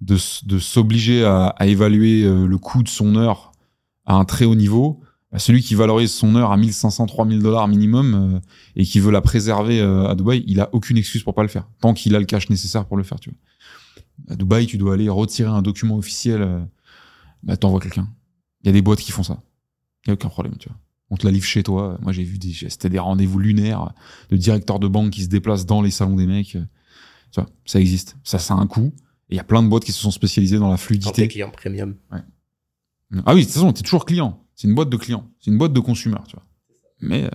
de, 0.00 0.16
de 0.46 0.58
s'obliger 0.58 1.24
à, 1.26 1.48
à 1.48 1.66
évaluer 1.66 2.22
euh, 2.24 2.46
le 2.46 2.56
coût 2.56 2.82
de 2.82 2.88
son 2.88 3.16
heure 3.16 3.52
à 4.06 4.14
un 4.14 4.24
très 4.24 4.46
haut 4.46 4.54
niveau, 4.54 5.00
bah, 5.32 5.38
celui 5.38 5.62
qui 5.62 5.74
valorise 5.74 6.12
son 6.12 6.34
heure 6.34 6.52
à 6.52 6.56
1500, 6.56 7.06
3000 7.06 7.40
dollars 7.40 7.68
minimum 7.68 8.14
euh, 8.14 8.40
et 8.76 8.84
qui 8.84 8.98
veut 9.00 9.12
la 9.12 9.20
préserver 9.20 9.80
euh, 9.80 10.08
à 10.08 10.14
Dubaï, 10.14 10.44
il 10.46 10.60
a 10.60 10.68
aucune 10.72 10.96
excuse 10.96 11.22
pour 11.22 11.34
pas 11.34 11.42
le 11.42 11.48
faire, 11.48 11.68
tant 11.80 11.94
qu'il 11.94 12.14
a 12.16 12.18
le 12.18 12.24
cash 12.26 12.50
nécessaire 12.50 12.84
pour 12.86 12.96
le 12.96 13.02
faire, 13.02 13.20
tu 13.20 13.30
vois. 13.30 13.38
À 14.34 14.36
Dubaï, 14.36 14.66
tu 14.66 14.76
dois 14.76 14.94
aller 14.94 15.08
retirer 15.08 15.48
un 15.50 15.62
document 15.62 15.96
officiel, 15.96 16.42
euh, 16.42 16.60
bah 17.42 17.56
t'envoies 17.56 17.80
quelqu'un. 17.80 18.08
Il 18.62 18.66
y 18.66 18.70
a 18.70 18.72
des 18.72 18.82
boîtes 18.82 19.00
qui 19.00 19.12
font 19.12 19.22
ça. 19.22 19.42
Il 20.04 20.08
y 20.08 20.10
a 20.10 20.14
aucun 20.14 20.28
problème, 20.28 20.56
tu 20.58 20.68
vois. 20.68 20.78
On 21.10 21.16
te 21.16 21.26
la 21.26 21.32
livre 21.32 21.46
chez 21.46 21.62
toi. 21.62 21.98
Moi, 22.02 22.12
j'ai 22.12 22.22
vu 22.22 22.38
des, 22.38 22.52
c'était 22.52 22.88
des 22.90 22.98
rendez-vous 22.98 23.38
lunaires 23.38 23.92
de 24.30 24.36
directeurs 24.36 24.78
de 24.78 24.86
banque 24.86 25.10
qui 25.10 25.22
se 25.24 25.28
déplacent 25.28 25.66
dans 25.66 25.82
les 25.82 25.90
salons 25.90 26.14
des 26.14 26.26
mecs. 26.26 26.50
Tu 26.50 26.60
vois, 27.40 27.46
ça 27.64 27.80
existe. 27.80 28.16
Ça, 28.22 28.38
ça 28.38 28.54
a 28.54 28.58
un 28.58 28.66
coût. 28.66 28.92
Et 29.28 29.34
il 29.34 29.36
y 29.36 29.40
a 29.40 29.44
plein 29.44 29.62
de 29.62 29.68
boîtes 29.68 29.84
qui 29.84 29.92
se 29.92 30.00
sont 30.00 30.10
spécialisées 30.10 30.58
dans 30.58 30.68
la 30.68 30.72
Quand 30.72 30.76
t'es 30.76 30.84
fluidité. 30.84 31.28
client 31.28 31.50
premium. 31.50 31.96
Ah 33.26 33.34
oui, 33.34 33.40
de 33.40 33.46
toute 33.46 33.54
façon, 33.54 33.72
t'es 33.72 33.82
toujours 33.82 34.04
client. 34.04 34.44
C'est 34.60 34.68
une 34.68 34.74
boîte 34.74 34.90
de 34.90 34.96
clients. 34.98 35.26
C'est 35.40 35.50
une 35.50 35.56
boîte 35.56 35.72
de 35.72 35.80
consommateurs, 35.80 36.26
tu 36.26 36.36
vois. 36.36 36.44
Mais 37.00 37.24
euh, 37.24 37.30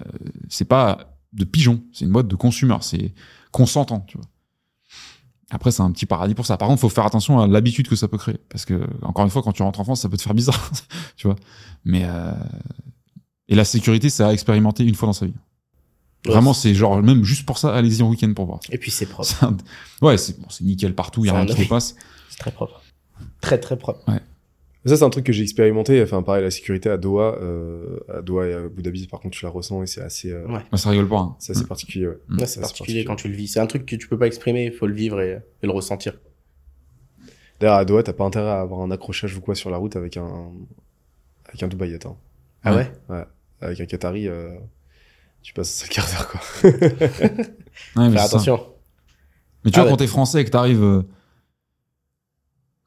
c'est 0.48 0.66
pas 0.66 1.18
de 1.34 1.44
pigeon. 1.44 1.84
C'est 1.92 2.06
une 2.06 2.12
boîte 2.12 2.28
de 2.28 2.36
consommateurs. 2.36 2.84
C'est 2.84 3.16
consentant, 3.52 4.02
tu 4.02 4.18
vois. 4.20 4.28
Après, 5.50 5.72
c'est 5.72 5.82
un 5.82 5.92
petit 5.92 6.06
paradis 6.06 6.36
pour 6.36 6.46
ça. 6.46 6.56
Par 6.58 6.68
contre, 6.68 6.82
faut 6.82 6.90
faire 6.90 7.06
attention 7.08 7.40
à 7.40 7.48
l'habitude 7.48 7.88
que 7.88 7.96
ça 7.96 8.08
peut 8.08 8.20
créer. 8.20 8.38
Parce 8.48 8.64
que, 8.64 8.86
encore 9.02 9.26
une 9.26 9.32
fois, 9.32 9.42
quand 9.42 9.54
tu 9.54 9.64
rentres 9.64 9.80
en 9.80 9.84
France, 9.84 10.02
ça 10.02 10.10
peut 10.10 10.18
te 10.18 10.22
faire 10.22 10.36
bizarre, 10.36 10.70
tu 11.18 11.26
vois. 11.26 11.36
Mais, 11.84 12.04
euh... 12.06 12.32
et 13.48 13.56
la 13.56 13.66
sécurité, 13.66 14.10
c'est 14.12 14.24
à 14.24 14.32
expérimenter 14.32 14.84
une 14.84 14.94
fois 14.94 15.08
dans 15.08 15.14
sa 15.14 15.26
vie. 15.26 15.34
Vraiment, 16.28 16.54
c'est 16.54 16.76
genre, 16.76 17.02
même 17.02 17.24
juste 17.24 17.48
pour 17.48 17.58
ça, 17.58 17.74
allez-y 17.76 18.04
en 18.04 18.10
week-end 18.10 18.32
pour 18.36 18.46
voir. 18.46 18.60
Et 18.70 18.78
puis 18.78 18.92
c'est 18.92 19.08
propre. 19.08 19.44
Un- 19.44 19.58
Ouais, 20.04 20.18
c'est 20.20 20.40
bon, 20.40 20.48
nickel 20.62 20.94
partout, 20.94 21.24
il 21.26 21.28
y 21.28 21.30
a 21.32 21.34
rien 21.34 21.46
qui 21.56 21.62
dépasse. 21.64 21.96
C'est 22.30 22.38
très 22.38 22.52
propre. 22.52 22.82
Très 23.42 23.60
très 23.60 23.78
propre. 23.80 24.00
Ça, 24.86 24.95
c'est 24.98 25.04
un 25.04 25.10
truc 25.10 25.26
que 25.26 25.34
j'ai 25.34 25.41
expérimenté. 25.41 26.02
Enfin, 26.04 26.21
pareil, 26.21 26.43
la 26.43 26.52
sécurité 26.52 26.89
à 26.89 26.98
Doha, 26.98 27.38
euh, 27.41 27.98
à 28.08 28.21
Doha 28.21 28.45
et 28.48 28.54
à 28.54 28.58
Abu 28.60 28.84
Dhabi, 28.84 29.08
par 29.08 29.19
contre, 29.19 29.36
tu 29.38 29.43
la 29.43 29.50
ressens 29.52 29.82
et 29.82 29.88
c'est 29.88 30.02
assez, 30.02 30.32
euh, 30.32 30.45
Ouais. 30.48 30.62
Bah, 30.71 30.78
ça 30.78 30.91
rigole 30.91 31.08
pas. 31.10 31.17
Hein. 31.19 31.36
c'est 31.39 31.54
assez 31.56 31.65
particulier. 31.65 32.08
Ouais. 32.08 32.17
Mm. 32.30 32.45
C'est 32.45 32.60
particulier 32.62 33.04
quand 33.06 33.15
tu 33.15 33.28
le 33.28 33.34
vis. 33.36 33.48
C'est 33.48 33.60
un 33.60 33.65
truc 33.65 33.86
que 33.86 33.95
tu 33.95 34.08
peux 34.08 34.17
pas 34.17 34.28
exprimer, 34.28 34.65
il 34.65 34.71
faut 34.74 34.86
le 34.86 34.93
vivre 34.93 35.19
et, 35.21 35.39
et 35.63 35.65
le 35.65 35.71
ressentir. 35.71 36.13
D'ailleurs, 37.60 37.76
à 37.78 37.86
Doha, 37.86 38.04
t'as 38.04 38.13
pas 38.13 38.26
intérêt 38.26 38.50
à 38.50 38.60
avoir 38.62 38.82
un 38.82 38.91
accrochage 38.91 39.36
ou 39.38 39.41
quoi 39.41 39.56
sur 39.56 39.69
la 39.71 39.78
route 39.78 39.95
avec 39.95 40.17
un, 40.17 40.52
avec 41.48 41.63
un 41.63 41.67
Dubaïette. 41.67 42.06
Hein. 42.06 42.15
Ah 42.63 42.76
Ouais? 42.76 42.91
ouais 43.10 43.24
Avec 43.62 43.80
un 43.82 43.86
Qatari, 43.86 44.28
euh, 44.28 44.50
tu 45.41 45.54
passes 45.54 45.84
un 45.86 45.88
quart 45.88 46.06
d'heure, 46.08 46.28
quoi. 46.30 46.41
Ouais, 47.95 48.10
mais 48.10 48.12
Faire 48.12 48.12
c'est 48.12 48.17
ça. 48.17 48.24
attention. 48.26 48.67
Mais 49.63 49.71
tu 49.71 49.80
Ah 49.80 49.82
vois, 49.82 49.86
ouais. 49.86 49.89
quand 49.91 49.98
t'es 49.98 50.08
français 50.08 50.41
et 50.41 50.45
que 50.45 50.50
t'arrives, 50.52 50.84
euh, 50.84 51.02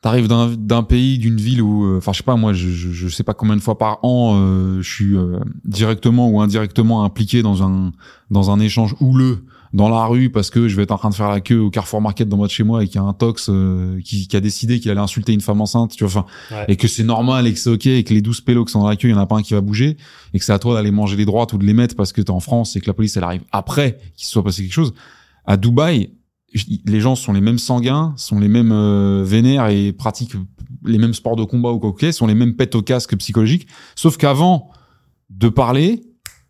t'arrives 0.01 0.29
d'un, 0.29 0.49
d'un 0.57 0.83
pays, 0.83 1.19
d'une 1.19 1.37
ville 1.39 1.61
où, 1.63 1.85
euh, 1.85 1.99
enfin, 1.99 2.13
je 2.13 2.19
sais 2.19 2.23
pas, 2.25 2.37
moi, 2.37 2.53
je, 2.53 2.69
je, 2.71 2.91
je 2.93 3.09
sais 3.09 3.25
pas 3.25 3.35
combien 3.35 3.57
de 3.57 3.61
fois 3.61 3.79
par 3.79 3.99
an, 4.05 4.35
euh, 4.37 4.81
je 4.81 4.89
suis 4.89 5.17
euh, 5.17 5.39
directement 5.65 6.29
ou 6.31 6.41
indirectement 6.41 7.05
impliqué 7.05 7.43
dans 7.43 7.63
un, 7.63 7.93
dans 8.31 8.51
un 8.51 8.61
échange 8.61 8.95
houleux 9.01 9.45
dans 9.75 9.91
la 9.91 10.07
rue 10.07 10.31
parce 10.31 10.49
que 10.49 10.67
je 10.67 10.77
vais 10.77 10.85
être 10.85 10.93
en 10.93 10.97
train 10.97 11.11
de 11.11 11.15
faire 11.15 11.29
la 11.29 11.41
queue 11.41 11.59
au 11.59 11.69
Carrefour 11.69 12.01
Market 12.01 12.27
dans 12.27 12.39
de 12.39 12.49
chez 12.49 12.63
moi 12.65 12.83
et 12.83 12.87
qu'il 12.87 12.95
y 12.95 12.99
a 12.99 13.03
un 13.07 13.13
tox 13.13 13.49
euh, 13.51 14.01
qui, 14.03 14.27
qui 14.27 14.35
a 14.35 14.41
décidé 14.41 14.81
qu'il 14.81 14.91
allait 14.91 14.99
insulter 15.01 15.35
une 15.35 15.43
femme 15.43 15.61
enceinte, 15.61 15.95
tu 15.95 16.05
vois, 16.07 16.23
enfin, 16.23 16.57
Ouais. 16.57 16.65
et 16.69 16.77
que 16.77 16.89
c'est 16.89 17.05
normal 17.05 17.47
et 17.47 17.53
que 17.53 17.59
c'est 17.59 17.69
ok 17.69 17.87
et 17.87 18.03
que 18.03 18.15
les 18.15 18.23
12 18.23 18.41
pélos 18.41 18.65
qui 18.65 18.73
sont 18.73 18.81
dans 18.81 18.89
la 18.89 18.97
queue, 18.97 19.09
il 19.09 19.11
y 19.11 19.15
en 19.15 19.19
a 19.19 19.27
pas 19.27 19.37
un 19.37 19.43
qui 19.43 19.53
va 19.53 19.61
bouger 19.61 19.99
et 20.33 20.39
que 20.39 20.45
c'est 20.45 20.53
à 20.55 20.59
toi 20.59 20.73
d'aller 20.75 20.91
manger 20.91 21.17
les 21.17 21.27
droites 21.27 21.53
ou 21.53 21.59
de 21.59 21.67
les 21.67 21.75
mettre 21.75 21.97
parce 21.97 22.13
que 22.15 22.23
t'es 22.23 22.31
en 22.31 22.41
France 22.41 22.77
et 22.77 22.81
que 22.81 22.87
la 22.87 22.95
police 22.95 23.17
elle 23.19 23.25
arrive 23.25 23.43
après 23.53 23.99
qu'il 24.17 24.25
se 24.25 24.33
soit 24.33 24.43
passé 24.45 24.63
quelque 24.63 24.73
chose. 24.73 24.95
À 25.45 25.59
Dubaï, 25.59 26.11
les 26.53 27.01
gens 27.01 27.15
sont 27.15 27.33
les 27.33 27.41
mêmes 27.41 27.59
sanguins, 27.59 28.15
sont 28.17 28.39
les 28.39 28.49
mêmes 28.49 28.73
euh, 28.73 29.23
vénères 29.25 29.69
et 29.69 29.93
pratiquent 29.93 30.35
les 30.85 30.99
mêmes 30.99 31.15
sports 31.15 31.37
de 31.37 31.45
combat 31.45 31.71
ou 31.71 31.79
quoi 31.79 31.93
que 31.93 32.13
sont 32.13 32.27
les 32.27 32.35
mêmes 32.35 32.57
pètes 32.57 32.75
au 32.75 32.83
casque 32.83 33.17
psychologiques. 33.17 33.67
Sauf 33.97 34.17
qu'avant 34.17 34.71
de 35.31 35.49
parler, 35.49 36.03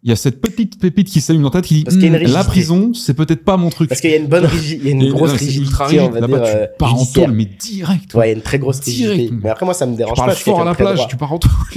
il 0.08 0.12
y 0.12 0.14
a 0.14 0.16
cette 0.16 0.40
petite 0.40 0.80
pépite 0.80 1.08
qui 1.08 1.20
s'allume 1.20 1.42
dans 1.42 1.50
ta 1.50 1.60
tête 1.60 1.68
qui 1.68 1.84
dit 1.84 1.98
qu'il 1.98 2.10
Hmm, 2.10 2.32
la 2.32 2.42
prison, 2.42 2.94
c'est 2.94 3.12
peut-être 3.12 3.44
pas 3.44 3.58
mon 3.58 3.68
truc. 3.68 3.90
Parce 3.90 4.00
qu'il 4.00 4.08
y 4.08 4.14
a 4.14 4.16
une 4.16 4.26
bonne 4.26 4.44
rigidité, 4.46 4.80
il 4.88 4.88
y 4.88 5.02
a 5.02 5.04
une 5.06 5.12
grosse 5.12 5.32
rigidité, 5.32 5.60
ultra 5.60 5.84
on 5.84 5.88
rigide. 5.88 6.10
va 6.12 6.20
Là-bas, 6.20 6.38
dire, 6.38 6.46
euh, 6.46 6.64
tu 6.64 6.78
pars 6.78 6.94
en 6.94 7.04
tôle, 7.04 7.32
mais 7.32 7.44
direct. 7.44 8.14
Ouais, 8.14 8.28
il 8.28 8.30
y 8.30 8.32
a 8.32 8.36
une 8.36 8.42
très 8.42 8.58
grosse 8.58 8.80
rigidité. 8.80 9.30
Mais 9.42 9.50
après, 9.50 9.66
moi, 9.66 9.74
ça 9.74 9.84
me 9.84 9.92
tu 9.92 9.98
dérange 9.98 10.16
parles 10.16 10.30
pas. 10.30 10.34
suis 10.34 10.44
fort 10.46 10.62
à 10.62 10.64
la 10.64 10.74
plage, 10.74 11.06
tu 11.08 11.16
pars 11.18 11.30
en 11.30 11.38
tôle. 11.38 11.50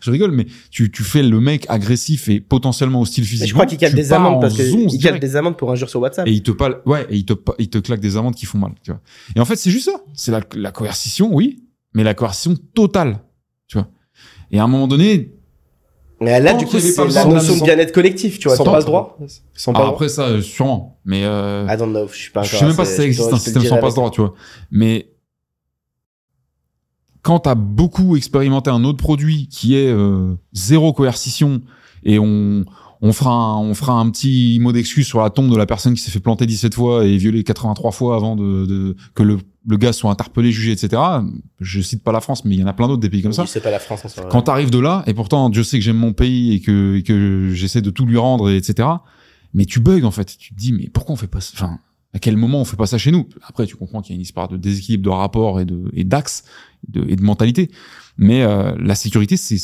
je 0.00 0.10
rigole, 0.10 0.30
mais 0.30 0.46
tu, 0.70 0.90
tu 0.90 1.02
fais 1.02 1.22
le 1.22 1.40
mec 1.40 1.66
agressif 1.68 2.30
et 2.30 2.40
potentiellement 2.40 3.02
hostile 3.02 3.24
Mais 3.24 3.28
physiquement. 3.28 3.48
je 3.48 3.52
crois 3.52 3.66
qu'il 3.66 3.76
cale 3.76 3.90
tu 3.90 3.96
des 3.96 4.14
amendes 4.14 4.36
en 4.36 4.40
parce 4.40 4.56
que 4.56 4.64
zonze 4.64 4.84
il 4.94 4.98
cale 4.98 5.12
direct. 5.12 5.22
des 5.22 5.36
amendes 5.36 5.58
pour 5.58 5.70
injure 5.70 5.90
sur 5.90 6.00
WhatsApp. 6.00 6.26
Et 6.26 6.32
il 6.32 6.42
te 6.42 6.52
parle, 6.52 6.80
ouais, 6.86 7.06
et 7.10 7.16
il 7.16 7.26
te, 7.26 7.34
il 7.58 7.68
te 7.68 7.76
claque 7.76 8.00
des 8.00 8.16
amendes 8.16 8.34
qui 8.34 8.46
font 8.46 8.56
mal, 8.56 8.72
tu 8.82 8.92
vois. 8.92 9.00
Et 9.36 9.40
en 9.40 9.44
fait, 9.44 9.56
c'est 9.56 9.70
juste 9.70 9.90
ça. 9.90 10.00
C'est 10.14 10.30
la, 10.32 10.40
la 10.56 10.70
coercition, 10.72 11.28
oui, 11.34 11.64
mais 11.92 12.02
la 12.02 12.14
coercition 12.14 12.56
totale, 12.72 13.20
tu 13.68 13.76
vois. 13.76 13.88
Et 14.50 14.58
à 14.58 14.64
un 14.64 14.68
moment 14.68 14.88
donné, 14.88 15.32
Mais 16.20 16.40
là, 16.40 16.52
Tant 16.52 16.58
du 16.58 16.66
coup, 16.66 16.78
c'est 16.78 16.94
pas 16.94 17.06
la 17.06 17.24
notion 17.24 17.56
de- 17.56 17.62
bien-être 17.64 17.92
collectif, 17.92 18.38
tu 18.38 18.48
vois. 18.48 18.56
Sans 18.56 18.64
Sans 18.64 18.72
passe 18.72 18.84
droit 18.84 19.18
Sans 19.54 19.72
droit 19.72 19.88
après 19.88 20.08
ça, 20.08 20.26
euh, 20.28 20.40
sûrement, 20.42 20.98
mais 21.04 21.24
euh, 21.24 21.66
I 21.68 21.76
don't 21.76 21.90
know, 21.90 22.06
je 22.08 22.14
suis 22.16 22.30
pas 22.30 22.42
je 22.42 22.56
sais 22.56 22.64
même 22.64 22.76
pas 22.76 22.84
si 22.84 22.94
ça 22.96 23.04
existe 23.04 23.28
te- 23.28 23.34
un 23.34 23.36
le 23.36 23.42
système 23.42 23.64
sans 23.64 23.78
passe 23.78 23.94
droit, 23.94 24.10
tu 24.10 24.20
vois. 24.20 24.34
Mais 24.70 25.10
quand 27.22 27.40
t'as 27.40 27.54
beaucoup 27.54 28.16
expérimenté 28.16 28.70
un 28.70 28.84
autre 28.84 28.98
produit 28.98 29.48
qui 29.48 29.76
est 29.76 29.88
euh, 29.90 30.34
zéro 30.52 30.92
coercition 30.92 31.62
et 32.04 32.18
on 32.18 32.64
on 33.06 33.12
fera 33.12 33.32
un, 33.34 33.58
on 33.58 33.74
fera 33.74 33.92
un 33.92 34.08
petit 34.08 34.58
mot 34.62 34.72
d'excuse 34.72 35.06
sur 35.06 35.20
la 35.20 35.28
tombe 35.28 35.50
de 35.50 35.56
la 35.58 35.66
personne 35.66 35.92
qui 35.92 36.00
s'est 36.00 36.10
fait 36.10 36.20
planter 36.20 36.46
17 36.46 36.74
fois 36.74 37.04
et 37.04 37.18
violer 37.18 37.44
83 37.44 37.92
fois 37.92 38.16
avant 38.16 38.34
de, 38.34 38.64
de 38.64 38.96
que 39.14 39.22
le, 39.22 39.36
le 39.68 39.76
gars 39.76 39.92
soit 39.92 40.10
interpellé, 40.10 40.50
jugé, 40.50 40.72
etc. 40.72 41.02
Je 41.60 41.82
cite 41.82 42.02
pas 42.02 42.12
la 42.12 42.22
France, 42.22 42.46
mais 42.46 42.54
il 42.54 42.60
y 42.60 42.64
en 42.64 42.66
a 42.66 42.72
plein 42.72 42.88
d'autres 42.88 43.02
des 43.02 43.10
pays 43.10 43.20
comme 43.20 43.34
ça. 43.34 43.42
Oui, 43.42 43.48
C'est 43.48 43.62
pas 43.62 43.70
la 43.70 43.78
France 43.78 44.06
en 44.06 44.08
soi. 44.08 44.24
Quand 44.30 44.40
t'arrives 44.40 44.70
de 44.70 44.78
là, 44.78 45.04
et 45.06 45.12
pourtant 45.12 45.50
Dieu 45.50 45.64
sait 45.64 45.78
que 45.78 45.84
j'aime 45.84 45.98
mon 45.98 46.14
pays 46.14 46.54
et 46.54 46.60
que, 46.60 46.96
et 46.96 47.02
que 47.02 47.50
j'essaie 47.52 47.82
de 47.82 47.90
tout 47.90 48.06
lui 48.06 48.16
rendre, 48.16 48.48
et 48.48 48.56
etc. 48.56 48.88
Mais 49.52 49.66
tu 49.66 49.80
bugs 49.80 50.04
en 50.04 50.10
fait. 50.10 50.38
Tu 50.38 50.54
te 50.54 50.58
dis 50.58 50.72
mais 50.72 50.88
pourquoi 50.88 51.12
on 51.12 51.16
fait 51.16 51.26
pas 51.26 51.42
ça? 51.42 51.52
Enfin, 51.56 51.78
à 52.14 52.18
quel 52.18 52.38
moment 52.38 52.62
on 52.62 52.64
fait 52.64 52.78
pas 52.78 52.86
ça 52.86 52.96
chez 52.96 53.10
nous? 53.10 53.28
Après, 53.46 53.66
tu 53.66 53.76
comprends 53.76 54.00
qu'il 54.00 54.14
y 54.14 54.14
a 54.14 54.16
une 54.16 54.22
histoire 54.22 54.48
de 54.48 54.56
déséquilibre 54.56 55.04
de 55.04 55.10
rapport 55.10 55.60
et 55.60 55.66
de 55.66 55.90
et 55.92 56.04
d'axe 56.04 56.44
de, 56.88 57.04
et 57.06 57.16
de 57.16 57.22
mentalité. 57.22 57.70
Mais 58.16 58.42
euh, 58.44 58.74
la 58.78 58.94
sécurité, 58.94 59.36
c'est 59.36 59.58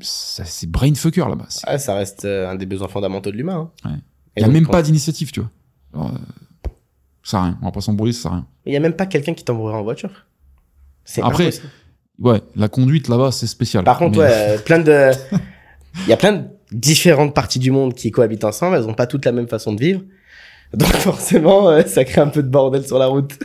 c'est 0.00 0.70
brainfucker 0.70 1.28
là-bas. 1.28 1.46
Ah, 1.64 1.78
ça 1.78 1.94
reste 1.94 2.24
euh, 2.24 2.48
un 2.48 2.54
des 2.54 2.66
besoins 2.66 2.88
fondamentaux 2.88 3.30
de 3.32 3.36
l'humain. 3.36 3.70
hein. 3.84 3.90
Ouais. 3.90 3.96
Il 4.36 4.40
y 4.40 4.44
a 4.44 4.46
donc, 4.46 4.54
même 4.54 4.66
pas 4.68 4.82
d'initiative, 4.82 5.32
tu 5.32 5.40
vois. 5.40 5.50
Alors, 5.92 6.14
euh, 6.14 6.68
ça 7.24 7.42
rien. 7.42 7.58
On 7.60 7.64
va 7.66 7.72
pas 7.72 7.80
s'embrouiller, 7.80 8.12
ça 8.12 8.22
sert 8.22 8.32
à 8.32 8.34
rien. 8.36 8.46
Il 8.66 8.72
y 8.72 8.76
a 8.76 8.80
même 8.80 8.92
pas 8.94 9.06
quelqu'un 9.06 9.34
qui 9.34 9.44
t'envoiera 9.44 9.78
en 9.78 9.82
voiture. 9.82 10.26
C'est 11.04 11.22
Après, 11.22 11.44
impossible. 11.44 11.68
Ouais, 12.20 12.42
la 12.54 12.68
conduite 12.68 13.08
là-bas, 13.08 13.32
c'est 13.32 13.46
spécial. 13.48 13.82
Par 13.84 13.98
contre, 13.98 14.18
Mais- 14.18 14.24
ouais, 14.24 14.58
plein 14.64 14.78
de, 14.78 15.10
il 16.02 16.08
y 16.08 16.12
a 16.12 16.16
plein 16.16 16.32
de 16.34 16.44
différentes 16.70 17.34
parties 17.34 17.58
du 17.58 17.70
monde 17.72 17.94
qui 17.94 18.10
cohabitent 18.12 18.44
ensemble. 18.44 18.76
Elles 18.76 18.86
ont 18.86 18.94
pas 18.94 19.06
toutes 19.08 19.24
la 19.24 19.32
même 19.32 19.48
façon 19.48 19.72
de 19.72 19.80
vivre. 19.80 20.02
Donc 20.74 20.92
forcément, 20.96 21.68
euh, 21.70 21.82
ça 21.86 22.04
crée 22.04 22.20
un 22.20 22.28
peu 22.28 22.42
de 22.42 22.48
bordel 22.48 22.86
sur 22.86 22.98
la 22.98 23.06
route. 23.06 23.38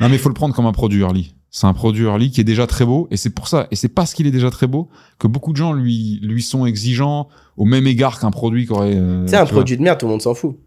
Non, 0.00 0.08
mais 0.08 0.16
il 0.16 0.18
faut 0.18 0.28
le 0.28 0.34
prendre 0.34 0.54
comme 0.54 0.66
un 0.66 0.72
produit 0.72 1.00
early. 1.00 1.34
C'est 1.50 1.66
un 1.66 1.72
produit 1.72 2.04
early 2.04 2.30
qui 2.30 2.40
est 2.40 2.44
déjà 2.44 2.66
très 2.66 2.84
beau, 2.84 3.08
et 3.10 3.16
c'est 3.16 3.30
pour 3.30 3.48
ça, 3.48 3.68
et 3.70 3.76
c'est 3.76 3.88
parce 3.88 4.12
qu'il 4.12 4.26
est 4.26 4.30
déjà 4.30 4.50
très 4.50 4.66
beau, 4.66 4.88
que 5.18 5.26
beaucoup 5.26 5.52
de 5.52 5.56
gens 5.56 5.72
lui, 5.72 6.20
lui 6.22 6.42
sont 6.42 6.66
exigeants 6.66 7.28
au 7.56 7.64
même 7.64 7.86
égard 7.86 8.20
qu'un 8.20 8.30
produit 8.30 8.66
qui 8.66 8.72
aurait. 8.72 8.96
euh, 8.96 9.26
c'est 9.26 9.36
un 9.36 9.44
vois, 9.44 9.52
produit 9.52 9.78
de 9.78 9.82
merde, 9.82 9.98
tout 9.98 10.06
le 10.06 10.12
monde 10.12 10.20
s'en 10.20 10.34
fout. 10.34 10.58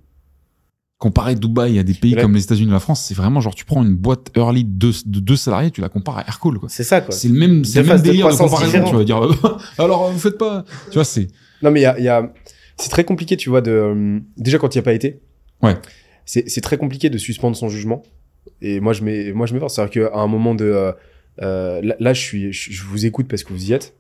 Comparé 0.98 1.36
Dubaï 1.36 1.78
à 1.80 1.84
des 1.84 1.94
pays 1.94 2.16
comme 2.16 2.34
les 2.34 2.44
États-Unis 2.44 2.70
ou 2.70 2.74
la 2.74 2.80
France, 2.80 3.02
c'est 3.02 3.14
vraiment 3.14 3.42
genre 3.42 3.56
tu 3.56 3.66
prends 3.66 3.84
une 3.84 3.96
boîte 3.96 4.32
early 4.36 4.64
de 4.64 4.70
deux, 4.70 4.94
de 5.06 5.20
deux 5.20 5.36
salariés, 5.36 5.70
tu 5.72 5.82
la 5.82 5.90
compares 5.90 6.18
à 6.18 6.28
Aircall, 6.28 6.58
quoi. 6.58 6.70
C'est 6.70 6.84
ça, 6.84 7.02
quoi. 7.02 7.14
C'est 7.14 7.28
le 7.28 7.36
même, 7.36 7.64
c'est 7.64 7.82
le 7.82 7.88
même 7.88 7.98
de 7.98 8.04
délire 8.04 8.28
de, 8.28 8.34
croissance 8.34 8.52
comparaison, 8.52 8.90
tu 8.90 8.96
vas 8.96 9.04
dire. 9.04 9.24
euh, 9.24 9.34
alors, 9.78 10.12
vous 10.12 10.20
faites 10.20 10.38
pas. 10.38 10.64
Tu 10.90 10.96
vois, 10.96 11.06
c'est. 11.06 11.28
Non, 11.62 11.70
mais 11.70 11.82
il 11.82 11.84
y 11.84 11.88
a, 11.88 12.00
y 12.00 12.08
a... 12.08 12.32
c'est 12.78 12.90
très 12.90 13.04
compliqué, 13.04 13.38
tu 13.38 13.50
vois, 13.50 13.62
de 13.62 13.72
euh, 13.72 14.20
déjà 14.38 14.58
quand 14.58 14.74
il 14.74 14.78
n'y 14.78 14.82
a 14.82 14.84
pas 14.84 14.94
été. 14.94 15.22
Ouais. 15.62 15.76
C'est 16.26 16.50
c'est 16.50 16.62
très 16.62 16.78
compliqué 16.78 17.10
de 17.10 17.18
suspendre 17.18 17.56
son 17.56 17.70
jugement. 17.70 18.04
Et 18.62 18.80
moi, 18.80 18.94
je 18.94 19.04
mets, 19.04 19.32
moi, 19.34 19.46
je 19.48 19.54
m'efforce. 19.54 19.76
C'est-à-dire 19.76 20.10
qu'à 20.12 20.18
un 20.18 20.28
moment 20.28 20.56
de, 20.56 20.66
euh, 20.66 20.92
euh, 21.42 21.82
là, 21.82 21.96
là, 22.00 22.14
je 22.14 22.22
suis, 22.22 22.54
je, 22.54 22.72
je 22.72 22.84
vous 22.84 23.06
écoute 23.06 23.28
parce 23.28 23.44
que 23.44 23.54
vous 23.54 23.70
y 23.70 23.74
êtes. 23.74 23.96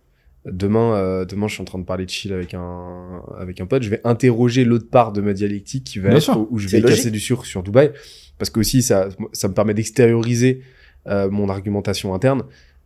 Demain, 0.45 0.95
euh, 0.95 1.23
demain, 1.25 1.47
je 1.47 1.54
suis 1.54 1.62
en 1.62 1.65
train 1.65 1.77
de 1.77 1.84
parler 1.86 2.06
de 2.06 2.10
chill 2.10 2.34
avec 2.34 2.56
un, 2.56 3.21
avec 3.38 3.62
un 3.62 3.67
pote. 3.67 3.84
Je 3.84 3.89
vais 3.89 4.01
interroger 4.04 4.65
l'autre 4.65 4.89
part 4.89 5.12
de 5.12 5.21
ma 5.21 5.34
dialectique 5.34 5.84
qui 5.84 5.99
va 5.99 6.10
Bien 6.10 6.17
être 6.17 6.23
sûr. 6.23 6.47
où, 6.51 6.58
je 6.58 6.67
vais 6.67 6.80
logique. 6.80 6.97
casser 6.97 7.12
du 7.12 7.19
sucre 7.19 7.45
sur 7.45 7.62
Dubaï, 7.62 7.91
parce 8.39 8.49
que 8.49 8.60
aussi 8.60 8.82
ça, 8.82 9.10
ça 9.34 9.47
me 9.47 9.54
permet 9.54 9.75
d'extérioriser 9.75 10.62
euh, 11.08 11.30
mon 11.30 11.47
argumentation 11.49 12.13
interne 12.15 12.43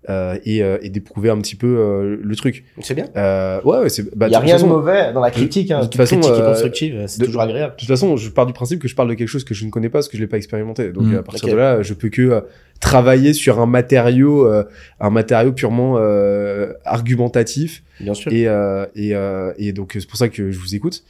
euh, 0.09 0.37
et, 0.45 0.63
euh, 0.63 0.77
et 0.81 0.89
d'éprouver 0.89 1.29
un 1.29 1.37
petit 1.39 1.55
peu 1.55 1.67
euh, 1.67 2.17
le 2.21 2.35
truc. 2.35 2.65
C'est 2.81 2.93
bien. 2.93 3.07
Euh, 3.15 3.61
ouais, 3.63 3.79
ouais, 3.79 3.89
c'est. 3.89 4.15
Bah, 4.15 4.27
Il 4.27 4.31
y 4.31 4.35
a 4.35 4.39
rien 4.39 4.57
de 4.57 4.65
mauvais 4.65 5.13
dans 5.13 5.21
la 5.21 5.31
critique. 5.31 5.71
Hein. 5.71 5.79
de 5.79 5.83
toute 5.85 5.95
façon, 5.95 6.19
critique 6.19 6.37
est 6.37 6.41
euh, 6.41 6.49
constructive, 6.49 7.03
c'est 7.07 7.25
toujours 7.25 7.41
agréable. 7.41 7.73
De 7.73 7.79
toute 7.79 7.87
façon, 7.87 8.15
je 8.17 8.29
pars 8.29 8.45
du 8.45 8.53
principe 8.53 8.79
que 8.79 8.87
je 8.87 8.95
parle 8.95 9.09
de 9.09 9.13
quelque 9.15 9.27
chose 9.27 9.43
que 9.43 9.53
je 9.53 9.65
ne 9.65 9.69
connais 9.71 9.89
pas 9.89 9.99
parce 9.99 10.07
que 10.09 10.17
je 10.17 10.21
l'ai 10.21 10.27
pas 10.27 10.37
expérimenté. 10.37 10.91
Donc 10.91 11.05
Mm. 11.05 11.15
à 11.17 11.23
partir 11.23 11.49
de 11.49 11.55
là, 11.55 11.81
je 11.81 11.93
peux 11.93 12.09
que 12.09 12.21
euh, 12.21 12.41
travailler 12.79 13.33
sur 13.33 13.59
un 13.59 13.65
matériau, 13.65 14.45
euh, 14.47 14.63
un 14.99 15.09
matériau 15.09 15.53
purement 15.53 15.95
euh, 15.97 16.73
argumentatif. 16.85 17.83
Bien 17.99 18.13
sûr. 18.13 18.31
Et, 18.31 18.47
euh, 18.47 18.85
et, 18.95 19.15
euh, 19.15 19.53
et 19.57 19.71
donc 19.73 19.91
c'est 19.93 20.07
pour 20.07 20.17
ça 20.17 20.29
que 20.29 20.51
je 20.51 20.59
vous 20.59 20.75
écoute. 20.75 21.03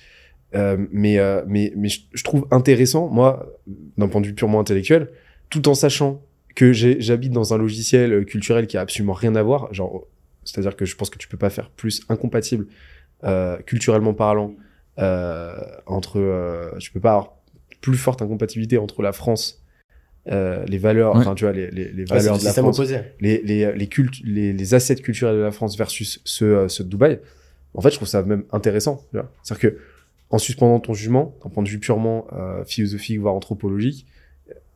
Euh, 0.55 0.77
mais, 0.91 1.17
euh, 1.19 1.41
mais, 1.47 1.73
mais 1.75 1.89
je, 1.89 2.01
je 2.13 2.23
trouve 2.23 2.45
intéressant, 2.51 3.09
moi, 3.09 3.45
d'un 3.97 4.07
point 4.07 4.21
de 4.21 4.27
vue 4.27 4.33
purement 4.35 4.59
intellectuel, 4.59 5.09
tout 5.49 5.67
en 5.67 5.73
sachant 5.73 6.21
que 6.55 6.71
j'ai- 6.73 6.99
j'habite 7.01 7.31
dans 7.33 7.53
un 7.53 7.57
logiciel 7.57 8.13
euh, 8.13 8.23
culturel 8.23 8.67
qui 8.67 8.77
a 8.77 8.81
absolument 8.81 9.13
rien 9.13 9.35
à 9.35 9.43
voir, 9.43 9.73
genre, 9.73 10.07
c'est-à-dire 10.43 10.75
que 10.75 10.85
je 10.85 10.95
pense 10.95 11.09
que 11.09 11.17
tu 11.17 11.27
peux 11.27 11.37
pas 11.37 11.49
faire 11.49 11.69
plus 11.69 12.01
incompatible, 12.09 12.67
euh, 13.23 13.57
culturellement 13.63 14.13
parlant, 14.13 14.53
euh, 14.99 15.55
entre, 15.85 16.19
euh, 16.19 16.71
tu 16.79 16.91
peux 16.91 16.99
pas 17.01 17.11
avoir 17.11 17.33
plus 17.81 17.97
forte 17.97 18.21
incompatibilité 18.21 18.77
entre 18.77 19.01
la 19.01 19.11
France, 19.11 19.61
euh, 20.31 20.63
les 20.65 20.77
valeurs, 20.77 21.13
Ouais. 21.13 21.19
enfin 21.21 21.35
tu 21.35 21.43
vois, 21.43 21.53
les, 21.53 21.69
les, 21.71 21.91
les 21.91 22.05
c'est 22.07 22.13
valeurs 22.15 22.35
le 22.35 22.39
de 22.39 22.45
la 22.45 22.53
France, 22.53 22.79
opposé. 22.79 22.99
les, 23.19 23.41
les, 23.43 23.73
les, 23.73 23.87
cultes, 23.87 24.15
les, 24.23 24.53
les 24.53 24.73
assets 24.73 24.95
culturels 24.95 25.35
de 25.35 25.41
la 25.41 25.51
France 25.51 25.77
versus 25.77 26.21
ceux, 26.23 26.57
euh, 26.57 26.67
ceux 26.67 26.83
de 26.83 26.89
Dubaï, 26.89 27.19
en 27.73 27.81
fait, 27.81 27.89
je 27.91 27.95
trouve 27.97 28.07
ça 28.07 28.23
même 28.23 28.43
intéressant. 28.51 29.03
tu 29.11 29.17
vois. 29.17 29.29
C'est-à-dire 29.43 29.71
que, 29.71 29.77
en 30.29 30.37
suspendant 30.39 30.79
ton 30.79 30.93
jugement, 30.93 31.35
d'un 31.43 31.49
point 31.49 31.61
de 31.63 31.67
vue 31.69 31.79
purement 31.79 32.25
euh, 32.33 32.63
philosophique, 32.65 33.19
voire 33.19 33.35
anthropologique, 33.35 34.07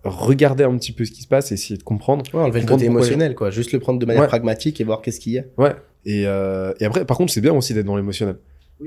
regarder 0.04 0.64
un 0.64 0.76
petit 0.78 0.92
peu 0.92 1.06
ce 1.06 1.12
qui 1.12 1.22
se 1.22 1.28
passe 1.28 1.52
et 1.52 1.56
essayer 1.56 1.78
de 1.78 1.84
comprendre. 1.84 2.24
Ouais, 2.34 2.42
enlever 2.42 2.62
le 2.62 2.66
côté 2.68 2.86
émotionnel, 2.86 3.36
quoi. 3.36 3.50
Juste 3.52 3.72
le 3.72 3.80
prendre 3.80 4.00
de 4.00 4.06
manière 4.06 4.22
Ouais. 4.24 4.28
pragmatique 4.28 4.80
et 4.80 4.84
voir 4.84 5.02
qu'est-ce 5.02 5.20
qu'il 5.20 5.34
y 5.34 5.40
a. 5.40 5.44
Ouais. 5.58 5.72
Et, 6.06 6.24
euh, 6.26 6.74
et 6.80 6.86
après, 6.86 7.06
par 7.06 7.18
contre, 7.18 7.32
c'est 7.34 7.42
bien 7.42 7.54
aussi 7.54 7.74
d'être 7.74 7.86
dans 7.86 7.98
l'émotionnel. 7.98 8.36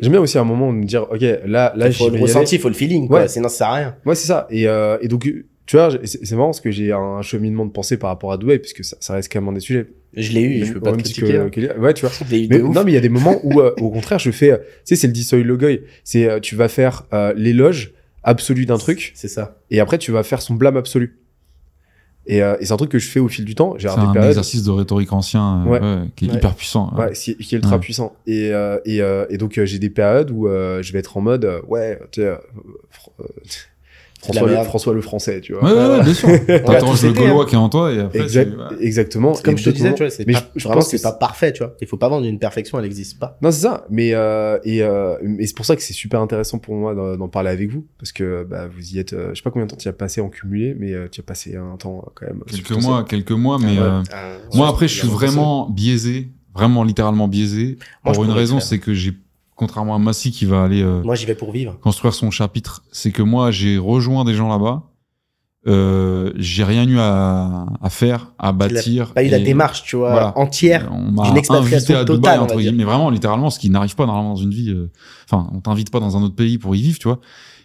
J'aime 0.01 0.13
bien 0.13 0.21
aussi 0.23 0.39
à 0.39 0.41
un 0.41 0.45
moment 0.45 0.73
de 0.73 0.79
me 0.79 0.85
dire, 0.85 1.03
ok, 1.11 1.21
là, 1.21 1.73
là, 1.77 1.89
Il 1.89 1.93
faut 1.93 2.09
le 2.09 2.19
ressenti, 2.19 2.55
il 2.55 2.61
faut 2.61 2.69
le 2.69 2.75
feeling, 2.75 3.09
quoi. 3.09 3.21
Ouais. 3.23 3.29
Sinon, 3.29 3.49
ça 3.51 3.57
sert 3.59 3.67
à 3.69 3.75
rien. 3.75 3.97
Ouais, 4.07 4.15
c'est 4.15 4.27
ça. 4.27 4.47
Et, 4.51 4.67
euh, 4.67 4.97
et 5.03 5.09
donc, 5.09 5.31
tu 5.67 5.77
vois, 5.77 5.91
c'est 6.05 6.33
marrant 6.33 6.49
parce 6.49 6.61
que 6.63 6.71
j'ai 6.71 6.93
un 6.93 7.21
cheminement 7.21 7.67
de 7.67 7.71
pensée 7.73 7.99
par 7.99 8.09
rapport 8.09 8.33
à 8.33 8.39
Dubaï, 8.39 8.59
puisque 8.59 8.83
ça, 8.85 8.97
ça 9.01 9.13
reste 9.15 9.31
quand 9.31 9.41
même 9.43 9.51
un 9.51 9.53
des 9.53 9.61
sujets. 9.61 9.87
Je 10.15 10.33
l'ai 10.33 10.41
eu, 10.43 10.65
je 10.65 10.73
peux 10.73 10.81
pas 10.81 10.93
te 10.93 10.97
critiquer. 10.97 11.27
que- 11.27 11.37
hein. 11.37 11.51
que- 11.51 11.79
Ouais, 11.79 11.93
tu 11.95 12.07
vois. 12.07 12.15
Je 12.27 12.31
l'ai 12.31 12.45
eu 12.45 12.49
Mais, 12.49 12.59
de 12.59 12.63
ouf. 12.65 12.75
non, 12.75 12.85
mais 12.85 12.93
il 12.93 12.95
y 12.95 12.99
a 12.99 13.01
des 13.03 13.09
moments 13.11 13.39
où, 13.43 13.61
euh, 13.61 13.75
au 13.81 13.91
contraire, 13.91 14.19
je 14.19 14.31
fais, 14.31 14.53
euh, 14.53 14.57
tu 14.59 14.65
sais, 14.85 14.97
c'est 14.97 15.07
le 15.07 15.13
dissoy 15.13 15.43
logoy. 15.45 15.83
C'est, 16.05 16.27
euh, 16.29 16.41
tu 16.41 16.57
vas 16.57 16.69
faire 16.69 17.07
euh, 17.13 17.33
l'éloge 17.37 17.93
absolu 18.23 18.67
d'un 18.67 18.79
truc, 18.79 19.13
C'est 19.15 19.29
ça. 19.29 19.57
et 19.71 19.81
après, 19.81 19.99
tu 19.99 20.13
vas 20.13 20.23
faire 20.23 20.41
son 20.43 20.55
blâme 20.55 20.77
absolu. 20.77 21.19
Et, 22.27 22.41
euh, 22.41 22.55
et 22.61 22.67
c'est 22.67 22.73
un 22.73 22.77
truc 22.77 22.91
que 22.93 23.01
je 23.01 23.09
fais 23.09 23.19
au 23.19 23.27
fil 23.27 23.45
du 23.45 23.57
temps. 23.57 23.75
J'ai 23.79 23.89
C'est 23.89 23.95
un 23.99 24.13
périodes, 24.13 24.31
exercice 24.31 24.63
de 24.63 24.71
rhétorique 24.71 25.13
ancien 25.13 25.65
euh, 25.67 25.69
Ouais. 25.69 25.81
ouais, 25.81 26.09
qui 26.15 26.27
est 26.27 26.31
Ouais. 26.31 26.37
hyper 26.37 26.55
puissant. 26.55 26.95
ouais, 26.97 27.13
qui, 27.15 27.37
qui 27.37 27.55
est 27.57 27.59
ultra 27.59 27.75
Ouais. 27.77 27.81
puissant. 27.81 28.15
Et, 28.29 28.53
euh, 28.53 28.79
et, 28.85 29.03
euh, 29.03 29.27
et 29.29 29.39
donc, 29.39 29.59
euh, 29.59 29.67
j'ai 29.67 29.81
des 29.81 29.91
périodes 29.91 30.31
où 30.31 30.47
euh, 30.47 30.83
je 30.83 30.93
vais 30.93 31.01
être 31.01 31.17
en 31.17 31.21
mode, 31.21 31.45
euh, 31.45 31.61
ouais, 31.67 31.99
tu 32.13 32.23
François, 34.23 34.47
le, 34.47 34.53
merde. 34.55 34.67
François 34.67 34.95
le 34.95 35.01
français, 35.01 35.41
tu 35.41 35.53
vois. 35.53 35.65
Ouais, 35.65 35.73
ouais, 35.73 35.97
ouais, 35.99 36.03
bien 36.05 36.15
sûr. 36.15 36.29
Tous 36.81 37.03
le 37.05 37.13
Gaulois 37.13 37.43
hein. 37.43 37.47
qui 37.49 37.55
est 37.55 37.59
en 37.59 37.69
toi 37.69 37.93
et 37.93 37.99
après. 38.01 38.21
Exact- 38.21 38.51
tu- 38.53 38.57
ouais. 38.57 38.65
Exactement. 38.87 39.35
C'est 39.35 39.45
comme 39.45 39.55
Et 39.55 39.57
je 39.57 39.65
te 39.65 39.71
disais, 39.71 39.89
exactement. 39.89 39.97
tu 39.97 40.03
vois, 40.05 40.11
c'est 40.11 40.27
Mais 40.27 40.33
pas, 40.35 40.51
je- 40.55 40.69
pense 40.69 40.89
que 40.91 40.97
c'est 40.97 41.03
pas 41.03 41.13
parfait, 41.13 41.53
tu 41.53 41.63
vois. 41.65 41.75
Il 41.81 41.87
faut 41.89 41.97
pas 41.97 42.09
vendre 42.09 42.27
une 42.27 42.39
perfection, 42.39 42.79
elle 42.79 42.85
n'existe 42.85 43.19
pas. 43.19 43.37
Non, 43.43 43.51
c'est 43.51 43.63
ça. 43.63 43.85
Mais 43.91 44.15
euh, 44.15 44.59
et, 44.65 44.83
euh, 44.83 45.17
et 45.39 45.47
c'est 45.47 45.57
pour 45.57 45.65
ça 45.67 45.75
que 45.77 45.83
c'est 45.83 45.93
super 45.93 46.21
intéressant 46.21 46.59
pour 46.59 46.75
moi 46.77 46.95
d'en 47.17 47.29
parler 47.29 47.51
avec 47.51 47.71
vous 47.71 47.85
parce 47.99 48.13
que 48.13 48.45
bah, 48.49 48.69
vous 48.73 48.95
y 48.95 48.99
êtes. 49.01 49.13
euh, 49.13 49.31
je 49.31 49.37
sais 49.37 49.43
pas 49.43 49.51
combien 49.51 49.67
de 49.67 49.71
temps 49.73 49.77
tu 49.77 49.89
as 49.89 49.93
passé 49.93 50.21
en 50.21 50.29
cumulé, 50.29 50.77
mais 50.79 50.93
euh, 50.93 51.09
tu 51.11 51.21
as 51.21 51.25
passé 51.25 51.57
un 51.57 51.77
temps 51.77 52.05
euh, 52.07 52.11
quand 52.15 52.27
même. 52.27 52.39
Quelques 52.47 52.57
substantiel. 52.59 52.85
mois, 52.91 53.05
quelques 53.05 53.31
mois, 53.33 53.59
mais 53.59 53.77
ouais. 53.79 53.83
euh, 53.83 54.03
Euh, 54.15 54.39
moi 54.55 54.69
après, 54.69 54.87
je 54.89 54.99
suis 55.01 55.09
vraiment 55.09 55.69
biaisé, 55.69 56.29
vraiment 56.55 56.85
littéralement 56.85 57.27
biaisé. 57.29 57.77
Pour 58.05 58.25
une 58.25 58.31
raison, 58.31 58.61
c'est 58.61 58.79
que 58.79 58.95
j'ai, 58.95 59.13
contrairement 59.57 59.95
à 59.95 59.99
Massy 59.99 60.31
qui 60.31 60.45
va 60.47 60.65
aller 60.65 60.83
euh, 60.83 61.03
Moi, 61.03 61.15
j'y 61.15 61.27
vais 61.27 61.35
pour 61.35 61.53
vivre. 61.53 61.79
construire 61.81 62.15
son 62.15 62.31
chapitre, 62.31 62.83
c'est 62.93 63.11
que 63.13 63.23
moi 63.23 63.51
j'ai 63.51 63.79
rejoint 63.79 64.25
des 64.25 64.35
gens 64.35 64.49
là-bas. 64.49 64.83
Euh, 65.69 66.33
j'ai 66.37 66.65
rien 66.65 66.89
eu 66.89 66.99
à, 66.99 67.67
à 67.81 67.89
faire, 67.91 68.33
à 68.39 68.51
bâtir. 68.51 69.13
Pas 69.15 69.23
eu 69.23 69.29
la 69.29 69.39
démarche, 69.39 69.85
tu 69.85 69.95
vois, 69.95 70.11
voilà. 70.11 70.37
entière. 70.37 70.91
On 70.93 71.13
m'a 71.13 71.23
invité 71.61 71.95
à 71.95 72.05
Dubaï, 72.05 72.39
entre 72.39 72.57
guillemets, 72.57 72.83
vraiment, 72.85 73.11
littéralement, 73.11 73.49
ce 73.49 73.61
qui 73.61 73.71
n'arrive 73.71 73.95
pas 73.95 74.07
normalement 74.07 74.31
dans 74.31 74.41
une 74.41 74.51
vie. 74.51 74.71
euh, 74.71 74.91
Enfin, 75.31 75.49
on 75.53 75.61
t'invite 75.61 75.91
pas 75.91 76.01
dans 76.01 76.17
un 76.17 76.23
autre 76.23 76.35
pays 76.35 76.59
pour 76.59 76.75
y 76.75 76.83
vivre, 76.83 76.99
tu 76.99 77.07
vois. 77.07 77.21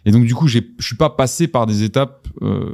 Et 0.06 0.12
donc 0.12 0.26
du 0.26 0.36
coup, 0.36 0.48
j'ai- 0.48 0.66
je 0.78 0.86
suis 0.86 0.96
pas 0.96 1.10
passé 1.10 1.48
par 1.48 1.66
des 1.66 1.82
étapes. 1.84 2.26
Euh, 2.44 2.72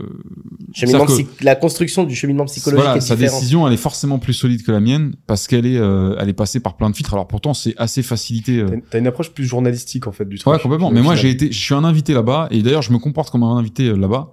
Cheminement 0.73 1.05
La 1.41 1.55
construction 1.55 2.03
du 2.03 2.15
cheminement 2.15 2.45
psychologique 2.45 2.83
voilà, 2.83 2.97
est 2.97 3.01
sa 3.01 3.15
différente. 3.15 3.39
décision, 3.39 3.67
elle 3.67 3.73
est 3.73 3.77
forcément 3.77 4.19
plus 4.19 4.33
solide 4.33 4.63
que 4.63 4.71
la 4.71 4.79
mienne 4.79 5.15
parce 5.27 5.47
qu'elle 5.47 5.65
est, 5.65 5.77
euh, 5.77 6.15
elle 6.19 6.29
est 6.29 6.33
passée 6.33 6.59
par 6.59 6.75
plein 6.75 6.89
de 6.89 6.95
filtres. 6.95 7.13
Alors 7.13 7.27
pourtant, 7.27 7.53
c'est 7.53 7.73
assez 7.77 8.03
facilité. 8.03 8.59
euh, 8.59 8.81
T'as 8.89 8.99
une- 8.99 9.07
approche 9.07 9.31
plus 9.31 9.45
journalistique 9.45 10.07
en 10.07 10.11
fait 10.11 10.25
du 10.27 10.37
truc. 10.37 10.51
Ouais, 10.53 10.59
complètement. 10.59 10.91
Mais 10.91 11.01
moi, 11.01 11.15
j'ai 11.15 11.29
été, 11.29 11.51
je 11.51 11.57
suis 11.59 11.73
un 11.75 11.83
invité 11.83 12.13
là-bas, 12.13 12.47
et 12.51 12.61
d'ailleurs, 12.61 12.81
je 12.81 12.91
me 12.91 12.97
comporte 12.97 13.29
comme 13.31 13.43
un 13.43 13.55
invité 13.55 13.87
euh, 13.89 13.95
là-bas. 13.95 14.31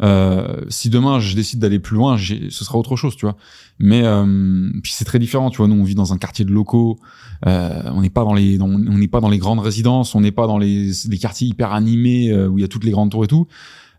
Euh, 0.00 0.60
si 0.68 0.90
demain 0.90 1.18
je 1.18 1.34
décide 1.34 1.58
d'aller 1.58 1.80
plus 1.80 1.96
loin, 1.96 2.16
j'ai- 2.16 2.50
ce 2.50 2.64
sera 2.64 2.78
autre 2.78 2.94
chose, 2.94 3.16
tu 3.16 3.26
vois. 3.26 3.36
Mais 3.80 4.02
euh, 4.04 4.70
puis 4.82 4.92
c'est 4.92 5.04
très 5.04 5.18
différent, 5.18 5.50
tu 5.50 5.56
vois. 5.56 5.66
Nous, 5.66 5.74
on 5.74 5.82
vit 5.82 5.96
dans 5.96 6.12
un 6.12 6.18
quartier 6.18 6.44
de 6.44 6.52
locaux. 6.52 6.98
Euh, 7.46 7.82
on 7.86 8.00
n'est 8.02 8.10
pas 8.10 8.22
dans 8.22 8.34
les, 8.34 8.58
dans- 8.58 8.66
on 8.68 8.78
n'est 8.98 9.08
pas 9.08 9.20
dans 9.20 9.28
les 9.28 9.38
grandes 9.38 9.58
résidences. 9.58 10.14
On 10.14 10.20
n'est 10.20 10.30
pas 10.30 10.46
dans 10.46 10.58
les, 10.58 10.90
les 11.08 11.18
quartiers 11.18 11.48
hyper 11.48 11.72
animés 11.72 12.30
euh, 12.30 12.46
où 12.46 12.58
il 12.58 12.60
y 12.60 12.64
a 12.64 12.68
toutes 12.68 12.84
les 12.84 12.92
grandes 12.92 13.10
tours 13.10 13.24
et 13.24 13.28
tout. 13.28 13.48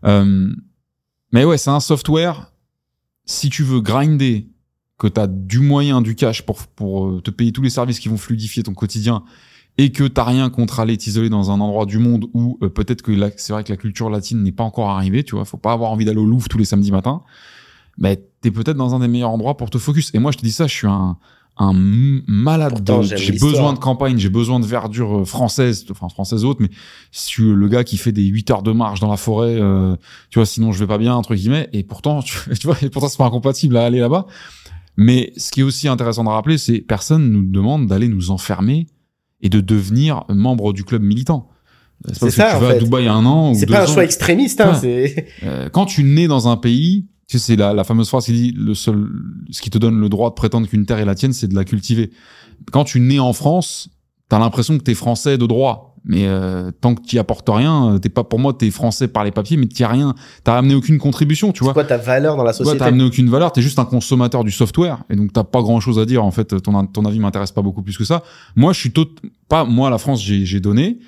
Euh, 0.06 0.48
mais 1.32 1.44
ouais, 1.44 1.58
c'est 1.58 1.70
un 1.70 1.80
software. 1.80 2.52
Si 3.24 3.48
tu 3.50 3.62
veux 3.62 3.80
grinder, 3.80 4.48
que 4.98 5.06
tu 5.06 5.20
as 5.20 5.26
du 5.26 5.60
moyen, 5.60 6.02
du 6.02 6.14
cash 6.14 6.42
pour 6.42 6.66
pour 6.66 7.06
euh, 7.06 7.20
te 7.22 7.30
payer 7.30 7.52
tous 7.52 7.62
les 7.62 7.70
services 7.70 7.98
qui 7.98 8.08
vont 8.08 8.18
fluidifier 8.18 8.62
ton 8.62 8.74
quotidien 8.74 9.24
et 9.78 9.92
que 9.92 10.04
t'as 10.04 10.24
rien 10.24 10.50
contre 10.50 10.78
aller 10.78 10.96
t'isoler 10.96 11.30
dans 11.30 11.50
un 11.50 11.58
endroit 11.60 11.86
du 11.86 11.98
monde 11.98 12.26
où 12.34 12.58
euh, 12.62 12.68
peut-être 12.68 13.00
que 13.00 13.12
c'est 13.36 13.52
vrai 13.52 13.64
que 13.64 13.72
la 13.72 13.78
culture 13.78 14.10
latine 14.10 14.42
n'est 14.42 14.52
pas 14.52 14.64
encore 14.64 14.90
arrivée, 14.90 15.24
tu 15.24 15.36
vois, 15.36 15.44
faut 15.46 15.56
pas 15.56 15.72
avoir 15.72 15.90
envie 15.90 16.04
d'aller 16.04 16.18
au 16.18 16.26
Louvre 16.26 16.48
tous 16.48 16.58
les 16.58 16.66
samedis 16.66 16.92
matins, 16.92 17.22
mais 17.96 18.22
t'es 18.42 18.50
peut-être 18.50 18.76
dans 18.76 18.94
un 18.94 18.98
des 18.98 19.08
meilleurs 19.08 19.30
endroits 19.30 19.56
pour 19.56 19.70
te 19.70 19.78
focus. 19.78 20.10
Et 20.14 20.18
moi, 20.18 20.32
je 20.32 20.38
te 20.38 20.42
dis 20.42 20.52
ça, 20.52 20.66
je 20.66 20.74
suis 20.74 20.86
un, 20.86 21.16
un 21.60 21.72
malade. 22.26 22.82
De- 22.82 23.02
J'ai 23.02 23.32
besoin 23.32 23.72
de 23.74 23.78
campagne, 23.78 24.18
j'ai 24.18 24.30
besoin 24.30 24.58
de 24.60 24.66
verdure 24.66 25.20
euh, 25.20 25.24
française, 25.24 25.84
enfin 25.90 26.08
française 26.08 26.44
haute, 26.44 26.58
mais 26.58 26.68
je 27.12 27.18
suis 27.20 27.42
le 27.44 27.68
gars 27.68 27.84
qui 27.84 27.96
fait 27.98 28.12
des 28.12 28.24
8 28.24 28.50
heures 28.50 28.62
de 28.62 28.72
marche 28.72 28.98
dans 29.00 29.10
la 29.10 29.16
forêt, 29.18 29.56
euh, 29.60 29.94
tu 30.30 30.38
vois, 30.38 30.46
sinon 30.46 30.72
je 30.72 30.78
vais 30.80 30.86
pas 30.86 30.98
bien, 30.98 31.14
entre 31.14 31.34
guillemets, 31.34 31.68
et 31.72 31.82
pourtant, 31.82 32.22
tu, 32.22 32.34
tu 32.58 32.66
vois, 32.66 32.76
et 32.82 32.88
pourtant 32.88 33.08
c'est 33.08 33.18
pas 33.18 33.26
incompatible 33.26 33.76
à 33.76 33.84
aller 33.84 34.00
là-bas. 34.00 34.26
Mais 34.96 35.32
ce 35.36 35.50
qui 35.50 35.60
est 35.60 35.62
aussi 35.62 35.86
intéressant 35.86 36.24
de 36.24 36.28
rappeler, 36.30 36.58
c'est 36.58 36.80
personne 36.80 37.30
nous 37.30 37.44
demande 37.44 37.86
d'aller 37.86 38.08
nous 38.08 38.30
enfermer 38.30 38.86
et 39.40 39.48
de 39.48 39.60
devenir 39.60 40.24
membre 40.28 40.72
du 40.72 40.84
club 40.84 41.02
militant. 41.02 41.48
C'est 42.12 42.30
ça, 42.30 42.46
que 42.46 42.50
tu 42.52 42.56
en 42.56 42.60
vas 42.60 42.68
à. 42.74 42.78
Dubaï 42.78 43.08
un 43.08 43.24
an 43.26 43.50
ou 43.52 43.54
C'est 43.54 43.66
pas 43.66 43.82
un 43.82 43.84
ans. 43.84 43.86
choix 43.92 44.04
extrémiste, 44.04 44.60
hein, 44.62 44.78
Ouais. 44.82 45.26
Euh, 45.42 45.68
quand 45.68 45.84
tu 45.84 46.02
nais 46.04 46.26
dans 46.28 46.48
un 46.48 46.56
pays, 46.56 47.06
tu 47.30 47.38
sais, 47.38 47.44
c'est 47.44 47.56
la, 47.56 47.72
la 47.72 47.84
fameuse 47.84 48.08
phrase 48.08 48.24
qui 48.24 48.32
dit 48.32 48.54
le 48.58 48.74
seul, 48.74 49.08
ce 49.50 49.62
qui 49.62 49.70
te 49.70 49.78
donne 49.78 50.00
le 50.00 50.08
droit 50.08 50.30
de 50.30 50.34
prétendre 50.34 50.66
qu'une 50.66 50.84
terre 50.84 50.98
est 50.98 51.04
la 51.04 51.14
tienne, 51.14 51.32
c'est 51.32 51.46
de 51.46 51.54
la 51.54 51.64
cultiver. 51.64 52.10
Quand 52.72 52.82
tu 52.82 52.98
nais 52.98 53.20
en 53.20 53.32
France, 53.32 53.88
t'as 54.28 54.40
l'impression 54.40 54.76
que 54.76 54.82
t'es 54.82 54.94
français 54.94 55.38
de 55.38 55.46
droit. 55.46 55.94
Mais 56.04 56.26
euh, 56.26 56.72
tant 56.80 56.94
que 56.96 57.02
tu 57.02 57.18
apportes 57.20 57.48
rien, 57.48 57.92
euh, 57.92 57.98
t'es 57.98 58.08
pas 58.08 58.24
pour 58.24 58.40
moi, 58.40 58.52
t'es 58.54 58.70
français 58.70 59.06
par 59.06 59.22
les 59.22 59.30
papiers, 59.30 59.56
mais 59.56 59.66
t'y 59.66 59.84
as 59.84 59.88
rien. 59.88 60.14
T'as 60.42 60.56
amené 60.56 60.74
aucune 60.74 60.98
contribution, 60.98 61.52
tu 61.52 61.58
C'est 61.58 61.64
vois. 61.66 61.74
quoi 61.74 61.84
ta 61.84 61.98
valeur 61.98 62.36
dans 62.36 62.42
la 62.42 62.52
société 62.52 62.78
t'as 62.78 62.86
amené 62.86 63.04
aucune 63.04 63.30
valeur, 63.30 63.52
t'es 63.52 63.62
juste 63.62 63.78
un 63.78 63.84
consommateur 63.84 64.42
du 64.42 64.50
software 64.50 65.04
et 65.08 65.14
donc 65.14 65.32
t'as 65.32 65.44
pas 65.44 65.62
grand 65.62 65.78
chose 65.78 66.00
à 66.00 66.06
dire 66.06 66.24
en 66.24 66.32
fait. 66.32 66.60
Ton 66.62 66.84
ton 66.86 67.04
avis 67.04 67.20
m'intéresse 67.20 67.52
pas 67.52 67.62
beaucoup 67.62 67.82
plus 67.82 67.96
que 67.96 68.04
ça. 68.04 68.24
Moi, 68.56 68.72
je 68.72 68.80
suis 68.80 68.90
tot... 68.90 69.06
pas 69.48 69.64
moi 69.64 69.88
la 69.88 69.98
France, 69.98 70.20
j'ai 70.20 70.44
j'ai 70.46 70.58
donné, 70.58 70.98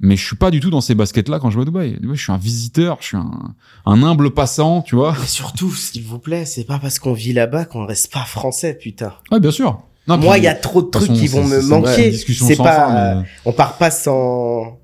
mais 0.00 0.16
je 0.16 0.24
suis 0.26 0.36
pas 0.36 0.50
du 0.50 0.60
tout 0.60 0.70
dans 0.70 0.80
ces 0.80 0.94
baskets 0.94 1.28
là 1.28 1.38
quand 1.38 1.50
je 1.50 1.56
vais 1.56 1.62
à 1.62 1.64
Dubaï. 1.64 1.98
Je 2.12 2.22
suis 2.22 2.32
un 2.32 2.36
visiteur, 2.38 2.98
je 3.00 3.06
suis 3.08 3.16
un, 3.16 3.54
un 3.86 4.02
humble 4.02 4.30
passant, 4.32 4.82
tu 4.82 4.94
vois. 4.96 5.14
Mais 5.20 5.26
surtout, 5.26 5.72
s'il 5.74 6.02
vous 6.04 6.18
plaît, 6.18 6.44
c'est 6.44 6.64
pas 6.64 6.78
parce 6.78 6.98
qu'on 6.98 7.12
vit 7.12 7.32
là-bas 7.32 7.64
qu'on 7.64 7.84
reste 7.86 8.12
pas 8.12 8.24
français, 8.24 8.74
putain. 8.74 9.12
Ouais, 9.32 9.40
bien 9.40 9.50
sûr. 9.50 9.80
Non, 10.06 10.16
Moi, 10.16 10.38
il 10.38 10.44
y 10.44 10.48
a 10.48 10.54
trop 10.54 10.80
de 10.82 10.88
trucs 10.88 11.08
façon, 11.08 11.20
qui 11.20 11.26
vont 11.26 11.44
me 11.44 11.60
manquer. 11.60 12.12
C'est 12.16 12.56
pas, 12.56 12.72
fin, 12.88 13.14
mais- 13.20 13.26
on 13.44 13.52
part 13.52 13.76
pas 13.76 13.90
sans 13.90 14.78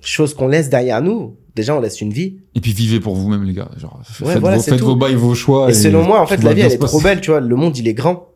choses 0.00 0.32
qu'on 0.34 0.48
laisse 0.48 0.70
derrière 0.70 1.02
nous. 1.02 1.36
Déjà, 1.54 1.74
on 1.74 1.80
laisse 1.80 2.00
une 2.00 2.12
vie. 2.12 2.36
Et 2.54 2.60
puis 2.60 2.72
vivez 2.72 3.00
pour 3.00 3.14
vous-même 3.16 3.42
les 3.44 3.52
gars. 3.54 3.68
Genre, 3.78 4.00
f- 4.04 4.22
Ouais, 4.24 4.32
faites, 4.34 4.40
voilà, 4.40 4.56
vos, 4.58 4.62
faites 4.62 4.80
vos 4.80 4.94
bails, 4.96 5.14
vos 5.14 5.34
choix. 5.34 5.70
Et 5.70 5.74
selon 5.74 6.04
moi, 6.04 6.20
en 6.22 6.26
fait, 6.26 6.42
la 6.42 6.52
vie, 6.54 6.60
elle 6.62 6.72
est 6.72 6.78
trop 6.78 7.00
belle, 7.00 7.20
tu 7.20 7.30
vois. 7.30 7.40
Le 7.40 7.56
monde, 7.56 7.76
il 7.78 7.88
est 7.88 7.94
grand. 7.94 8.28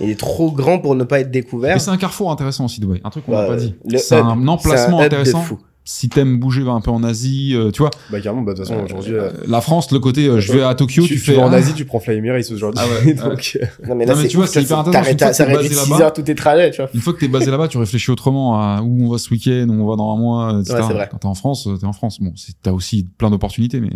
Il 0.00 0.10
est 0.10 0.18
trop 0.18 0.50
grand 0.52 0.78
pour 0.78 0.94
ne 0.94 1.04
pas 1.04 1.20
être 1.20 1.30
découvert. 1.30 1.76
Et 1.76 1.78
c'est 1.78 1.90
un 1.90 1.96
carrefour 1.96 2.30
intéressant 2.30 2.66
aussi 2.66 2.80
Dubaï. 2.80 3.00
Un 3.04 3.10
truc 3.10 3.24
qu'on 3.26 3.32
n'a 3.32 3.42
Bah, 3.42 3.48
pas 3.48 3.56
dit. 3.56 3.74
C'est 3.96 4.16
un 4.16 4.46
emplacement 4.48 5.00
un 5.00 5.04
intéressant. 5.04 5.40
fou. 5.40 5.58
Si 5.90 6.10
t'aimes 6.10 6.38
bouger 6.38 6.68
un 6.68 6.82
peu 6.82 6.90
en 6.90 7.02
Asie, 7.02 7.54
euh, 7.54 7.70
tu 7.70 7.78
vois. 7.80 7.88
Bah 8.12 8.20
carrément, 8.20 8.42
bah 8.42 8.52
de 8.52 8.58
toute 8.58 8.68
façon 8.68 8.84
aujourd'hui. 8.84 9.14
euh, 9.14 9.30
Euh, 9.30 9.44
la 9.48 9.62
France, 9.62 9.90
le 9.90 9.98
côté, 10.00 10.26
euh, 10.26 10.38
je 10.38 10.52
vais 10.52 10.62
à 10.62 10.74
Tokyo, 10.74 11.02
tu, 11.04 11.14
tu, 11.14 11.18
fais. 11.18 11.34
vas 11.36 11.44
en 11.44 11.50
ah, 11.52 11.56
Asie, 11.56 11.72
tu 11.72 11.86
prends 11.86 11.98
Fly 11.98 12.16
Emirates 12.18 12.50
aujourd'hui. 12.52 12.78
Ah 12.84 13.04
ouais, 13.06 13.14
Donc, 13.14 13.58
euh, 13.58 13.64
Non, 13.88 13.94
mais 13.94 14.04
là, 14.04 14.12
Non, 14.12 14.18
mais 14.18 14.24
c'est 14.24 14.28
tu 14.28 14.36
vois, 14.36 14.46
c'est 14.46 14.60
hyper 14.62 14.80
intéressant. 14.80 14.92
t'arrêtes- 14.92 15.12
Une 15.14 15.18
fois 15.18 15.28
que 15.30 15.34
Ça 15.36 15.44
réduit 15.46 15.68
basé 15.70 15.74
6 15.80 15.90
là-bas- 15.90 16.04
heures 16.04 16.12
tous 16.12 16.20
tes 16.22 16.34
trajets, 16.34 16.70
tu 16.72 16.82
vois. 16.82 16.90
Une 16.92 17.00
fois 17.00 17.14
que 17.14 17.20
t'es 17.20 17.28
basé 17.28 17.50
là-bas, 17.50 17.68
tu 17.68 17.78
réfléchis 17.78 18.10
autrement 18.10 18.60
à 18.60 18.82
où 18.82 19.06
on 19.06 19.10
va 19.10 19.16
ce 19.16 19.30
week-end, 19.30 19.66
où 19.70 19.72
on 19.82 19.88
va 19.88 19.96
dans 19.96 20.12
un 20.14 20.18
mois, 20.18 20.58
etc. 20.60 20.74
Ouais, 20.74 20.82
c'est 20.88 20.92
vrai. 20.92 21.08
Quand 21.10 21.16
t'es 21.18 21.26
en 21.26 21.34
France, 21.34 21.66
euh, 21.66 21.78
t'es 21.78 21.86
en 21.86 21.94
France. 21.94 22.20
Bon, 22.20 22.34
t'as 22.62 22.72
aussi 22.72 23.06
plein 23.16 23.30
d'opportunités, 23.30 23.80
mais 23.80 23.88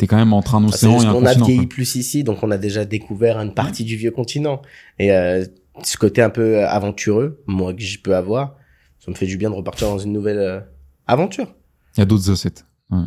t'es 0.00 0.06
quand 0.06 0.16
même 0.16 0.32
entre 0.32 0.54
un 0.54 0.64
océan 0.64 0.98
et 1.02 1.04
un 1.04 1.12
qu'on 1.12 1.26
a 1.26 1.28
continent. 1.28 1.44
vieilli 1.44 1.60
quoi. 1.60 1.68
plus 1.68 1.94
ici, 1.94 2.24
donc 2.24 2.42
on 2.42 2.50
a 2.50 2.56
déjà 2.56 2.86
découvert 2.86 3.38
une 3.38 3.52
partie 3.52 3.84
du 3.84 3.96
vieux 3.96 4.10
continent. 4.10 4.62
Et 4.98 5.12
euh, 5.12 5.44
ce 5.82 5.98
côté 5.98 6.22
un 6.22 6.30
peu 6.30 6.64
aventureux, 6.64 7.42
moi 7.46 7.74
que 7.74 7.82
je 7.82 7.98
peux 7.98 8.16
avoir, 8.16 8.56
ça 8.98 9.10
me 9.10 9.14
fait 9.14 9.26
du 9.26 9.36
bien 9.36 9.50
de 9.50 9.54
repartir 9.54 9.88
dans 9.88 9.98
une 9.98 10.14
nouvelle 10.14 10.38
euh, 10.38 10.60
aventure. 11.06 11.54
Il 11.96 12.00
y 12.00 12.02
a 12.02 12.06
d'autres 12.06 12.30
assets. 12.30 12.64
Ouais. 12.90 13.04